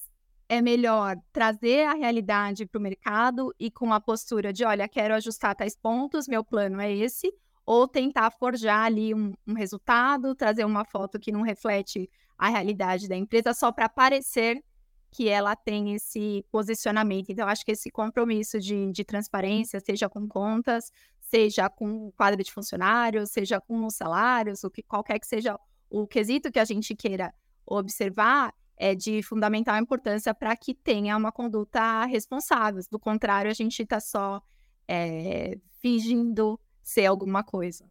é 0.49 0.61
melhor 0.61 1.17
trazer 1.31 1.85
a 1.85 1.93
realidade 1.93 2.65
para 2.65 2.79
o 2.79 2.81
mercado 2.81 3.53
e 3.59 3.69
com 3.69 3.91
a 3.93 3.99
postura 3.99 4.53
de, 4.53 4.63
olha, 4.63 4.87
quero 4.87 5.13
ajustar 5.13 5.55
tais 5.55 5.75
pontos, 5.75 6.27
meu 6.27 6.43
plano 6.43 6.79
é 6.79 6.91
esse, 6.91 7.33
ou 7.65 7.87
tentar 7.87 8.31
forjar 8.31 8.85
ali 8.85 9.13
um, 9.13 9.33
um 9.45 9.53
resultado, 9.53 10.33
trazer 10.33 10.65
uma 10.65 10.85
foto 10.85 11.19
que 11.19 11.31
não 11.31 11.41
reflete 11.41 12.09
a 12.37 12.49
realidade 12.49 13.09
da 13.09 13.15
empresa 13.15 13.53
só 13.53 13.71
para 13.71 13.89
parecer 13.89 14.63
que 15.11 15.27
ela 15.27 15.55
tem 15.55 15.93
esse 15.95 16.45
posicionamento. 16.51 17.29
Então, 17.29 17.47
acho 17.47 17.65
que 17.65 17.71
esse 17.71 17.89
compromisso 17.89 18.59
de, 18.59 18.91
de, 18.91 19.03
transparência, 19.03 19.79
seja 19.79 20.07
com 20.09 20.27
contas, 20.27 20.91
seja 21.19 21.69
com 21.69 22.11
quadro 22.11 22.41
de 22.43 22.51
funcionários, 22.51 23.31
seja 23.31 23.59
com 23.59 23.85
os 23.85 23.95
salários, 23.95 24.63
o 24.63 24.69
que 24.69 24.83
qualquer 24.83 25.19
que 25.19 25.27
seja 25.27 25.57
o 25.89 26.07
quesito 26.07 26.51
que 26.51 26.59
a 26.59 26.65
gente 26.65 26.95
queira 26.95 27.33
observar, 27.65 28.53
é 28.77 28.93
de 28.93 29.23
fundamental 29.23 29.77
importância 29.77 30.33
para 30.33 30.55
que 30.55 30.73
tenha 30.73 31.17
uma 31.17 31.31
conduta 31.31 32.05
responsável. 32.05 32.81
Do 32.91 32.99
contrário, 32.99 33.49
a 33.49 33.53
gente 33.53 33.81
está 33.81 33.99
só 33.99 34.41
é, 34.87 35.57
fingindo 35.81 36.59
ser 36.83 37.07
alguma 37.07 37.43
coisa. 37.43 37.85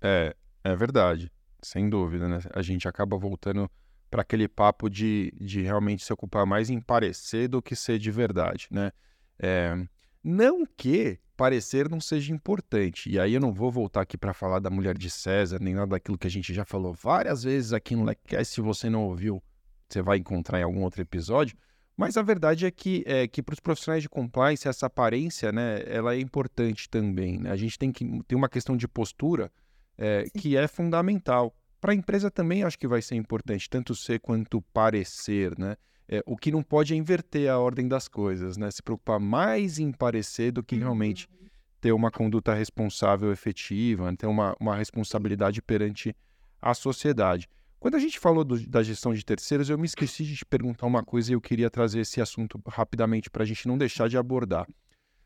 É, 0.00 0.34
é 0.64 0.76
verdade, 0.76 1.32
sem 1.62 1.88
dúvida, 1.88 2.28
né? 2.28 2.40
A 2.52 2.60
gente 2.60 2.88
acaba 2.88 3.16
voltando 3.16 3.70
para 4.10 4.22
aquele 4.22 4.48
papo 4.48 4.90
de, 4.90 5.32
de 5.40 5.62
realmente 5.62 6.04
se 6.04 6.12
ocupar 6.12 6.44
mais 6.44 6.68
em 6.68 6.80
parecer 6.80 7.48
do 7.48 7.62
que 7.62 7.74
ser 7.74 7.98
de 7.98 8.10
verdade, 8.10 8.66
né? 8.70 8.92
É, 9.38 9.74
não 10.22 10.66
que 10.76 11.18
parecer 11.42 11.88
não 11.88 12.00
seja 12.00 12.32
importante. 12.32 13.10
E 13.10 13.18
aí 13.18 13.34
eu 13.34 13.40
não 13.40 13.52
vou 13.52 13.68
voltar 13.68 14.02
aqui 14.02 14.16
para 14.16 14.32
falar 14.32 14.60
da 14.60 14.70
mulher 14.70 14.96
de 14.96 15.10
César, 15.10 15.58
nem 15.60 15.74
nada 15.74 15.88
daquilo 15.88 16.16
que 16.16 16.28
a 16.28 16.30
gente 16.30 16.54
já 16.54 16.64
falou 16.64 16.94
várias 16.94 17.42
vezes 17.42 17.72
aqui 17.72 17.96
no 17.96 18.04
LECast. 18.04 18.54
Se 18.54 18.60
você 18.60 18.88
não 18.88 19.06
ouviu, 19.06 19.42
você 19.88 20.00
vai 20.00 20.18
encontrar 20.18 20.60
em 20.60 20.62
algum 20.62 20.82
outro 20.82 21.02
episódio. 21.02 21.56
Mas 21.96 22.16
a 22.16 22.22
verdade 22.22 22.64
é 22.64 22.70
que, 22.70 23.02
é, 23.04 23.26
que 23.26 23.42
para 23.42 23.54
os 23.54 23.58
profissionais 23.58 24.04
de 24.04 24.08
compliance, 24.08 24.68
essa 24.68 24.86
aparência, 24.86 25.50
né, 25.50 25.82
ela 25.84 26.14
é 26.14 26.20
importante 26.20 26.88
também. 26.88 27.40
Né? 27.40 27.50
A 27.50 27.56
gente 27.56 27.76
tem 27.76 27.90
que 27.90 28.22
ter 28.28 28.36
uma 28.36 28.48
questão 28.48 28.76
de 28.76 28.86
postura 28.86 29.50
é, 29.98 30.26
que 30.38 30.56
é 30.56 30.68
fundamental. 30.68 31.52
Para 31.80 31.90
a 31.90 31.96
empresa 31.96 32.30
também 32.30 32.62
acho 32.62 32.78
que 32.78 32.86
vai 32.86 33.02
ser 33.02 33.16
importante, 33.16 33.68
tanto 33.68 33.96
ser 33.96 34.20
quanto 34.20 34.62
parecer, 34.72 35.58
né? 35.58 35.74
É, 36.12 36.22
o 36.26 36.36
que 36.36 36.52
não 36.52 36.62
pode 36.62 36.92
é 36.92 36.96
inverter 36.98 37.50
a 37.50 37.58
ordem 37.58 37.88
das 37.88 38.06
coisas, 38.06 38.58
né? 38.58 38.70
Se 38.70 38.82
preocupar 38.82 39.18
mais 39.18 39.78
em 39.78 39.90
parecer 39.90 40.52
do 40.52 40.62
que 40.62 40.76
realmente 40.76 41.26
uhum. 41.32 41.48
ter 41.80 41.92
uma 41.92 42.10
conduta 42.10 42.52
responsável 42.52 43.32
efetiva, 43.32 44.14
ter 44.14 44.26
uma, 44.26 44.54
uma 44.60 44.76
responsabilidade 44.76 45.62
perante 45.62 46.14
a 46.60 46.74
sociedade. 46.74 47.48
Quando 47.80 47.94
a 47.94 47.98
gente 47.98 48.18
falou 48.18 48.44
do, 48.44 48.60
da 48.68 48.82
gestão 48.82 49.14
de 49.14 49.24
terceiros, 49.24 49.70
eu 49.70 49.78
me 49.78 49.86
esqueci 49.86 50.22
de 50.24 50.36
te 50.36 50.44
perguntar 50.44 50.86
uma 50.86 51.02
coisa 51.02 51.32
e 51.32 51.34
eu 51.34 51.40
queria 51.40 51.70
trazer 51.70 52.00
esse 52.00 52.20
assunto 52.20 52.60
rapidamente 52.68 53.30
para 53.30 53.42
a 53.42 53.46
gente 53.46 53.66
não 53.66 53.78
deixar 53.78 54.06
de 54.06 54.18
abordar. 54.18 54.68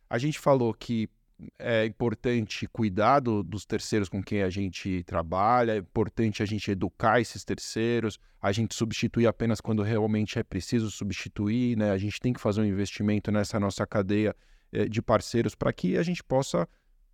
A 0.08 0.18
gente 0.18 0.38
falou 0.38 0.72
que 0.72 1.10
é 1.58 1.84
importante 1.84 2.66
cuidar 2.68 3.20
do, 3.20 3.42
dos 3.42 3.66
terceiros 3.66 4.08
com 4.08 4.22
quem 4.22 4.42
a 4.42 4.50
gente 4.50 5.02
trabalha, 5.04 5.72
é 5.72 5.78
importante 5.78 6.42
a 6.42 6.46
gente 6.46 6.70
educar 6.70 7.20
esses 7.20 7.44
terceiros, 7.44 8.18
a 8.40 8.52
gente 8.52 8.74
substituir 8.74 9.26
apenas 9.26 9.60
quando 9.60 9.82
realmente 9.82 10.38
é 10.38 10.42
preciso 10.42 10.90
substituir, 10.90 11.76
né? 11.76 11.90
A 11.90 11.98
gente 11.98 12.20
tem 12.20 12.32
que 12.32 12.40
fazer 12.40 12.60
um 12.60 12.64
investimento 12.64 13.30
nessa 13.30 13.60
nossa 13.60 13.86
cadeia 13.86 14.34
é, 14.72 14.86
de 14.86 15.02
parceiros 15.02 15.54
para 15.54 15.72
que 15.72 15.96
a 15.98 16.02
gente 16.02 16.24
possa 16.24 16.66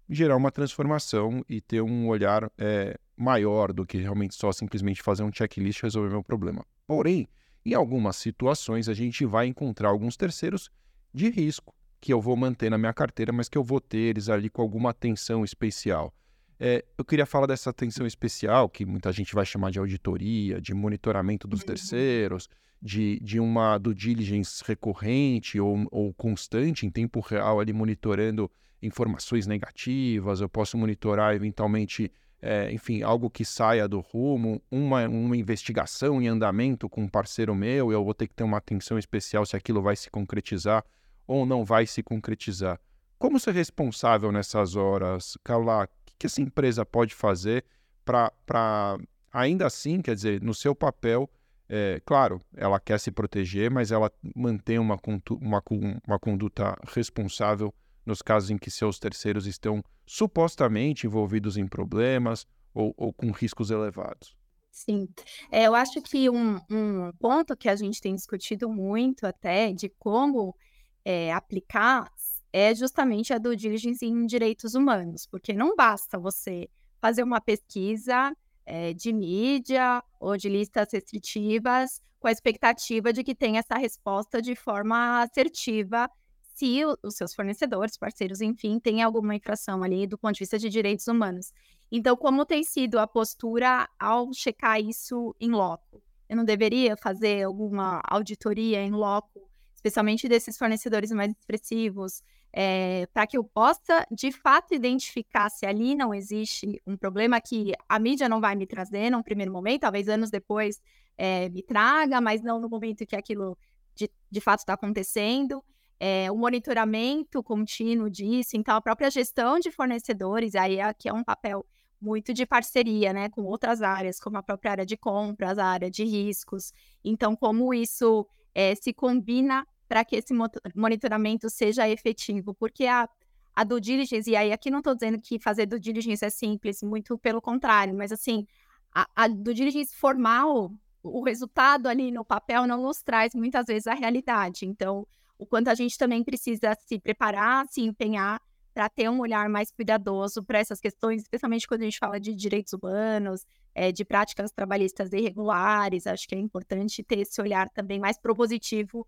gerar 0.09 0.37
uma 0.37 0.53
transformação 0.53 1.45
e 1.49 1.61
ter 1.61 1.81
um 1.81 2.09
olhar 2.09 2.51
é, 2.59 2.97
maior 3.17 3.73
do 3.73 3.85
que 3.85 3.99
realmente 3.99 4.35
só 4.35 4.53
simplesmente 4.53 5.03
fazer 5.03 5.23
um 5.23 5.33
checklist 5.33 5.81
e 5.81 5.83
resolver 5.83 6.11
meu 6.11 6.23
problema. 6.23 6.65
Porém, 6.87 7.29
em 7.65 7.75
algumas 7.75 8.17
situações, 8.17 8.89
a 8.89 8.95
gente 8.95 9.25
vai 9.25 9.47
encontrar 9.47 9.89
alguns 9.89 10.17
terceiros 10.17 10.71
de 11.15 11.29
risco 11.29 11.75
que 12.03 12.13
eu 12.13 12.21
vou 12.21 12.37
manter 12.37 12.69
na 12.69 12.77
minha 12.77 12.93
carteira, 12.93 13.33
mas 13.33 13.49
que 13.49 13.57
eu 13.57 13.63
vou 13.63 13.81
ter 13.81 13.99
eles 13.99 14.29
ali 14.29 14.51
com 14.51 14.61
alguma 14.61 14.91
atenção 14.91 15.45
especial. 15.45 16.13
É, 16.59 16.85
eu 16.99 17.05
queria 17.05 17.25
falar 17.25 17.47
dessa 17.47 17.71
atenção 17.71 18.05
especial, 18.05 18.69
que 18.69 18.85
muita 18.85 19.13
gente 19.13 19.33
vai 19.37 19.47
chamar 19.47 19.71
de 19.71 19.79
auditoria, 19.79 20.61
de 20.61 20.75
monitoramento 20.75 21.47
dos 21.47 21.61
uhum. 21.61 21.67
terceiros, 21.67 22.49
de, 22.83 23.21
de 23.21 23.39
uma 23.39 23.79
do 23.79 23.95
diligence 23.95 24.65
recorrente 24.67 25.61
ou, 25.61 25.87
ou 25.93 26.13
constante, 26.13 26.85
em 26.85 26.91
tempo 26.91 27.21
real, 27.21 27.61
ali 27.61 27.73
monitorando 27.73 28.51
informações 28.83 29.47
negativas. 29.47 30.41
Eu 30.41 30.49
posso 30.49 30.77
monitorar, 30.77 31.37
eventualmente, 31.37 32.11
é, 32.41 32.73
enfim, 32.73 33.03
algo 33.03 33.31
que 33.31 33.45
saia 33.45 33.87
do 33.87 34.01
rumo, 34.01 34.61
uma, 34.69 35.09
uma 35.09 35.37
investigação 35.37 36.21
em 36.21 36.27
andamento 36.27 36.89
com 36.89 37.03
um 37.03 37.09
parceiro 37.09 37.55
meu, 37.55 37.93
eu 37.93 38.05
vou 38.05 38.13
ter 38.13 38.27
que 38.27 38.35
ter 38.35 38.43
uma 38.43 38.59
atenção 38.59 38.99
especial 38.99 39.47
se 39.47 39.55
aquilo 39.55 39.81
vai 39.81 39.95
se 39.95 40.11
concretizar 40.11 40.85
ou 41.27 41.47
não 41.47 41.65
vai 41.65 41.87
se 41.87 42.03
concretizar. 42.03 42.81
Como 43.19 43.39
ser 43.39 43.55
responsável 43.55 44.33
nessas 44.33 44.75
horas, 44.75 45.39
Carla? 45.45 45.85
O 45.85 45.89
que 46.19 46.27
essa 46.27 46.41
empresa 46.41 46.85
pode 46.85 47.15
fazer 47.15 47.65
para, 48.05 48.99
ainda 49.33 49.67
assim, 49.67 50.01
quer 50.01 50.15
dizer, 50.15 50.41
no 50.43 50.55
seu 50.55 50.75
papel, 50.75 51.31
é, 51.69 52.01
claro, 52.05 52.41
ela 52.57 52.79
quer 52.79 52.99
se 52.99 53.11
proteger, 53.11 53.71
mas 53.71 53.91
ela 53.91 54.11
mantém 54.35 54.79
uma, 54.79 54.99
uma, 55.41 55.63
uma 56.07 56.19
conduta 56.19 56.79
responsável 56.89 57.73
nos 58.05 58.21
casos 58.21 58.51
em 58.51 58.59
que 58.59 58.71
seus 58.71 58.99
terceiros 58.99 59.47
estão 59.47 59.83
supostamente 60.07 61.07
envolvidos 61.07 61.57
em 61.57 61.67
problemas 61.67 62.47
ou, 62.75 62.93
ou 62.97 63.13
com 63.13 63.31
riscos 63.31 63.71
elevados. 63.71 64.37
Sim, 64.71 65.09
é, 65.51 65.67
eu 65.67 65.75
acho 65.75 66.01
que 66.01 66.31
um, 66.31 66.59
um, 66.71 67.13
ponto 67.19 67.57
que 67.57 67.69
a 67.69 67.77
gente 67.77 68.01
tem 68.01 68.15
discutido 68.15 68.71
muito 68.71 69.27
até 69.27 69.71
de 69.73 69.89
como 69.99 70.57
é, 71.05 71.33
aplicar 71.33 72.11
é 72.53 72.75
justamente 72.75 73.33
a 73.33 73.39
do 73.39 73.57
diligence 73.57 74.05
em 74.05 74.27
direitos 74.27 74.75
humanos, 74.75 75.27
porque 75.27 75.53
não 75.53 75.75
basta 75.75 76.19
você 76.19 76.69
fazer 77.01 77.23
uma 77.23 77.41
pesquisa 77.41 78.37
é, 78.67 78.93
de 78.93 79.13
mídia 79.13 80.03
ou 80.21 80.37
de 80.37 80.49
listas 80.49 80.93
restritivas 80.93 82.01
com 82.21 82.29
a 82.29 82.33
expectativa 82.33 83.13
de 83.13 83.25
que 83.25 83.35
tenha 83.35 83.59
essa 83.59 83.77
resposta 83.77 84.41
de 84.41 84.55
forma 84.55 85.23
assertiva 85.23 86.09
se 86.55 86.83
os 87.03 87.17
seus 87.17 87.35
fornecedores, 87.35 87.97
parceiros, 87.97 88.41
enfim, 88.41 88.79
têm 88.79 89.03
alguma 89.03 89.35
infração 89.35 89.83
ali 89.83 90.07
do 90.07 90.19
ponto 90.19 90.35
de 90.35 90.41
vista 90.41 90.59
de 90.59 90.69
direitos 90.69 91.09
humanos. 91.09 91.53
Então, 91.91 92.17
como 92.17 92.47
tem 92.47 92.63
sido 92.63 92.99
a 92.99 93.07
postura 93.07 93.89
ao 93.99 94.33
checar 94.33 94.81
isso 94.81 95.35
em 95.41 95.51
loco? 95.51 96.03
Eu 96.29 96.37
não 96.37 96.45
deveria 96.45 96.97
fazer 96.97 97.43
alguma 97.43 98.01
auditoria 98.05 98.83
em 98.83 98.91
loco, 98.91 99.51
especialmente 99.83 100.29
desses 100.29 100.57
fornecedores 100.57 101.11
mais 101.11 101.33
expressivos, 101.33 102.23
é, 102.53 103.07
para 103.13 103.27
que 103.27 103.37
eu 103.37 103.43
possa, 103.43 104.07
de 104.11 104.31
fato, 104.31 104.75
identificar 104.75 105.51
se 105.51 105.67
ali 105.67 105.97
não 105.97 106.15
existe 106.15 106.81
um 106.87 106.97
problema 106.97 107.41
que 107.41 107.73
a 107.89 107.99
mídia 107.99 108.29
não 108.29 108.41
vai 108.41 108.55
me 108.55 108.67
trazer 108.67 109.11
num 109.11 109.23
primeiro 109.23 109.53
momento, 109.53 109.81
talvez 109.81 110.09
anos 110.09 110.31
depois 110.31 110.81
é, 111.19 111.49
me 111.49 111.63
traga, 111.63 112.21
mas 112.21 112.43
não 112.43 112.61
no 112.61 112.69
momento 112.69 113.05
que 113.05 113.17
aquilo 113.17 113.59
de, 113.95 114.09
de 114.31 114.41
fato 114.41 114.61
está 114.61 114.75
acontecendo 114.75 115.65
é, 115.99 116.31
o 116.33 116.37
monitoramento 116.37 117.43
contínuo 117.45 118.11
disso, 118.11 118.57
então 118.57 118.75
a 118.75 118.81
própria 118.81 119.09
gestão 119.09 119.61
de 119.61 119.71
fornecedores, 119.71 120.57
aí 120.57 120.81
aqui 120.81 121.09
é 121.09 121.13
um 121.13 121.23
papel 121.23 121.65
muito 122.01 122.35
de 122.35 122.45
parceria, 122.45 123.13
né, 123.13 123.29
com 123.29 123.45
outras 123.45 123.83
áreas, 123.83 124.19
como 124.19 124.37
a 124.37 124.43
própria 124.43 124.73
área 124.73 124.85
de 124.85 124.97
compras, 124.97 125.59
a 125.59 125.67
área 125.67 125.89
de 125.89 126.03
riscos. 126.03 126.73
Então, 127.05 127.37
como 127.37 127.73
isso 127.73 128.27
é, 128.53 128.75
se 128.75 128.93
combina 128.93 129.65
para 129.93 130.07
que 130.07 130.17
esse 130.17 130.33
monitoramento 130.75 131.51
seja 131.51 131.87
efetivo? 131.87 132.55
Porque 132.55 132.87
a, 132.87 133.07
a 133.55 133.63
due 133.63 133.79
diligence, 133.79 134.31
e 134.31 134.35
aí 134.35 134.51
aqui 134.51 134.71
não 134.71 134.79
estou 134.79 134.95
dizendo 134.95 135.21
que 135.21 135.39
fazer 135.39 135.67
due 135.67 135.79
diligence 135.79 136.25
é 136.25 136.31
simples, 136.31 136.83
muito 136.83 137.19
pelo 137.19 137.43
contrário, 137.43 137.95
mas 137.95 138.11
assim, 138.11 138.47
a, 138.91 139.07
a 139.15 139.29
due 139.29 139.53
diligence 139.53 139.95
formal, 139.95 140.73
o 141.03 141.23
resultado 141.23 141.89
ali 141.89 142.11
no 142.11 142.25
papel 142.25 142.67
não 142.67 142.85
nos 142.85 143.03
traz 143.03 143.35
muitas 143.35 143.67
vezes 143.67 143.87
a 143.87 143.93
realidade. 143.93 144.65
Então, 144.65 145.07
o 145.39 145.45
quanto 145.45 145.69
a 145.69 145.75
gente 145.75 145.99
também 145.99 146.25
precisa 146.25 146.75
se 146.87 146.99
preparar, 146.99 147.67
se 147.69 147.83
empenhar 147.83 148.41
para 148.73 148.89
ter 148.89 149.11
um 149.11 149.21
olhar 149.21 149.47
mais 149.51 149.71
cuidadoso 149.71 150.43
para 150.43 150.59
essas 150.59 150.81
questões, 150.81 151.21
especialmente 151.21 151.69
quando 151.69 151.83
a 151.83 151.85
gente 151.85 151.99
fala 151.99 152.19
de 152.19 152.35
direitos 152.35 152.73
humanos, 152.73 153.45
é, 153.75 153.93
de 153.93 154.07
práticas 154.07 154.53
trabalhistas 154.53 155.13
irregulares. 155.13 156.07
Acho 156.07 156.27
que 156.27 156.35
é 156.35 156.39
importante 156.39 157.03
ter 157.03 157.19
esse 157.19 157.43
olhar 157.43 157.69
também 157.69 158.01
mais 158.01 158.19
propositivo 158.19 159.07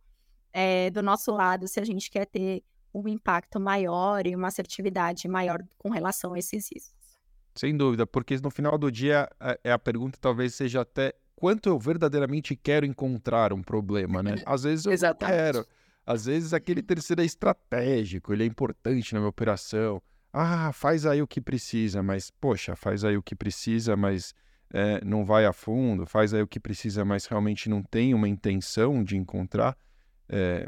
é, 0.55 0.89
do 0.91 1.03
nosso 1.03 1.33
lado, 1.33 1.69
se 1.69 1.79
a 1.79 1.85
gente 1.85 2.11
quer 2.11 2.25
ter 2.25 2.63
um 2.95 3.07
impacto 3.09 3.61
maior 3.61 4.27
e 4.27 4.35
uma 4.35 4.49
assertividade 4.49 5.29
maior 5.29 5.63
com 5.77 5.91
relação 5.91 6.33
a 6.33 6.39
esses 6.39 6.71
riscos. 6.73 6.95
Sem 7.55 7.77
dúvida, 7.77 8.07
porque 8.07 8.37
no 8.39 8.51
final 8.51 8.79
do 8.79 8.91
dia 8.91 9.29
a, 9.39 9.59
é 9.63 9.73
a 9.73 9.79
pergunta 9.79 10.19
talvez 10.21 10.55
seja 10.55 10.81
até 10.81 11.13
quanto 11.37 11.69
eu 11.69 11.79
verdadeiramente 11.79 12.57
quero 12.57 12.87
encontrar 12.87 13.53
um 13.53 13.63
problema, 13.63 14.23
né? 14.23 14.37
Às 14.47 14.63
vezes 14.63 14.87
eu 14.87 14.93
Exatamente. 14.93 15.37
quero 15.37 15.67
às 16.07 16.27
vezes 16.27 16.53
aquele 16.53 16.83
terceiro 16.83 17.23
é 17.23 17.25
estratégico, 17.25 18.33
ele 18.33 18.45
é 18.45 18.47
importante 18.47 19.15
na 19.15 19.21
minha 19.21 19.29
operação. 19.29 20.03
Ah, 20.33 20.73
faz 20.73 21.07
aí 21.07 21.23
o 21.23 21.27
que 21.27 21.41
precisa, 21.41 22.03
mas, 22.03 22.31
poxa, 22.31 22.77
faz 22.77 23.05
aí 23.05 23.17
o 23.17 23.23
que 23.23 23.35
precisa, 23.35 23.97
mas 23.97 24.35
é, 24.73 25.03
não 25.05 25.25
vai 25.25 25.47
a 25.47 25.53
fundo, 25.53 26.05
faz 26.05 26.35
aí 26.35 26.43
o 26.43 26.47
que 26.47 26.61
precisa, 26.61 27.05
mas 27.05 27.25
realmente 27.27 27.69
não 27.71 27.83
tem 27.83 28.13
uma 28.13 28.29
intenção 28.29 29.03
de 29.03 29.17
encontrar. 29.17 29.77
É 30.29 30.67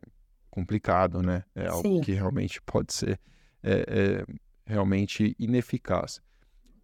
complicado, 0.56 1.20
né? 1.20 1.44
É 1.54 1.66
algo 1.66 1.82
Sim. 1.82 2.00
que 2.00 2.12
realmente 2.12 2.62
pode 2.62 2.92
ser 2.94 3.20
é, 3.62 3.84
é, 3.86 4.26
realmente 4.64 5.36
ineficaz. 5.38 6.22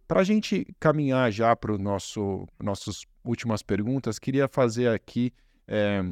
Para 0.07 0.21
a 0.21 0.23
gente 0.23 0.67
caminhar 0.79 1.31
já 1.31 1.55
para 1.55 1.71
os 1.71 1.79
nosso, 1.79 2.47
nossas 2.61 3.03
últimas 3.25 3.63
perguntas, 3.63 4.19
queria 4.19 4.47
fazer 4.47 4.89
aqui 4.89 5.33
é, 5.67 6.03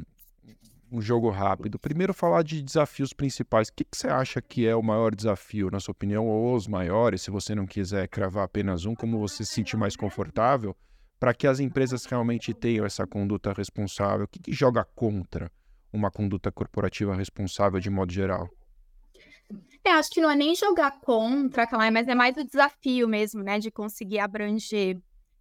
um 0.91 0.99
jogo 0.99 1.29
rápido. 1.29 1.77
Primeiro, 1.77 2.15
falar 2.15 2.41
de 2.41 2.63
desafios 2.63 3.13
principais. 3.13 3.67
O 3.67 3.73
que, 3.73 3.83
que, 3.83 3.95
você 3.95 4.07
acha 4.07 4.41
que 4.41 4.65
é 4.65 4.75
o 4.75 4.81
maior 4.81 5.13
desafio, 5.13 5.69
na 5.69 5.79
sua 5.79 5.91
opinião, 5.91 6.27
ou 6.27 6.55
os 6.55 6.67
maiores, 6.67 7.21
se 7.21 7.29
você 7.29 7.53
não 7.53 7.67
quiser 7.67 8.07
cravar 8.07 8.45
apenas 8.45 8.85
um, 8.85 8.95
como 8.95 9.19
você 9.19 9.45
se 9.45 9.53
sentir 9.53 9.77
mais 9.77 9.95
confortável, 9.95 10.75
para 11.19 11.33
que 11.33 11.45
as 11.45 11.59
empresas 11.59 12.05
realmente 12.05 12.55
tenham 12.55 12.85
essa 12.85 13.05
conduta 13.05 13.53
responsável? 13.53 14.25
O 14.25 14.27
que, 14.27 14.39
que 14.39 14.51
joga 14.51 14.83
contra 14.83 15.51
uma 15.91 16.11
conduta 16.11 16.51
corporativa 16.51 17.15
responsável 17.15 17.79
de 17.79 17.89
modo 17.89 18.11
geral? 18.11 18.47
É, 19.83 19.91
acho 19.91 20.09
que 20.11 20.21
não 20.21 20.29
é 20.29 20.35
nem 20.35 20.55
jogar 20.55 20.99
contra, 21.01 21.67
mas 21.91 22.07
é 22.07 22.15
mais 22.15 22.37
o 22.37 22.43
desafio 22.43 23.07
mesmo, 23.07 23.43
né, 23.43 23.59
de 23.59 23.71
conseguir 23.71 24.19
abranger 24.19 24.97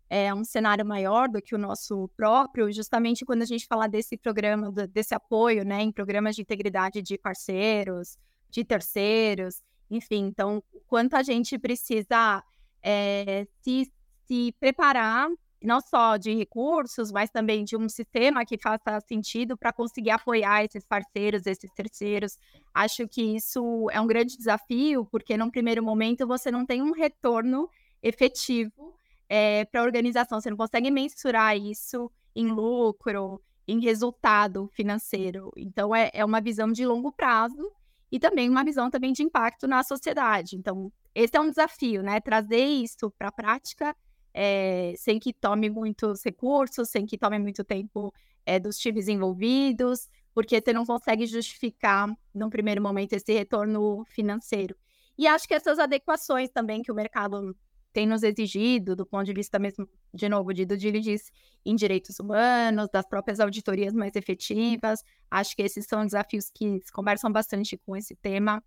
é, 0.08 0.34
um 0.34 0.42
cenário 0.42 0.84
maior 0.84 1.28
do 1.28 1.40
que 1.40 1.54
o 1.54 1.58
nosso 1.58 2.10
próprio, 2.16 2.72
justamente 2.72 3.24
quando 3.24 3.42
a 3.42 3.46
gente 3.46 3.66
fala 3.66 3.86
desse 3.86 4.16
programa, 4.16 4.72
desse 4.90 5.14
apoio, 5.14 5.64
né, 5.64 5.82
em 5.82 5.92
programas 5.92 6.34
de 6.34 6.42
integridade 6.42 7.00
de 7.00 7.16
parceiros, 7.16 8.16
de 8.50 8.64
terceiros, 8.64 9.62
enfim, 9.90 10.26
então, 10.26 10.62
quanto 10.86 11.14
a 11.14 11.22
gente 11.22 11.58
precisa 11.58 12.42
é, 12.82 13.46
se, 13.62 13.92
se 14.26 14.54
preparar, 14.58 15.28
não 15.62 15.80
só 15.80 16.16
de 16.16 16.34
recursos, 16.34 17.12
mas 17.12 17.30
também 17.30 17.64
de 17.64 17.76
um 17.76 17.88
sistema 17.88 18.44
que 18.44 18.58
faça 18.58 19.00
sentido 19.06 19.56
para 19.56 19.72
conseguir 19.72 20.10
apoiar 20.10 20.64
esses 20.64 20.84
parceiros, 20.84 21.46
esses 21.46 21.70
terceiros. 21.72 22.38
Acho 22.72 23.06
que 23.06 23.22
isso 23.22 23.88
é 23.90 24.00
um 24.00 24.06
grande 24.06 24.36
desafio, 24.36 25.04
porque 25.06 25.36
num 25.36 25.50
primeiro 25.50 25.82
momento 25.82 26.26
você 26.26 26.50
não 26.50 26.64
tem 26.64 26.82
um 26.82 26.92
retorno 26.92 27.68
efetivo 28.02 28.94
é, 29.28 29.64
para 29.66 29.80
a 29.80 29.84
organização. 29.84 30.40
Você 30.40 30.50
não 30.50 30.56
consegue 30.56 30.90
mensurar 30.90 31.56
isso 31.56 32.10
em 32.34 32.48
lucro, 32.48 33.40
em 33.66 33.80
resultado 33.80 34.68
financeiro. 34.72 35.52
Então, 35.56 35.94
é, 35.94 36.10
é 36.12 36.24
uma 36.24 36.40
visão 36.40 36.72
de 36.72 36.84
longo 36.86 37.12
prazo 37.12 37.70
e 38.10 38.18
também 38.18 38.48
uma 38.48 38.64
visão 38.64 38.90
também 38.90 39.12
de 39.12 39.22
impacto 39.22 39.68
na 39.68 39.82
sociedade. 39.82 40.56
Então, 40.56 40.92
esse 41.14 41.36
é 41.36 41.40
um 41.40 41.48
desafio, 41.48 42.02
né? 42.02 42.20
Trazer 42.20 42.64
isso 42.64 43.10
para 43.10 43.28
a 43.28 43.32
prática 43.32 43.94
é, 44.32 44.94
sem 44.96 45.18
que 45.18 45.32
tome 45.32 45.68
muitos 45.68 46.22
recursos, 46.24 46.88
sem 46.88 47.06
que 47.06 47.18
tome 47.18 47.38
muito 47.38 47.64
tempo 47.64 48.12
é, 48.46 48.58
dos 48.58 48.78
times 48.78 49.08
envolvidos, 49.08 50.08
porque 50.34 50.60
você 50.60 50.72
não 50.72 50.86
consegue 50.86 51.26
justificar, 51.26 52.08
num 52.34 52.50
primeiro 52.50 52.82
momento, 52.82 53.12
esse 53.12 53.32
retorno 53.32 54.04
financeiro. 54.06 54.76
E 55.18 55.26
acho 55.26 55.46
que 55.46 55.54
essas 55.54 55.78
adequações 55.78 56.50
também 56.50 56.82
que 56.82 56.90
o 56.90 56.94
mercado 56.94 57.54
tem 57.92 58.06
nos 58.06 58.22
exigido, 58.22 58.94
do 58.94 59.04
ponto 59.04 59.24
de 59.24 59.32
vista 59.32 59.58
mesmo, 59.58 59.88
de 60.14 60.28
novo, 60.28 60.54
de 60.54 60.64
diligence 60.64 61.30
em 61.64 61.74
direitos 61.74 62.18
humanos, 62.20 62.88
das 62.92 63.06
próprias 63.06 63.40
auditorias 63.40 63.92
mais 63.92 64.14
efetivas. 64.14 65.02
Acho 65.30 65.56
que 65.56 65.62
esses 65.62 65.86
são 65.86 66.04
desafios 66.04 66.50
que 66.50 66.80
conversam 66.92 67.30
bastante 67.32 67.76
com 67.76 67.96
esse 67.96 68.14
tema 68.16 68.62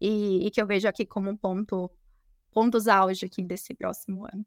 e, 0.00 0.46
e 0.46 0.50
que 0.50 0.62
eu 0.62 0.66
vejo 0.66 0.88
aqui 0.88 1.04
como 1.04 1.28
um 1.28 1.36
ponto, 1.36 1.90
pontos 2.52 2.86
auge 2.86 3.26
aqui 3.26 3.42
desse 3.42 3.74
próximo 3.74 4.24
ano. 4.24 4.46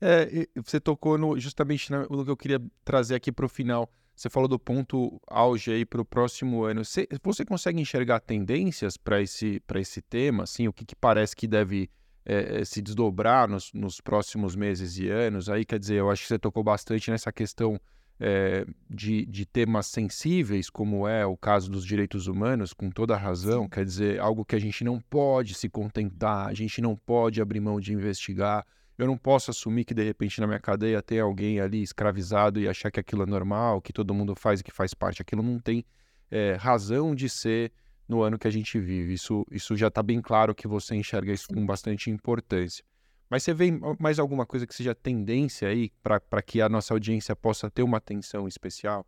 É, 0.00 0.46
você 0.62 0.78
tocou 0.78 1.16
no, 1.16 1.38
justamente 1.38 1.90
no 1.90 2.24
que 2.24 2.30
eu 2.30 2.36
queria 2.36 2.62
trazer 2.84 3.14
aqui 3.14 3.32
para 3.32 3.46
o 3.46 3.48
final. 3.48 3.90
Você 4.14 4.30
falou 4.30 4.48
do 4.48 4.58
ponto 4.58 5.20
auge 5.26 5.70
aí 5.70 5.84
para 5.84 6.00
o 6.00 6.04
próximo 6.04 6.64
ano. 6.64 6.84
Você, 6.84 7.06
você 7.22 7.44
consegue 7.44 7.80
enxergar 7.80 8.20
tendências 8.20 8.96
para 8.96 9.20
esse, 9.20 9.62
esse 9.74 10.00
tema? 10.00 10.44
Assim, 10.44 10.66
o 10.68 10.72
que, 10.72 10.86
que 10.86 10.96
parece 10.96 11.36
que 11.36 11.46
deve 11.46 11.90
é, 12.26 12.64
se 12.64 12.82
desdobrar 12.82 13.48
nos, 13.48 13.72
nos, 13.72 14.00
próximos 14.00 14.56
meses 14.56 14.98
e 14.98 15.08
anos. 15.08 15.48
Aí, 15.48 15.64
quer 15.64 15.78
dizer, 15.78 15.96
eu 15.96 16.10
acho 16.10 16.22
que 16.22 16.28
você 16.28 16.38
tocou 16.38 16.64
bastante 16.64 17.10
nessa 17.10 17.30
questão 17.30 17.80
é, 18.18 18.66
de, 18.90 19.24
de, 19.26 19.46
temas 19.46 19.86
sensíveis, 19.86 20.68
como 20.68 21.06
é 21.06 21.24
o 21.24 21.36
caso 21.36 21.70
dos 21.70 21.84
direitos 21.84 22.26
humanos, 22.26 22.72
com 22.72 22.90
toda 22.90 23.14
a 23.14 23.18
razão. 23.18 23.68
Quer 23.68 23.84
dizer, 23.84 24.18
algo 24.18 24.44
que 24.44 24.56
a 24.56 24.58
gente 24.58 24.82
não 24.82 25.00
pode 25.00 25.54
se 25.54 25.68
contentar, 25.68 26.48
a 26.48 26.54
gente 26.54 26.82
não 26.82 26.96
pode 26.96 27.40
abrir 27.40 27.60
mão 27.60 27.78
de 27.78 27.92
investigar. 27.92 28.66
Eu 28.98 29.06
não 29.06 29.18
posso 29.18 29.50
assumir 29.50 29.84
que 29.84 29.92
de 29.92 30.02
repente 30.02 30.40
na 30.40 30.46
minha 30.46 30.60
cadeia 30.60 31.02
tem 31.02 31.20
alguém 31.20 31.60
ali 31.60 31.82
escravizado 31.82 32.58
e 32.58 32.66
achar 32.66 32.90
que 32.90 32.98
aquilo 32.98 33.22
é 33.24 33.26
normal, 33.26 33.82
que 33.82 33.92
todo 33.92 34.14
mundo 34.14 34.34
faz 34.34 34.60
e 34.60 34.64
que 34.64 34.70
faz 34.70 34.94
parte. 34.94 35.20
Aquilo 35.20 35.42
não 35.42 35.58
tem 35.58 35.84
é, 36.30 36.54
razão 36.54 37.14
de 37.14 37.28
ser 37.28 37.72
no 38.08 38.22
ano 38.22 38.38
que 38.38 38.48
a 38.48 38.50
gente 38.50 38.78
vive. 38.78 39.12
Isso, 39.12 39.46
isso 39.50 39.76
já 39.76 39.88
está 39.88 40.02
bem 40.02 40.22
claro 40.22 40.54
que 40.54 40.66
você 40.66 40.94
enxerga 40.94 41.32
isso 41.32 41.48
com 41.48 41.66
bastante 41.66 42.10
importância. 42.10 42.82
Mas 43.28 43.42
você 43.42 43.52
vê 43.52 43.72
mais 43.98 44.18
alguma 44.18 44.46
coisa 44.46 44.66
que 44.66 44.74
seja 44.74 44.94
tendência 44.94 45.68
aí 45.68 45.90
para 46.02 46.40
que 46.40 46.60
a 46.60 46.68
nossa 46.68 46.94
audiência 46.94 47.34
possa 47.34 47.70
ter 47.70 47.82
uma 47.82 47.98
atenção 47.98 48.46
especial? 48.46 49.04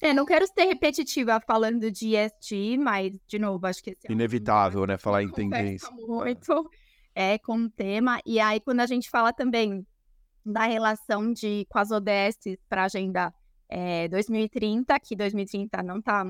É, 0.00 0.14
não 0.14 0.24
quero 0.24 0.46
ser 0.46 0.64
repetitiva 0.64 1.40
falando 1.46 1.90
de 1.90 2.16
ESG, 2.16 2.78
mas, 2.78 3.18
de 3.26 3.38
novo, 3.38 3.66
acho 3.66 3.82
que... 3.82 3.90
É 3.90 4.12
Inevitável, 4.12 4.86
né? 4.86 4.96
Falar 4.96 5.22
em 5.22 5.30
tendência. 5.30 5.90
muito 5.90 6.70
é, 7.18 7.36
com 7.36 7.64
o 7.64 7.68
tema. 7.68 8.20
E 8.24 8.38
aí, 8.38 8.60
quando 8.60 8.78
a 8.78 8.86
gente 8.86 9.10
fala 9.10 9.32
também 9.32 9.84
da 10.46 10.66
relação 10.66 11.32
de, 11.32 11.66
com 11.68 11.76
as 11.80 11.90
ODS 11.90 12.56
para 12.68 12.82
a 12.82 12.84
Agenda 12.84 13.34
é, 13.68 14.06
2030, 14.06 15.00
que 15.00 15.16
2030 15.16 15.82
não 15.82 15.98
está 15.98 16.24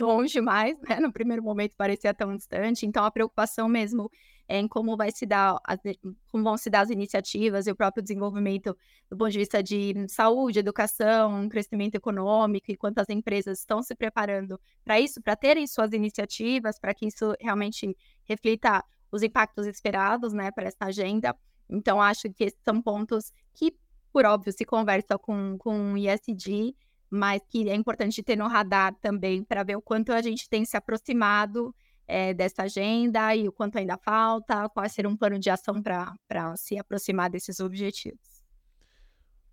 longe 0.00 0.40
mais, 0.40 0.76
né? 0.80 0.98
No 0.98 1.12
primeiro 1.12 1.44
momento 1.44 1.74
parecia 1.76 2.12
tão 2.12 2.36
distante. 2.36 2.84
Então, 2.84 3.04
a 3.04 3.10
preocupação 3.12 3.68
mesmo 3.68 4.10
em 4.48 4.66
como 4.66 4.96
vai 4.96 5.12
se 5.12 5.24
dar, 5.24 5.60
as, 5.64 5.78
como 6.26 6.42
vão 6.42 6.58
se 6.58 6.68
dar 6.68 6.80
as 6.80 6.90
iniciativas 6.90 7.68
e 7.68 7.70
o 7.70 7.76
próprio 7.76 8.02
desenvolvimento 8.02 8.76
do 9.08 9.16
ponto 9.16 9.30
de 9.30 9.38
vista 9.38 9.62
de 9.62 9.94
saúde, 10.08 10.58
educação, 10.58 11.48
crescimento 11.48 11.94
econômico 11.94 12.68
e 12.68 12.76
quantas 12.76 13.08
empresas 13.08 13.60
estão 13.60 13.80
se 13.80 13.94
preparando 13.94 14.60
para 14.84 14.98
isso, 14.98 15.22
para 15.22 15.36
terem 15.36 15.68
suas 15.68 15.92
iniciativas, 15.92 16.80
para 16.80 16.92
que 16.92 17.06
isso 17.06 17.32
realmente 17.40 17.96
reflita 18.24 18.84
os 19.12 19.22
impactos 19.22 19.66
esperados, 19.66 20.32
né, 20.32 20.50
para 20.50 20.66
essa 20.66 20.86
agenda. 20.86 21.36
Então, 21.68 22.00
acho 22.00 22.32
que 22.32 22.44
esses 22.44 22.58
são 22.64 22.80
pontos 22.80 23.32
que, 23.54 23.76
por 24.12 24.24
óbvio, 24.24 24.52
se 24.52 24.64
conversam 24.64 25.18
com, 25.18 25.56
com 25.58 25.92
o 25.92 25.98
ISD, 25.98 26.74
mas 27.10 27.42
que 27.48 27.68
é 27.68 27.74
importante 27.74 28.22
ter 28.22 28.36
no 28.36 28.48
radar 28.48 28.94
também 29.00 29.44
para 29.44 29.62
ver 29.62 29.76
o 29.76 29.82
quanto 29.82 30.12
a 30.12 30.22
gente 30.22 30.48
tem 30.48 30.64
se 30.64 30.76
aproximado 30.76 31.74
é, 32.08 32.32
dessa 32.32 32.62
agenda 32.62 33.36
e 33.36 33.46
o 33.46 33.52
quanto 33.52 33.78
ainda 33.78 33.98
falta, 33.98 34.68
qual 34.70 34.88
ser 34.88 35.06
um 35.06 35.16
plano 35.16 35.38
de 35.38 35.50
ação 35.50 35.82
para 35.82 36.56
se 36.56 36.78
aproximar 36.78 37.30
desses 37.30 37.60
objetivos. 37.60 38.42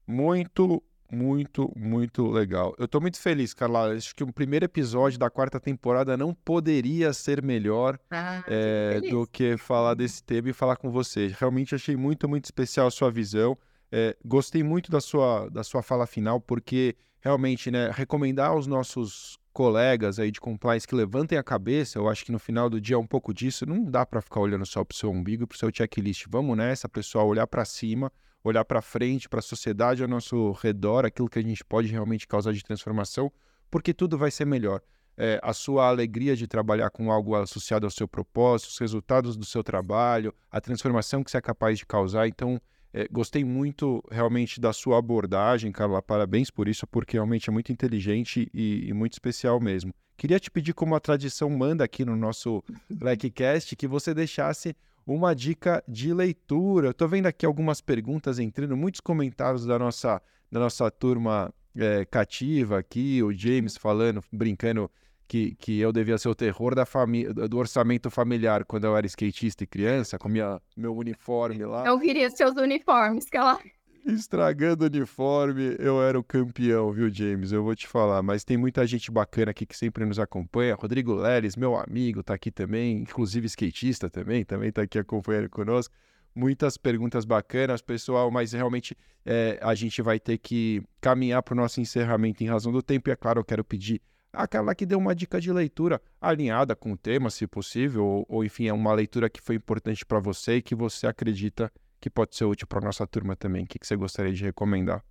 Muito, 0.08 0.82
muito, 1.12 1.72
muito 1.76 2.28
legal. 2.28 2.76
Eu 2.78 2.86
estou 2.86 3.02
muito 3.02 3.20
feliz, 3.20 3.54
Carla. 3.54 3.94
Acho 3.94 4.16
que 4.16 4.24
o 4.24 4.32
primeiro 4.32 4.66
episódio 4.66 5.18
da 5.18 5.30
quarta 5.30 5.60
temporada 5.60 6.16
não 6.16 6.34
poderia 6.34 7.14
ser 7.14 7.42
melhor 7.42 8.00
ah, 8.12 8.44
é, 8.48 9.02
do 9.02 9.26
que 9.28 9.58
falar 9.58 9.94
desse 9.94 10.24
tema 10.24 10.50
e 10.50 10.54
falar 10.54 10.76
com 10.76 10.90
você. 10.92 11.34
Realmente 11.40 11.76
achei 11.76 11.96
muito, 11.96 12.28
muito 12.28 12.46
especial 12.46 12.88
a 12.88 12.92
sua 12.92 13.12
visão. 13.12 13.58
É, 13.92 14.16
gostei 14.24 14.64
muito 14.64 14.92
da 14.92 15.02
sua, 15.02 15.50
da 15.50 15.64
sua 15.64 15.82
fala 15.82 16.06
final, 16.06 16.40
porque 16.40 16.96
realmente, 17.22 17.72
né, 17.72 17.90
recomendar 17.94 18.52
aos 18.52 18.68
nossos 18.68 19.38
colegas 19.52 20.20
aí 20.20 20.32
de 20.32 20.40
compliance 20.40 20.88
que 20.88 20.96
levantem 20.96 21.38
a 21.38 21.44
cabeça, 21.44 21.98
eu 21.98 22.08
acho 22.08 22.24
que 22.24 22.32
no 22.32 22.40
final 22.40 22.70
do 22.70 22.80
dia 22.80 22.96
é 22.96 23.00
um 23.00 23.08
pouco 23.08 23.34
disso, 23.34 23.66
não 23.66 23.84
dá 23.84 24.06
para 24.06 24.22
ficar 24.22 24.40
olhando 24.40 24.66
só 24.66 24.84
para 24.84 24.94
o 24.94 24.98
seu 24.98 25.10
umbigo 25.10 25.44
e 25.44 25.48
para 25.48 25.56
o 25.56 25.58
seu 25.58 25.70
checklist. 25.74 26.28
Vamos 26.30 26.56
nessa, 26.56 26.88
pessoal, 26.88 27.28
olhar 27.28 27.48
para 27.48 27.66
cima, 27.66 28.12
olhar 28.44 28.64
para 28.66 28.82
frente, 28.82 29.28
para 29.28 29.40
a 29.40 29.44
sociedade 29.44 30.02
ao 30.02 30.08
nosso 30.08 30.52
redor, 30.62 31.06
aquilo 31.06 31.30
que 31.30 31.40
a 31.40 31.42
gente 31.42 31.64
pode 31.64 31.88
realmente 31.90 32.28
causar 32.28 32.54
de 32.54 32.64
transformação, 32.64 33.32
porque 33.70 33.94
tudo 33.94 34.18
vai 34.18 34.32
ser 34.32 34.46
melhor. 34.46 34.82
É, 35.18 35.38
a 35.44 35.52
sua 35.52 35.90
alegria 35.90 36.36
de 36.36 36.48
trabalhar 36.48 36.90
com 36.90 37.12
algo 37.12 37.36
associado 37.36 37.86
ao 37.86 37.92
seu 37.92 38.08
propósito, 38.08 38.70
os 38.70 38.78
resultados 38.78 39.36
do 39.36 39.46
seu 39.46 39.62
trabalho, 39.62 40.34
a 40.50 40.62
transformação 40.62 41.24
que 41.24 41.30
você 41.30 41.38
é 41.38 41.42
capaz 41.42 41.78
de 41.78 41.86
causar. 41.86 42.28
Então, 42.28 42.60
é, 42.94 43.08
gostei 43.12 43.44
muito 43.44 44.02
realmente 44.10 44.62
da 44.62 44.72
sua 44.72 44.98
abordagem, 44.98 45.72
Carla. 45.72 46.02
Parabéns 46.02 46.50
por 46.50 46.70
isso, 46.70 46.88
porque 46.88 47.18
realmente 47.18 47.50
é 47.50 47.54
muito 47.54 47.72
inteligente 47.72 48.50
e, 48.54 48.88
e 48.88 48.94
muito 48.94 49.14
especial 49.14 49.60
mesmo. 49.60 49.94
Queria 50.16 50.40
te 50.40 50.50
pedir, 50.50 50.74
como 50.74 50.96
a 50.96 51.00
tradição 51.00 51.50
manda 51.50 51.84
aqui 51.84 52.04
no 52.04 52.16
nosso 52.16 52.64
LecCast, 52.90 53.76
que 53.76 53.88
você 53.88 54.14
deixasse 54.14 54.76
uma 55.16 55.36
dica 55.36 55.84
de 55.88 56.14
leitura. 56.14 56.90
Estou 56.90 57.08
vendo 57.08 57.26
aqui 57.26 57.46
algumas 57.46 57.82
perguntas 57.82 58.40
entrando, 58.40 58.78
muitos 58.78 59.02
comentários 59.02 59.66
da 59.66 59.80
nossa, 59.80 60.22
da 60.52 60.60
nossa 60.60 60.90
turma 60.92 61.54
é, 61.76 62.06
cativa 62.06 62.80
aqui, 62.80 63.22
o 63.24 63.32
James 63.32 63.78
falando, 63.78 64.24
brincando 64.32 64.90
que, 65.28 65.56
que 65.56 65.80
eu 65.80 65.92
devia 65.92 66.18
ser 66.18 66.28
o 66.28 66.36
terror 66.36 66.74
da 66.74 66.86
família, 66.86 67.32
do 67.34 67.58
orçamento 67.58 68.10
familiar 68.10 68.66
quando 68.66 68.86
eu 68.86 68.98
era 68.98 69.06
skatista 69.06 69.64
e 69.64 69.68
criança, 69.68 70.18
com 70.18 70.28
minha, 70.28 70.60
meu 70.76 70.96
uniforme 70.96 71.64
lá. 71.66 71.86
Eu 71.86 72.00
queria 72.00 72.30
seus 72.32 72.56
uniformes, 72.56 73.26
que 73.26 73.38
ela... 73.38 73.60
Estragando 74.06 74.84
o 74.84 74.88
uniforme, 74.88 75.76
eu 75.78 76.02
era 76.02 76.18
o 76.18 76.24
campeão, 76.24 76.92
viu, 76.92 77.10
James? 77.10 77.52
Eu 77.52 77.64
vou 77.64 77.76
te 77.76 77.88
falar. 77.88 78.24
Mas 78.24 78.44
tem 78.44 78.58
muita 78.58 78.86
gente 78.88 79.12
bacana 79.12 79.52
aqui 79.52 79.66
que 79.66 79.78
sempre 79.78 80.06
nos 80.06 80.20
acompanha. 80.20 80.76
Rodrigo 80.76 81.14
Leles, 81.14 81.56
meu 81.56 81.76
amigo, 81.76 82.24
tá 82.24 82.34
aqui 82.34 82.50
também, 82.52 82.98
inclusive 82.98 83.46
skatista 83.48 84.10
também, 84.10 84.44
também 84.44 84.72
tá 84.72 84.82
aqui 84.82 84.98
acompanhando 84.98 85.50
conosco. 85.50 85.94
Muitas 86.34 86.78
perguntas 86.78 87.26
bacanas, 87.26 87.82
pessoal, 87.82 88.32
mas 88.32 88.54
realmente 88.54 88.96
é, 89.26 89.60
a 89.62 89.76
gente 89.76 90.02
vai 90.02 90.20
ter 90.20 90.38
que 90.38 90.82
caminhar 91.02 91.44
para 91.44 91.54
o 91.54 91.58
nosso 91.58 91.82
encerramento 91.82 92.44
em 92.44 92.48
razão 92.48 92.72
do 92.72 92.82
tempo. 92.82 93.10
E 93.10 93.12
é 93.12 93.16
claro, 93.16 93.42
eu 93.42 93.46
quero 93.46 93.64
pedir 93.64 94.02
aquela 94.32 94.74
que 94.76 94.86
deu 94.86 94.98
uma 94.98 95.16
dica 95.16 95.42
de 95.42 95.52
leitura 95.52 96.02
alinhada 96.22 96.76
com 96.76 96.94
o 96.94 96.98
tema, 96.98 97.30
se 97.30 97.46
possível, 97.48 98.06
ou, 98.06 98.26
ou 98.30 98.46
enfim, 98.46 98.68
é 98.68 98.74
uma 98.74 98.94
leitura 98.94 99.30
que 99.30 99.42
foi 99.42 99.56
importante 99.56 100.06
para 100.06 100.20
você 100.20 100.58
e 100.58 100.62
que 100.62 100.76
você 100.76 101.08
acredita 101.08 101.70
que 101.70 101.89
pode 102.08 102.36
ser 102.36 102.46
útil 102.46 102.68
para 102.68 102.82
nossa 102.82 103.08
turma 103.08 103.36
também. 103.36 103.64
O 103.64 103.68
que, 103.68 103.80
que 103.80 103.88
você 103.88 103.96
gostaria 103.96 104.32
de 104.32 104.44
recomendar? 104.44 105.04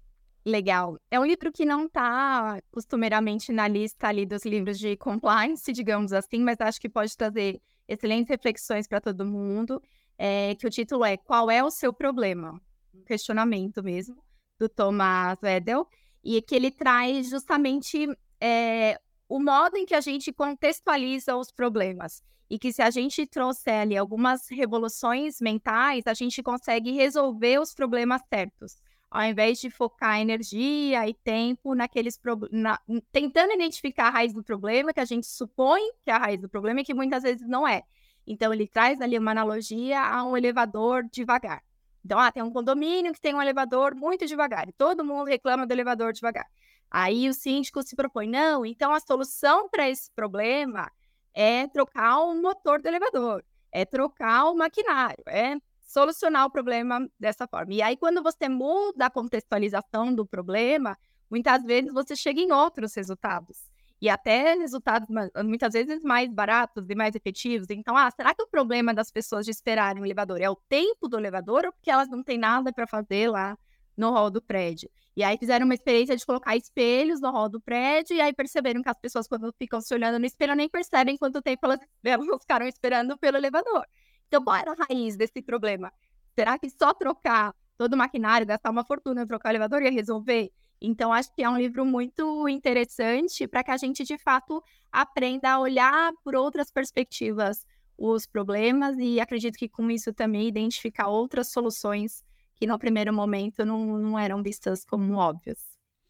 Legal. 0.47 0.97
É 1.11 1.19
um 1.19 1.27
livro 1.27 1.51
que 1.51 1.65
não 1.65 1.87
está 1.87 2.61
costumeiramente 2.71 3.51
na 3.51 3.67
lista 3.67 4.07
ali 4.07 4.25
dos 4.25 4.45
livros 4.45 4.79
de 4.79 4.97
compliance, 4.97 5.73
digamos 5.73 6.13
assim, 6.13 6.39
mas 6.39 6.61
acho 6.61 6.81
que 6.81 6.89
pode 6.89 7.17
trazer 7.17 7.61
excelentes 7.89 8.31
reflexões 8.31 8.87
para 8.87 9.01
todo 9.01 9.27
mundo. 9.27 9.83
É, 10.17 10.55
que 10.55 10.67
o 10.67 10.71
título 10.71 11.05
é 11.05 11.17
Qual 11.17 11.51
é 11.51 11.63
o 11.63 11.71
seu 11.71 11.93
problema? 11.93 12.61
Um 12.95 13.03
questionamento 13.03 13.83
mesmo, 13.83 14.17
do 14.59 14.69
Thomas 14.69 15.43
Edel, 15.43 15.87
e 16.25 16.41
que 16.41 16.55
ele 16.55 16.71
traz 16.71 17.29
justamente 17.29 18.09
é, 18.41 18.99
o 19.29 19.39
modo 19.39 19.77
em 19.77 19.85
que 19.85 19.95
a 19.95 20.01
gente 20.01 20.33
contextualiza 20.33 21.37
os 21.37 21.53
problemas. 21.53 22.23
E 22.51 22.59
que 22.59 22.73
se 22.73 22.81
a 22.81 22.91
gente 22.91 23.27
trouxer 23.27 23.83
ali 23.83 23.97
algumas 23.97 24.49
revoluções 24.49 25.41
mentais, 25.41 26.07
a 26.07 26.15
gente 26.15 26.43
consegue 26.43 26.93
resolver 26.93 27.61
os 27.61 27.75
problemas 27.75 28.23
certos. 28.29 28.81
Ao 29.11 29.23
invés 29.23 29.59
de 29.59 29.71
focar 29.71 30.21
energia 30.21 31.09
e 31.09 31.15
tempo 31.15 31.75
naqueles 31.75 32.19
na, 32.51 32.79
tentando 33.11 33.53
identificar 33.53 34.09
a 34.09 34.11
raiz 34.11 34.33
do 34.33 34.43
problema, 34.43 34.93
que 34.93 35.01
a 35.01 35.05
gente 35.05 35.27
supõe 35.27 35.81
que 36.05 36.11
é 36.11 36.15
a 36.15 36.19
raiz 36.19 36.41
do 36.41 36.49
problema 36.49 36.81
e 36.81 36.85
que 36.85 36.95
muitas 36.95 37.23
vezes 37.23 37.47
não 37.47 37.67
é. 37.67 37.83
Então 38.27 38.53
ele 38.53 38.67
traz 38.67 39.01
ali 39.01 39.19
uma 39.19 39.31
analogia 39.31 40.01
a 40.01 40.23
um 40.25 40.37
elevador 40.37 41.05
devagar. 41.11 41.63
Então, 42.05 42.19
ah, 42.19 42.31
tem 42.31 42.43
um 42.43 42.51
condomínio 42.51 43.13
que 43.13 43.21
tem 43.21 43.35
um 43.35 43.43
elevador 43.43 43.95
muito 43.95 44.25
devagar, 44.27 44.69
e 44.69 44.73
todo 44.73 45.05
mundo 45.05 45.27
reclama 45.27 45.67
do 45.67 45.73
elevador 45.73 46.13
devagar. 46.13 46.47
Aí 46.91 47.29
o 47.29 47.35
síndico 47.35 47.83
se 47.83 47.95
propõe, 47.95 48.29
não, 48.29 48.65
então 48.65 48.93
a 48.93 49.01
solução 49.01 49.69
para 49.69 49.91
esse 49.91 50.11
problema 50.13 50.91
é 51.39 51.69
trocar 51.69 52.19
o 52.25 52.35
motor 52.35 52.83
do 52.83 52.89
elevador, 52.89 53.45
é 53.71 53.85
trocar 53.85 54.51
o 54.51 54.57
maquinário, 54.57 55.23
é 55.29 55.55
solucionar 55.79 56.45
o 56.47 56.51
problema 56.51 57.09
dessa 57.19 57.47
forma. 57.47 57.73
E 57.75 57.81
aí, 57.81 57.97
quando 57.97 58.21
você 58.21 58.49
muda 58.49 59.07
a 59.07 59.11
contextualização 59.11 60.13
do 60.13 60.27
problema, 60.27 60.99
muitas 61.31 61.63
vezes 61.63 61.93
você 61.93 62.17
chega 62.17 62.41
em 62.41 62.51
outros 62.51 62.93
resultados. 62.93 63.71
E 64.03 64.09
até 64.09 64.55
resultados 64.55 65.09
muitas 65.45 65.73
vezes 65.73 66.03
mais 66.03 66.29
baratos 66.33 66.91
e 66.91 66.95
mais 66.97 67.15
efetivos. 67.15 67.69
Então, 67.71 67.97
ah, 67.97 68.11
será 68.11 68.35
que 68.35 68.43
o 68.43 68.49
problema 68.49 68.93
das 68.93 69.11
pessoas 69.11 69.45
de 69.45 69.53
esperarem 69.53 70.03
o 70.03 70.07
elevador 70.07 70.41
é 70.41 70.51
o 70.51 70.57
tempo 70.69 71.09
do 71.09 71.19
elevador 71.19 71.67
ou 71.67 71.73
porque 71.73 71.91
elas 71.91 72.09
não 72.09 72.23
têm 72.23 72.39
nada 72.39 72.73
para 72.73 72.87
fazer 72.87 73.31
lá 73.31 73.57
no 73.99 74.13
hall 74.13 74.31
do 74.31 74.41
prédio. 74.41 74.89
E 75.17 75.25
aí 75.25 75.37
fizeram 75.37 75.65
uma 75.65 75.75
experiência 75.75 76.17
de 76.17 76.25
colocar 76.25 76.57
espelhos 76.57 77.21
no 77.21 77.33
hall 77.33 77.49
do 77.49 77.61
prédio, 77.61 78.17
e 78.17 78.21
aí 78.21 78.33
perceberam 78.33 78.81
que 78.81 78.89
as 78.89 78.99
pessoas, 78.99 79.27
quando 79.27 79.53
ficam 79.59 79.81
se 79.81 79.93
olhando 79.93 80.19
no 80.21 80.25
espelho, 80.25 80.55
nem 80.55 80.69
percebem 80.69 81.19
quanto 81.19 81.43
tempo 81.43 81.67
elas, 81.67 81.81
elas 82.05 82.27
ficaram 82.41 82.67
esperando 82.69 83.19
pelo 83.19 83.37
elevador. 83.37 83.85
Então, 84.29 84.45
qual 84.45 84.57
era 84.57 84.73
a 84.73 84.87
raiz 84.89 85.17
desse 85.17 85.43
problema? 85.43 85.93
Será 86.39 86.57
que 86.57 86.71
só 86.71 86.95
trocar 86.95 87.53
todo 87.77 87.95
o 87.95 87.97
maquinário, 87.97 88.47
gastar 88.47 88.71
uma 88.71 88.85
fortuna 88.85 89.27
trocar 89.27 89.49
o 89.49 89.53
elevador 89.53 89.83
ia 89.83 89.91
resolver? 89.91 90.53
Então, 90.81 91.13
acho 91.13 91.35
que 91.35 91.43
é 91.43 91.51
um 91.51 91.59
livro 91.59 91.85
muito 91.85 92.49
interessante 92.49 93.49
para 93.49 93.65
que 93.65 93.73
a 93.73 93.77
gente, 93.77 94.05
de 94.05 94.17
fato, 94.17 94.63
aprenda 94.93 95.51
a 95.51 95.59
olhar 95.59 96.13
por 96.23 96.37
outras 96.37 96.71
perspectivas 96.71 97.67
os 97.97 98.25
problemas 98.25 98.97
e 98.99 99.19
acredito 99.19 99.59
que 99.59 99.69
com 99.69 99.91
isso 99.91 100.13
também 100.13 100.47
identificar 100.47 101.09
outras 101.09 101.51
soluções 101.51 102.23
que 102.59 102.67
no 102.67 102.79
primeiro 102.79 103.13
momento 103.13 103.65
não, 103.65 103.99
não 103.99 104.19
eram 104.19 104.43
vistas 104.43 104.85
como 104.85 105.15
óbvias. 105.15 105.59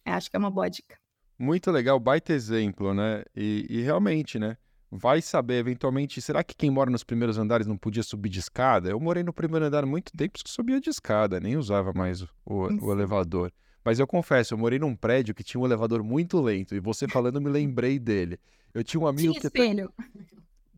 Eu 0.05 0.15
acho 0.15 0.31
que 0.31 0.37
é 0.37 0.39
uma 0.39 0.51
boa 0.51 0.69
dica. 0.69 0.97
Muito 1.39 1.71
legal, 1.71 2.01
baita 2.01 2.33
exemplo, 2.33 2.95
né? 2.95 3.23
E, 3.37 3.67
e 3.69 3.83
realmente, 3.83 4.39
né? 4.39 4.57
Vai 4.91 5.21
saber, 5.21 5.59
eventualmente, 5.59 6.21
será 6.23 6.43
que 6.43 6.57
quem 6.57 6.71
mora 6.71 6.91
nos 6.91 7.05
primeiros 7.05 7.37
andares 7.37 7.67
não 7.67 7.77
podia 7.77 8.03
subir 8.03 8.31
de 8.31 8.39
escada? 8.39 8.89
Eu 8.89 8.99
morei 8.99 9.23
no 9.23 9.35
primeiro 9.35 9.67
andar 9.67 9.85
muito 9.85 10.11
tempo 10.17 10.39
que 10.43 10.51
subia 10.51 10.81
de 10.81 10.89
escada, 10.89 11.39
nem 11.39 11.59
usava 11.59 11.93
mais 11.93 12.23
o, 12.23 12.29
o, 12.47 12.87
o 12.87 12.93
elevador. 12.93 13.53
Mas 13.85 14.01
eu 14.01 14.07
confesso, 14.07 14.55
eu 14.55 14.59
morei 14.59 14.79
num 14.79 14.97
prédio 14.97 15.35
que 15.35 15.45
tinha 15.45 15.61
um 15.61 15.67
elevador 15.67 16.03
muito 16.03 16.41
lento, 16.41 16.75
e 16.75 16.81
você 16.81 17.07
falando, 17.07 17.37
eu 17.37 17.43
me 17.43 17.51
lembrei 17.51 17.99
dele. 17.99 18.41
Eu 18.73 18.83
tinha 18.83 19.01
um 19.01 19.07
amigo 19.07 19.33
tinha 19.33 19.41
que. 19.41 19.47
espelho 19.47 19.93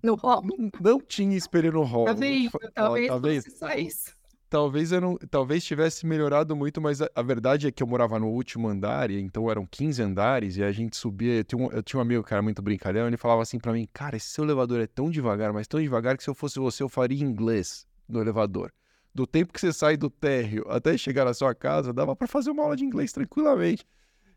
no 0.02 0.16
hall. 0.16 0.42
Não, 0.42 0.70
não 0.80 1.00
tinha 1.00 1.36
espelho 1.36 1.72
no 1.72 1.84
hall. 1.84 2.06
Talvez 2.06 2.50
tá 2.52 3.18
vendo? 3.18 3.42
fosse 3.44 3.50
só 3.56 3.72
isso. 3.74 4.19
Talvez 4.51 4.90
eu 4.90 5.01
não, 5.01 5.16
talvez 5.16 5.64
tivesse 5.64 6.05
melhorado 6.05 6.57
muito, 6.57 6.80
mas 6.80 7.01
a, 7.01 7.09
a 7.14 7.22
verdade 7.22 7.68
é 7.68 7.70
que 7.70 7.84
eu 7.84 7.86
morava 7.86 8.18
no 8.18 8.26
último 8.26 8.66
andar, 8.66 9.09
e 9.09 9.20
então 9.20 9.48
eram 9.48 9.64
15 9.64 10.03
andares, 10.03 10.57
e 10.57 10.64
a 10.64 10.72
gente 10.72 10.96
subia. 10.96 11.36
Eu 11.36 11.44
tinha 11.44 11.62
um, 11.62 11.70
eu 11.70 11.82
tinha 11.84 11.98
um 11.98 12.03
amigo 12.03 12.24
que 12.24 12.34
era 12.34 12.42
muito 12.42 12.61
brincalhão, 12.61 13.07
ele 13.07 13.16
falava 13.16 13.42
assim 13.42 13.61
pra 13.61 13.72
mim: 13.72 13.88
Cara, 13.92 14.16
esse 14.16 14.26
seu 14.26 14.42
elevador 14.42 14.80
é 14.80 14.88
tão 14.88 15.09
devagar, 15.09 15.53
mas 15.53 15.68
tão 15.68 15.80
devagar 15.80 16.16
que 16.16 16.24
se 16.24 16.28
eu 16.28 16.34
fosse 16.34 16.59
você, 16.59 16.82
eu 16.82 16.88
faria 16.88 17.22
inglês 17.22 17.86
no 18.09 18.20
elevador. 18.20 18.72
Do 19.14 19.24
tempo 19.24 19.53
que 19.53 19.61
você 19.61 19.72
sai 19.72 19.96
do 19.96 20.11
térreo 20.11 20.64
até 20.68 20.98
chegar 20.98 21.24
na 21.24 21.32
sua 21.32 21.55
casa, 21.55 21.92
dava 21.92 22.16
pra 22.16 22.26
fazer 22.26 22.51
uma 22.51 22.64
aula 22.64 22.76
de 22.76 22.84
inglês 22.84 23.12
tranquilamente. 23.12 23.86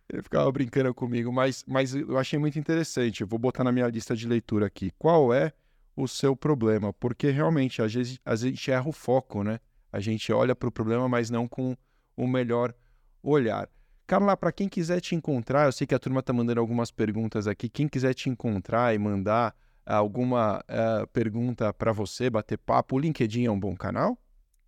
Ele 0.08 0.22
ficava 0.22 0.52
brincando 0.52 0.94
comigo, 0.94 1.34
mas, 1.34 1.64
mas 1.68 1.96
eu 1.96 2.20
achei 2.20 2.38
muito 2.38 2.60
interessante. 2.60 3.22
Eu 3.22 3.28
vou 3.28 3.40
botar 3.40 3.64
na 3.64 3.72
minha 3.72 3.88
lista 3.88 4.16
de 4.16 4.28
leitura 4.28 4.68
aqui. 4.68 4.92
Qual 5.00 5.34
é 5.34 5.54
o 5.96 6.08
seu 6.08 6.36
problema? 6.36 6.94
Porque 6.94 7.32
realmente, 7.32 7.82
às 7.82 7.92
vezes, 7.92 8.20
às 8.24 8.42
vezes 8.42 8.54
a 8.54 8.56
gente 8.56 8.72
erra 8.72 8.90
o 8.90 8.92
foco, 8.92 9.44
né? 9.44 9.60
A 9.94 10.00
gente 10.00 10.34
olha 10.34 10.56
para 10.56 10.68
o 10.68 10.72
problema, 10.72 11.08
mas 11.08 11.30
não 11.30 11.48
com 11.48 11.78
o 12.18 12.28
melhor 12.28 12.74
olhar. 13.22 13.70
Carla, 14.08 14.36
para 14.36 14.52
quem 14.52 14.68
quiser 14.68 15.00
te 15.00 15.14
encontrar, 15.14 15.68
eu 15.68 15.72
sei 15.72 15.86
que 15.86 15.94
a 15.94 16.00
turma 16.00 16.20
está 16.20 16.34
mandando 16.34 16.60
algumas 16.60 16.90
perguntas 16.90 17.46
aqui. 17.48 17.70
Quem 17.70 17.88
quiser 17.88 18.16
te 18.16 18.28
encontrar 18.28 18.94
e 18.96 18.98
mandar 18.98 19.56
alguma 19.86 20.62
uh, 20.62 21.08
pergunta 21.14 21.72
para 21.72 21.94
você, 21.94 22.28
bater 22.28 22.58
papo, 22.58 22.96
o 22.96 23.00
LinkedIn 23.00 23.46
é 23.46 23.52
um 23.52 23.60
bom 23.60 23.76
canal? 23.76 24.18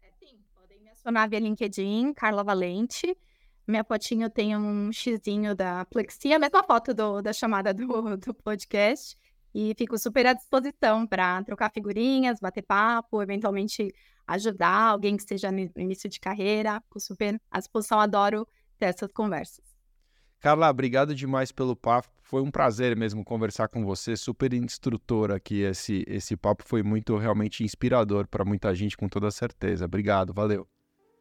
É 0.04 0.12
sim, 0.24 0.38
podem 0.54 0.80
me 0.80 0.90
acionar 0.90 1.28
via 1.28 1.40
LinkedIn, 1.40 2.14
Carla 2.14 2.44
Valente. 2.44 3.18
Minha 3.68 3.84
fotinho 3.84 4.30
tem 4.30 4.56
um 4.56 4.92
xizinho 4.94 5.56
da 5.56 5.86
Plexia, 5.86 6.36
a 6.36 6.40
mesma 6.40 6.64
foto 6.64 6.94
do, 6.94 7.20
da 7.20 7.34
chamada 7.34 7.74
do, 7.74 8.16
do 8.16 8.32
podcast. 8.32 9.18
E 9.58 9.74
fico 9.78 9.98
super 9.98 10.28
à 10.28 10.34
disposição 10.34 11.08
para 11.08 11.42
trocar 11.44 11.72
figurinhas, 11.72 12.42
bater 12.42 12.62
papo, 12.62 13.24
eventualmente 13.24 13.88
ajudar 14.28 14.90
alguém 14.90 15.16
que 15.16 15.22
esteja 15.22 15.50
no 15.50 15.72
início 15.78 16.10
de 16.10 16.20
carreira. 16.20 16.82
Fico 16.82 17.00
super 17.00 17.40
à 17.50 17.60
disposição, 17.60 17.98
adoro 17.98 18.46
ter 18.78 18.88
essas 18.88 19.10
conversas. 19.14 19.64
Carla, 20.42 20.70
obrigado 20.70 21.16
demais 21.16 21.54
pelo 21.54 21.74
papo. 21.74 22.10
Foi 22.22 22.42
um 22.42 22.52
prazer 22.52 22.98
mesmo 22.98 23.24
conversar 23.24 23.70
com 23.70 23.86
você, 23.86 24.18
super 24.18 24.52
instrutor 24.54 25.32
aqui. 25.32 25.62
Esse, 25.62 26.04
esse 26.06 26.36
papo 26.36 26.62
foi 26.66 26.84
muito 26.84 27.16
realmente 27.16 27.64
inspirador 27.64 28.28
para 28.28 28.44
muita 28.44 28.76
gente, 28.76 28.98
com 28.98 29.08
toda 29.08 29.32
certeza. 29.32 29.86
Obrigado, 29.86 30.34
valeu. 30.34 30.68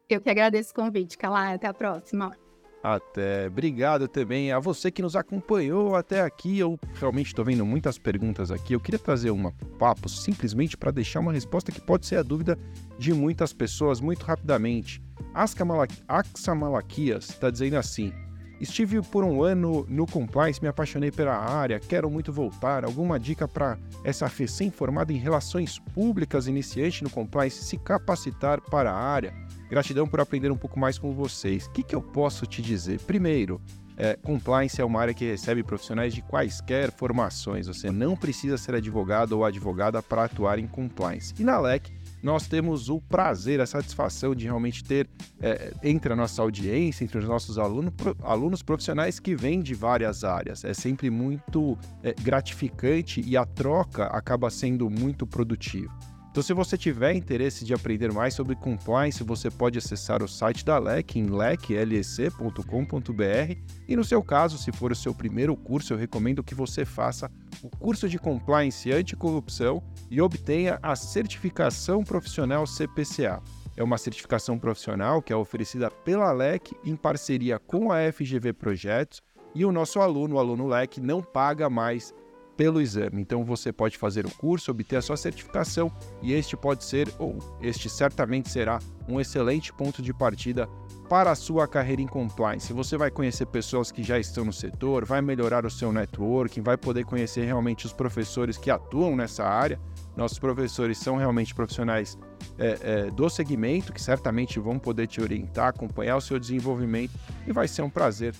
Eu 0.09 0.21
que 0.21 0.29
agradeço 0.29 0.73
o 0.73 0.75
convite, 0.75 1.17
Carla. 1.17 1.55
Até 1.55 1.69
a 1.69 1.73
próxima. 1.73 2.37
Até. 2.85 3.47
Obrigado 3.47 4.07
também 4.07 4.53
a 4.53 4.59
você 4.59 4.91
que 4.91 5.01
nos 5.01 5.17
acompanhou 5.17 5.97
até 5.97 6.21
aqui. 6.21 6.59
Eu 6.59 6.79
realmente 7.01 7.29
estou 7.29 7.43
vendo 7.43 7.65
muitas 7.65 7.97
perguntas 7.97 8.51
aqui. 8.51 8.75
Eu 8.75 8.81
queria 8.81 8.99
trazer 8.99 9.31
um 9.31 9.51
papo 9.79 10.07
simplesmente 10.07 10.77
para 10.77 10.91
deixar 10.91 11.21
uma 11.21 11.33
resposta 11.33 11.73
que 11.73 11.81
pode 11.81 12.05
ser 12.05 12.17
a 12.17 12.23
dúvida 12.23 12.59
de 12.99 13.15
muitas 13.15 13.55
pessoas 13.55 14.03
muito 14.03 14.27
rapidamente. 14.27 15.03
Aksa 15.33 16.55
Malaquias 16.55 17.31
está 17.31 17.49
dizendo 17.49 17.79
assim: 17.79 18.13
Estive 18.61 19.01
por 19.01 19.25
um 19.25 19.43
ano 19.43 19.87
no 19.89 20.07
compliance, 20.07 20.61
me 20.61 20.69
apaixonei 20.69 21.11
pela 21.11 21.37
área, 21.37 21.81
quero 21.81 22.11
muito 22.11 22.35
voltar. 22.35 22.85
Alguma 22.85 23.19
dica 23.19 23.49
para 23.49 23.79
essa 24.05 24.27
recém-formada 24.27 25.11
em 25.11 25.17
relações 25.17 25.79
públicas 25.95 26.47
iniciante 26.47 27.03
no 27.03 27.09
compliance 27.09 27.65
se 27.65 27.79
capacitar 27.79 28.61
para 28.61 28.93
a 28.93 28.95
área? 28.95 29.44
Gratidão 29.69 30.07
por 30.07 30.21
aprender 30.21 30.51
um 30.51 30.57
pouco 30.57 30.79
mais 30.79 30.99
com 30.99 31.13
vocês. 31.13 31.67
O 31.67 31.71
que, 31.71 31.83
que 31.83 31.95
eu 31.95 32.03
posso 32.03 32.47
te 32.47 32.61
dizer? 32.61 33.01
Primeiro, 33.01 33.61
é, 33.97 34.17
compliance 34.17 34.81
é 34.81 34.85
uma 34.85 35.01
área 35.01 35.15
que 35.15 35.25
recebe 35.25 35.63
profissionais 35.63 36.13
de 36.13 36.23
quaisquer 36.23 36.91
formações. 36.91 37.67
Você 37.67 37.91
não 37.91 38.17
precisa 38.17 38.59
ser 38.59 38.75
advogado 38.75 39.33
ou 39.33 39.45
advogada 39.45 40.03
para 40.03 40.25
atuar 40.25 40.59
em 40.59 40.67
compliance. 40.67 41.33
E 41.39 41.45
na 41.45 41.59
LEC, 41.59 41.93
nós 42.23 42.47
temos 42.49 42.89
o 42.89 43.01
prazer, 43.01 43.61
a 43.61 43.67
satisfação 43.67 44.35
de 44.35 44.45
realmente 44.47 44.83
ter 44.83 45.09
é, 45.41 45.73
entre 45.83 46.13
a 46.13 46.17
nossa 46.17 46.43
audiência, 46.43 47.05
entre 47.05 47.19
os 47.19 47.25
nossos 47.25 47.59
alunos, 47.59 48.63
profissionais 48.63 49.21
que 49.21 49.37
vêm 49.37 49.61
de 49.61 49.75
várias 49.75 50.25
áreas. 50.25 50.65
É 50.65 50.75
sempre 50.75 51.11
muito 51.11 51.79
é, 52.03 52.15
gratificante 52.15 53.21
e 53.21 53.37
a 53.37 53.45
troca 53.45 54.07
acaba 54.07 54.51
sendo 54.51 54.89
muito 54.91 55.27
produtiva. 55.27 55.93
Então, 56.35 56.43
se 56.43 56.53
você 56.53 56.77
tiver 56.77 57.15
interesse 57.15 57.65
de 57.65 57.73
aprender 57.73 58.13
mais 58.13 58.35
sobre 58.35 58.57
compliance, 58.57 59.23
você 59.23 59.49
pode 59.49 59.79
acessar 59.79 60.21
o 60.21 60.27
site 60.27 60.65
da 60.65 60.81
LEC 60.81 61.15
em 61.15 61.27
leclec.com.br. 61.27 62.59
E 63.87 63.95
no 63.95 64.03
seu 64.03 64.21
caso, 64.21 64.59
se 64.59 64.73
for 64.73 64.91
o 64.91 64.97
seu 64.97 65.15
primeiro 65.15 65.55
curso, 65.55 65.93
eu 65.93 65.97
recomendo 65.97 66.43
que 66.43 66.53
você 66.53 66.85
faça 66.85 67.31
o 67.63 67.71
curso 67.71 68.09
de 68.09 68.19
compliance 68.19 68.91
anticorrupção 68.91 69.81
e 70.11 70.21
obtenha 70.21 70.81
a 70.83 70.97
certificação 70.97 72.03
profissional 72.03 72.67
CPCA. 72.67 73.41
É 73.77 73.85
uma 73.85 73.97
certificação 73.97 74.59
profissional 74.59 75.23
que 75.23 75.33
é 75.33 75.37
oferecida 75.37 75.89
pela 75.89 76.33
LEC 76.33 76.73
em 76.85 76.97
parceria 76.97 77.61
com 77.61 77.93
a 77.93 78.13
FGV 78.13 78.53
Projetos 78.55 79.23
e 79.55 79.65
o 79.65 79.71
nosso 79.71 80.01
aluno, 80.01 80.35
o 80.35 80.39
aluno 80.41 80.67
LEC, 80.67 80.99
não 80.99 81.23
paga 81.23 81.71
mais 81.71 82.13
pelo 82.57 82.81
exame. 82.81 83.21
Então 83.21 83.45
você 83.45 83.73
pode 83.73 83.97
fazer 83.97 84.27
o 84.27 84.31
curso, 84.31 84.71
obter 84.71 84.97
a 84.97 85.03
sua 85.03 85.17
certificação 85.17 85.91
e 86.23 86.33
este 86.33 86.57
pode 86.57 86.85
ser, 86.85 87.09
ou 87.19 87.39
este 87.61 87.89
certamente 87.89 88.51
será, 88.51 88.79
um 89.09 89.21
excelente 89.21 89.73
ponto 89.73 90.01
de 90.01 90.13
partida 90.13 90.69
para 91.09 91.31
a 91.31 91.35
sua 91.35 91.69
carreira 91.69 92.01
em 92.01 92.07
compliance. 92.07 92.73
Você 92.73 92.97
vai 92.97 93.11
conhecer 93.11 93.47
pessoas 93.47 93.93
que 93.93 94.03
já 94.03 94.19
estão 94.19 94.45
no 94.45 94.53
setor, 94.53 95.05
vai 95.05 95.21
melhorar 95.21 95.67
o 95.67 95.71
seu 95.71 95.93
networking, 95.93 96.63
vai 96.63 96.77
poder 96.77 97.05
conhecer 97.05 97.45
realmente 97.45 97.87
os 97.87 97.93
professores 97.93 98.57
que 98.57 98.71
atuam 98.71 99.15
nessa 99.15 99.45
área. 99.45 99.79
Nossos 100.17 100.39
professores 100.39 100.99
são 100.99 101.17
realmente 101.17 101.55
profissionais 101.55 102.17
é, 102.59 102.79
é, 102.83 103.11
do 103.11 103.29
segmento 103.29 103.93
que 103.93 104.01
certamente 104.01 104.59
vão 104.59 104.79
poder 104.79 105.07
te 105.07 105.21
orientar, 105.21 105.69
acompanhar 105.69 106.17
o 106.17 106.21
seu 106.21 106.39
desenvolvimento 106.39 107.13
e 107.47 107.53
vai 107.53 107.69
ser 107.69 107.83
um 107.83 107.91
prazer 107.91 108.35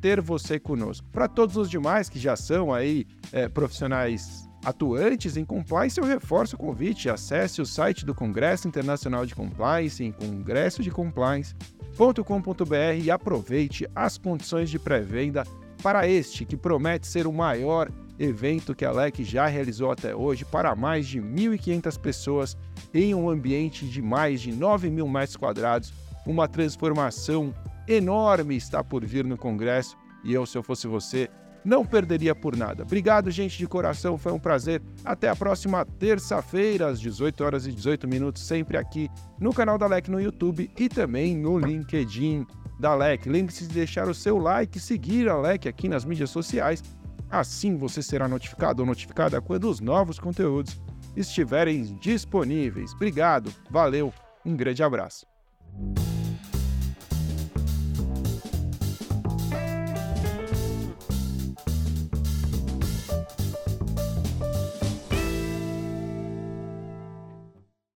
ter 0.00 0.20
você 0.20 0.58
conosco. 0.58 1.06
Para 1.12 1.28
todos 1.28 1.56
os 1.56 1.70
demais 1.70 2.08
que 2.08 2.18
já 2.18 2.34
são 2.36 2.72
aí 2.72 3.06
é, 3.32 3.48
profissionais 3.48 4.48
atuantes 4.64 5.36
em 5.36 5.44
compliance, 5.44 6.00
eu 6.00 6.06
reforço 6.06 6.56
o 6.56 6.58
convite. 6.58 7.08
Acesse 7.08 7.60
o 7.60 7.66
site 7.66 8.04
do 8.04 8.12
Congresso 8.14 8.66
Internacional 8.68 9.26
de 9.26 9.34
Compliance 9.34 10.02
em 10.02 10.12
congressodecompliance.com.br 10.12 13.02
e 13.02 13.10
aproveite 13.10 13.86
as 13.94 14.18
condições 14.18 14.70
de 14.70 14.78
pré-venda 14.78 15.44
para 15.82 16.06
este 16.06 16.44
que 16.44 16.56
promete 16.56 17.06
ser 17.06 17.26
o 17.26 17.32
maior 17.32 17.90
evento 18.18 18.74
que 18.74 18.84
a 18.84 18.92
LEC 18.92 19.24
já 19.24 19.46
realizou 19.46 19.90
até 19.90 20.14
hoje 20.14 20.44
para 20.44 20.76
mais 20.76 21.08
de 21.08 21.18
1.500 21.20 21.98
pessoas 21.98 22.54
em 22.92 23.14
um 23.14 23.30
ambiente 23.30 23.86
de 23.86 24.02
mais 24.02 24.42
de 24.42 24.52
9 24.52 24.90
mil 24.90 25.08
metros 25.08 25.36
quadrados, 25.36 25.90
uma 26.26 26.46
transformação 26.46 27.54
enorme 27.86 28.56
está 28.56 28.82
por 28.82 29.04
vir 29.04 29.24
no 29.24 29.36
Congresso 29.36 29.96
e 30.24 30.32
eu, 30.32 30.44
se 30.46 30.56
eu 30.56 30.62
fosse 30.62 30.86
você, 30.86 31.28
não 31.64 31.84
perderia 31.84 32.34
por 32.34 32.56
nada. 32.56 32.82
Obrigado, 32.82 33.30
gente 33.30 33.58
de 33.58 33.66
coração, 33.66 34.16
foi 34.16 34.32
um 34.32 34.38
prazer. 34.38 34.82
Até 35.04 35.28
a 35.28 35.36
próxima 35.36 35.84
terça-feira, 35.84 36.88
às 36.88 37.00
18 37.00 37.44
horas 37.44 37.66
e 37.66 37.72
18 37.72 38.08
minutos, 38.08 38.42
sempre 38.42 38.76
aqui 38.76 39.08
no 39.38 39.52
canal 39.52 39.76
da 39.76 39.86
LEC 39.86 40.08
no 40.08 40.20
YouTube 40.20 40.70
e 40.78 40.88
também 40.88 41.36
no 41.36 41.58
LinkedIn 41.58 42.46
da 42.78 42.94
LEC. 42.94 43.26
Lembre-se 43.26 43.66
de 43.66 43.74
deixar 43.74 44.08
o 44.08 44.14
seu 44.14 44.38
like 44.38 44.78
e 44.78 44.80
seguir 44.80 45.28
a 45.28 45.38
LEC 45.38 45.66
aqui 45.66 45.88
nas 45.88 46.04
mídias 46.04 46.30
sociais. 46.30 46.82
Assim 47.30 47.76
você 47.76 48.02
será 48.02 48.26
notificado 48.26 48.82
ou 48.82 48.86
notificada 48.86 49.40
quando 49.40 49.68
os 49.68 49.80
novos 49.80 50.18
conteúdos 50.18 50.80
estiverem 51.16 51.82
disponíveis. 52.00 52.92
Obrigado, 52.94 53.52
valeu, 53.70 54.12
um 54.44 54.56
grande 54.56 54.82
abraço. 54.82 55.26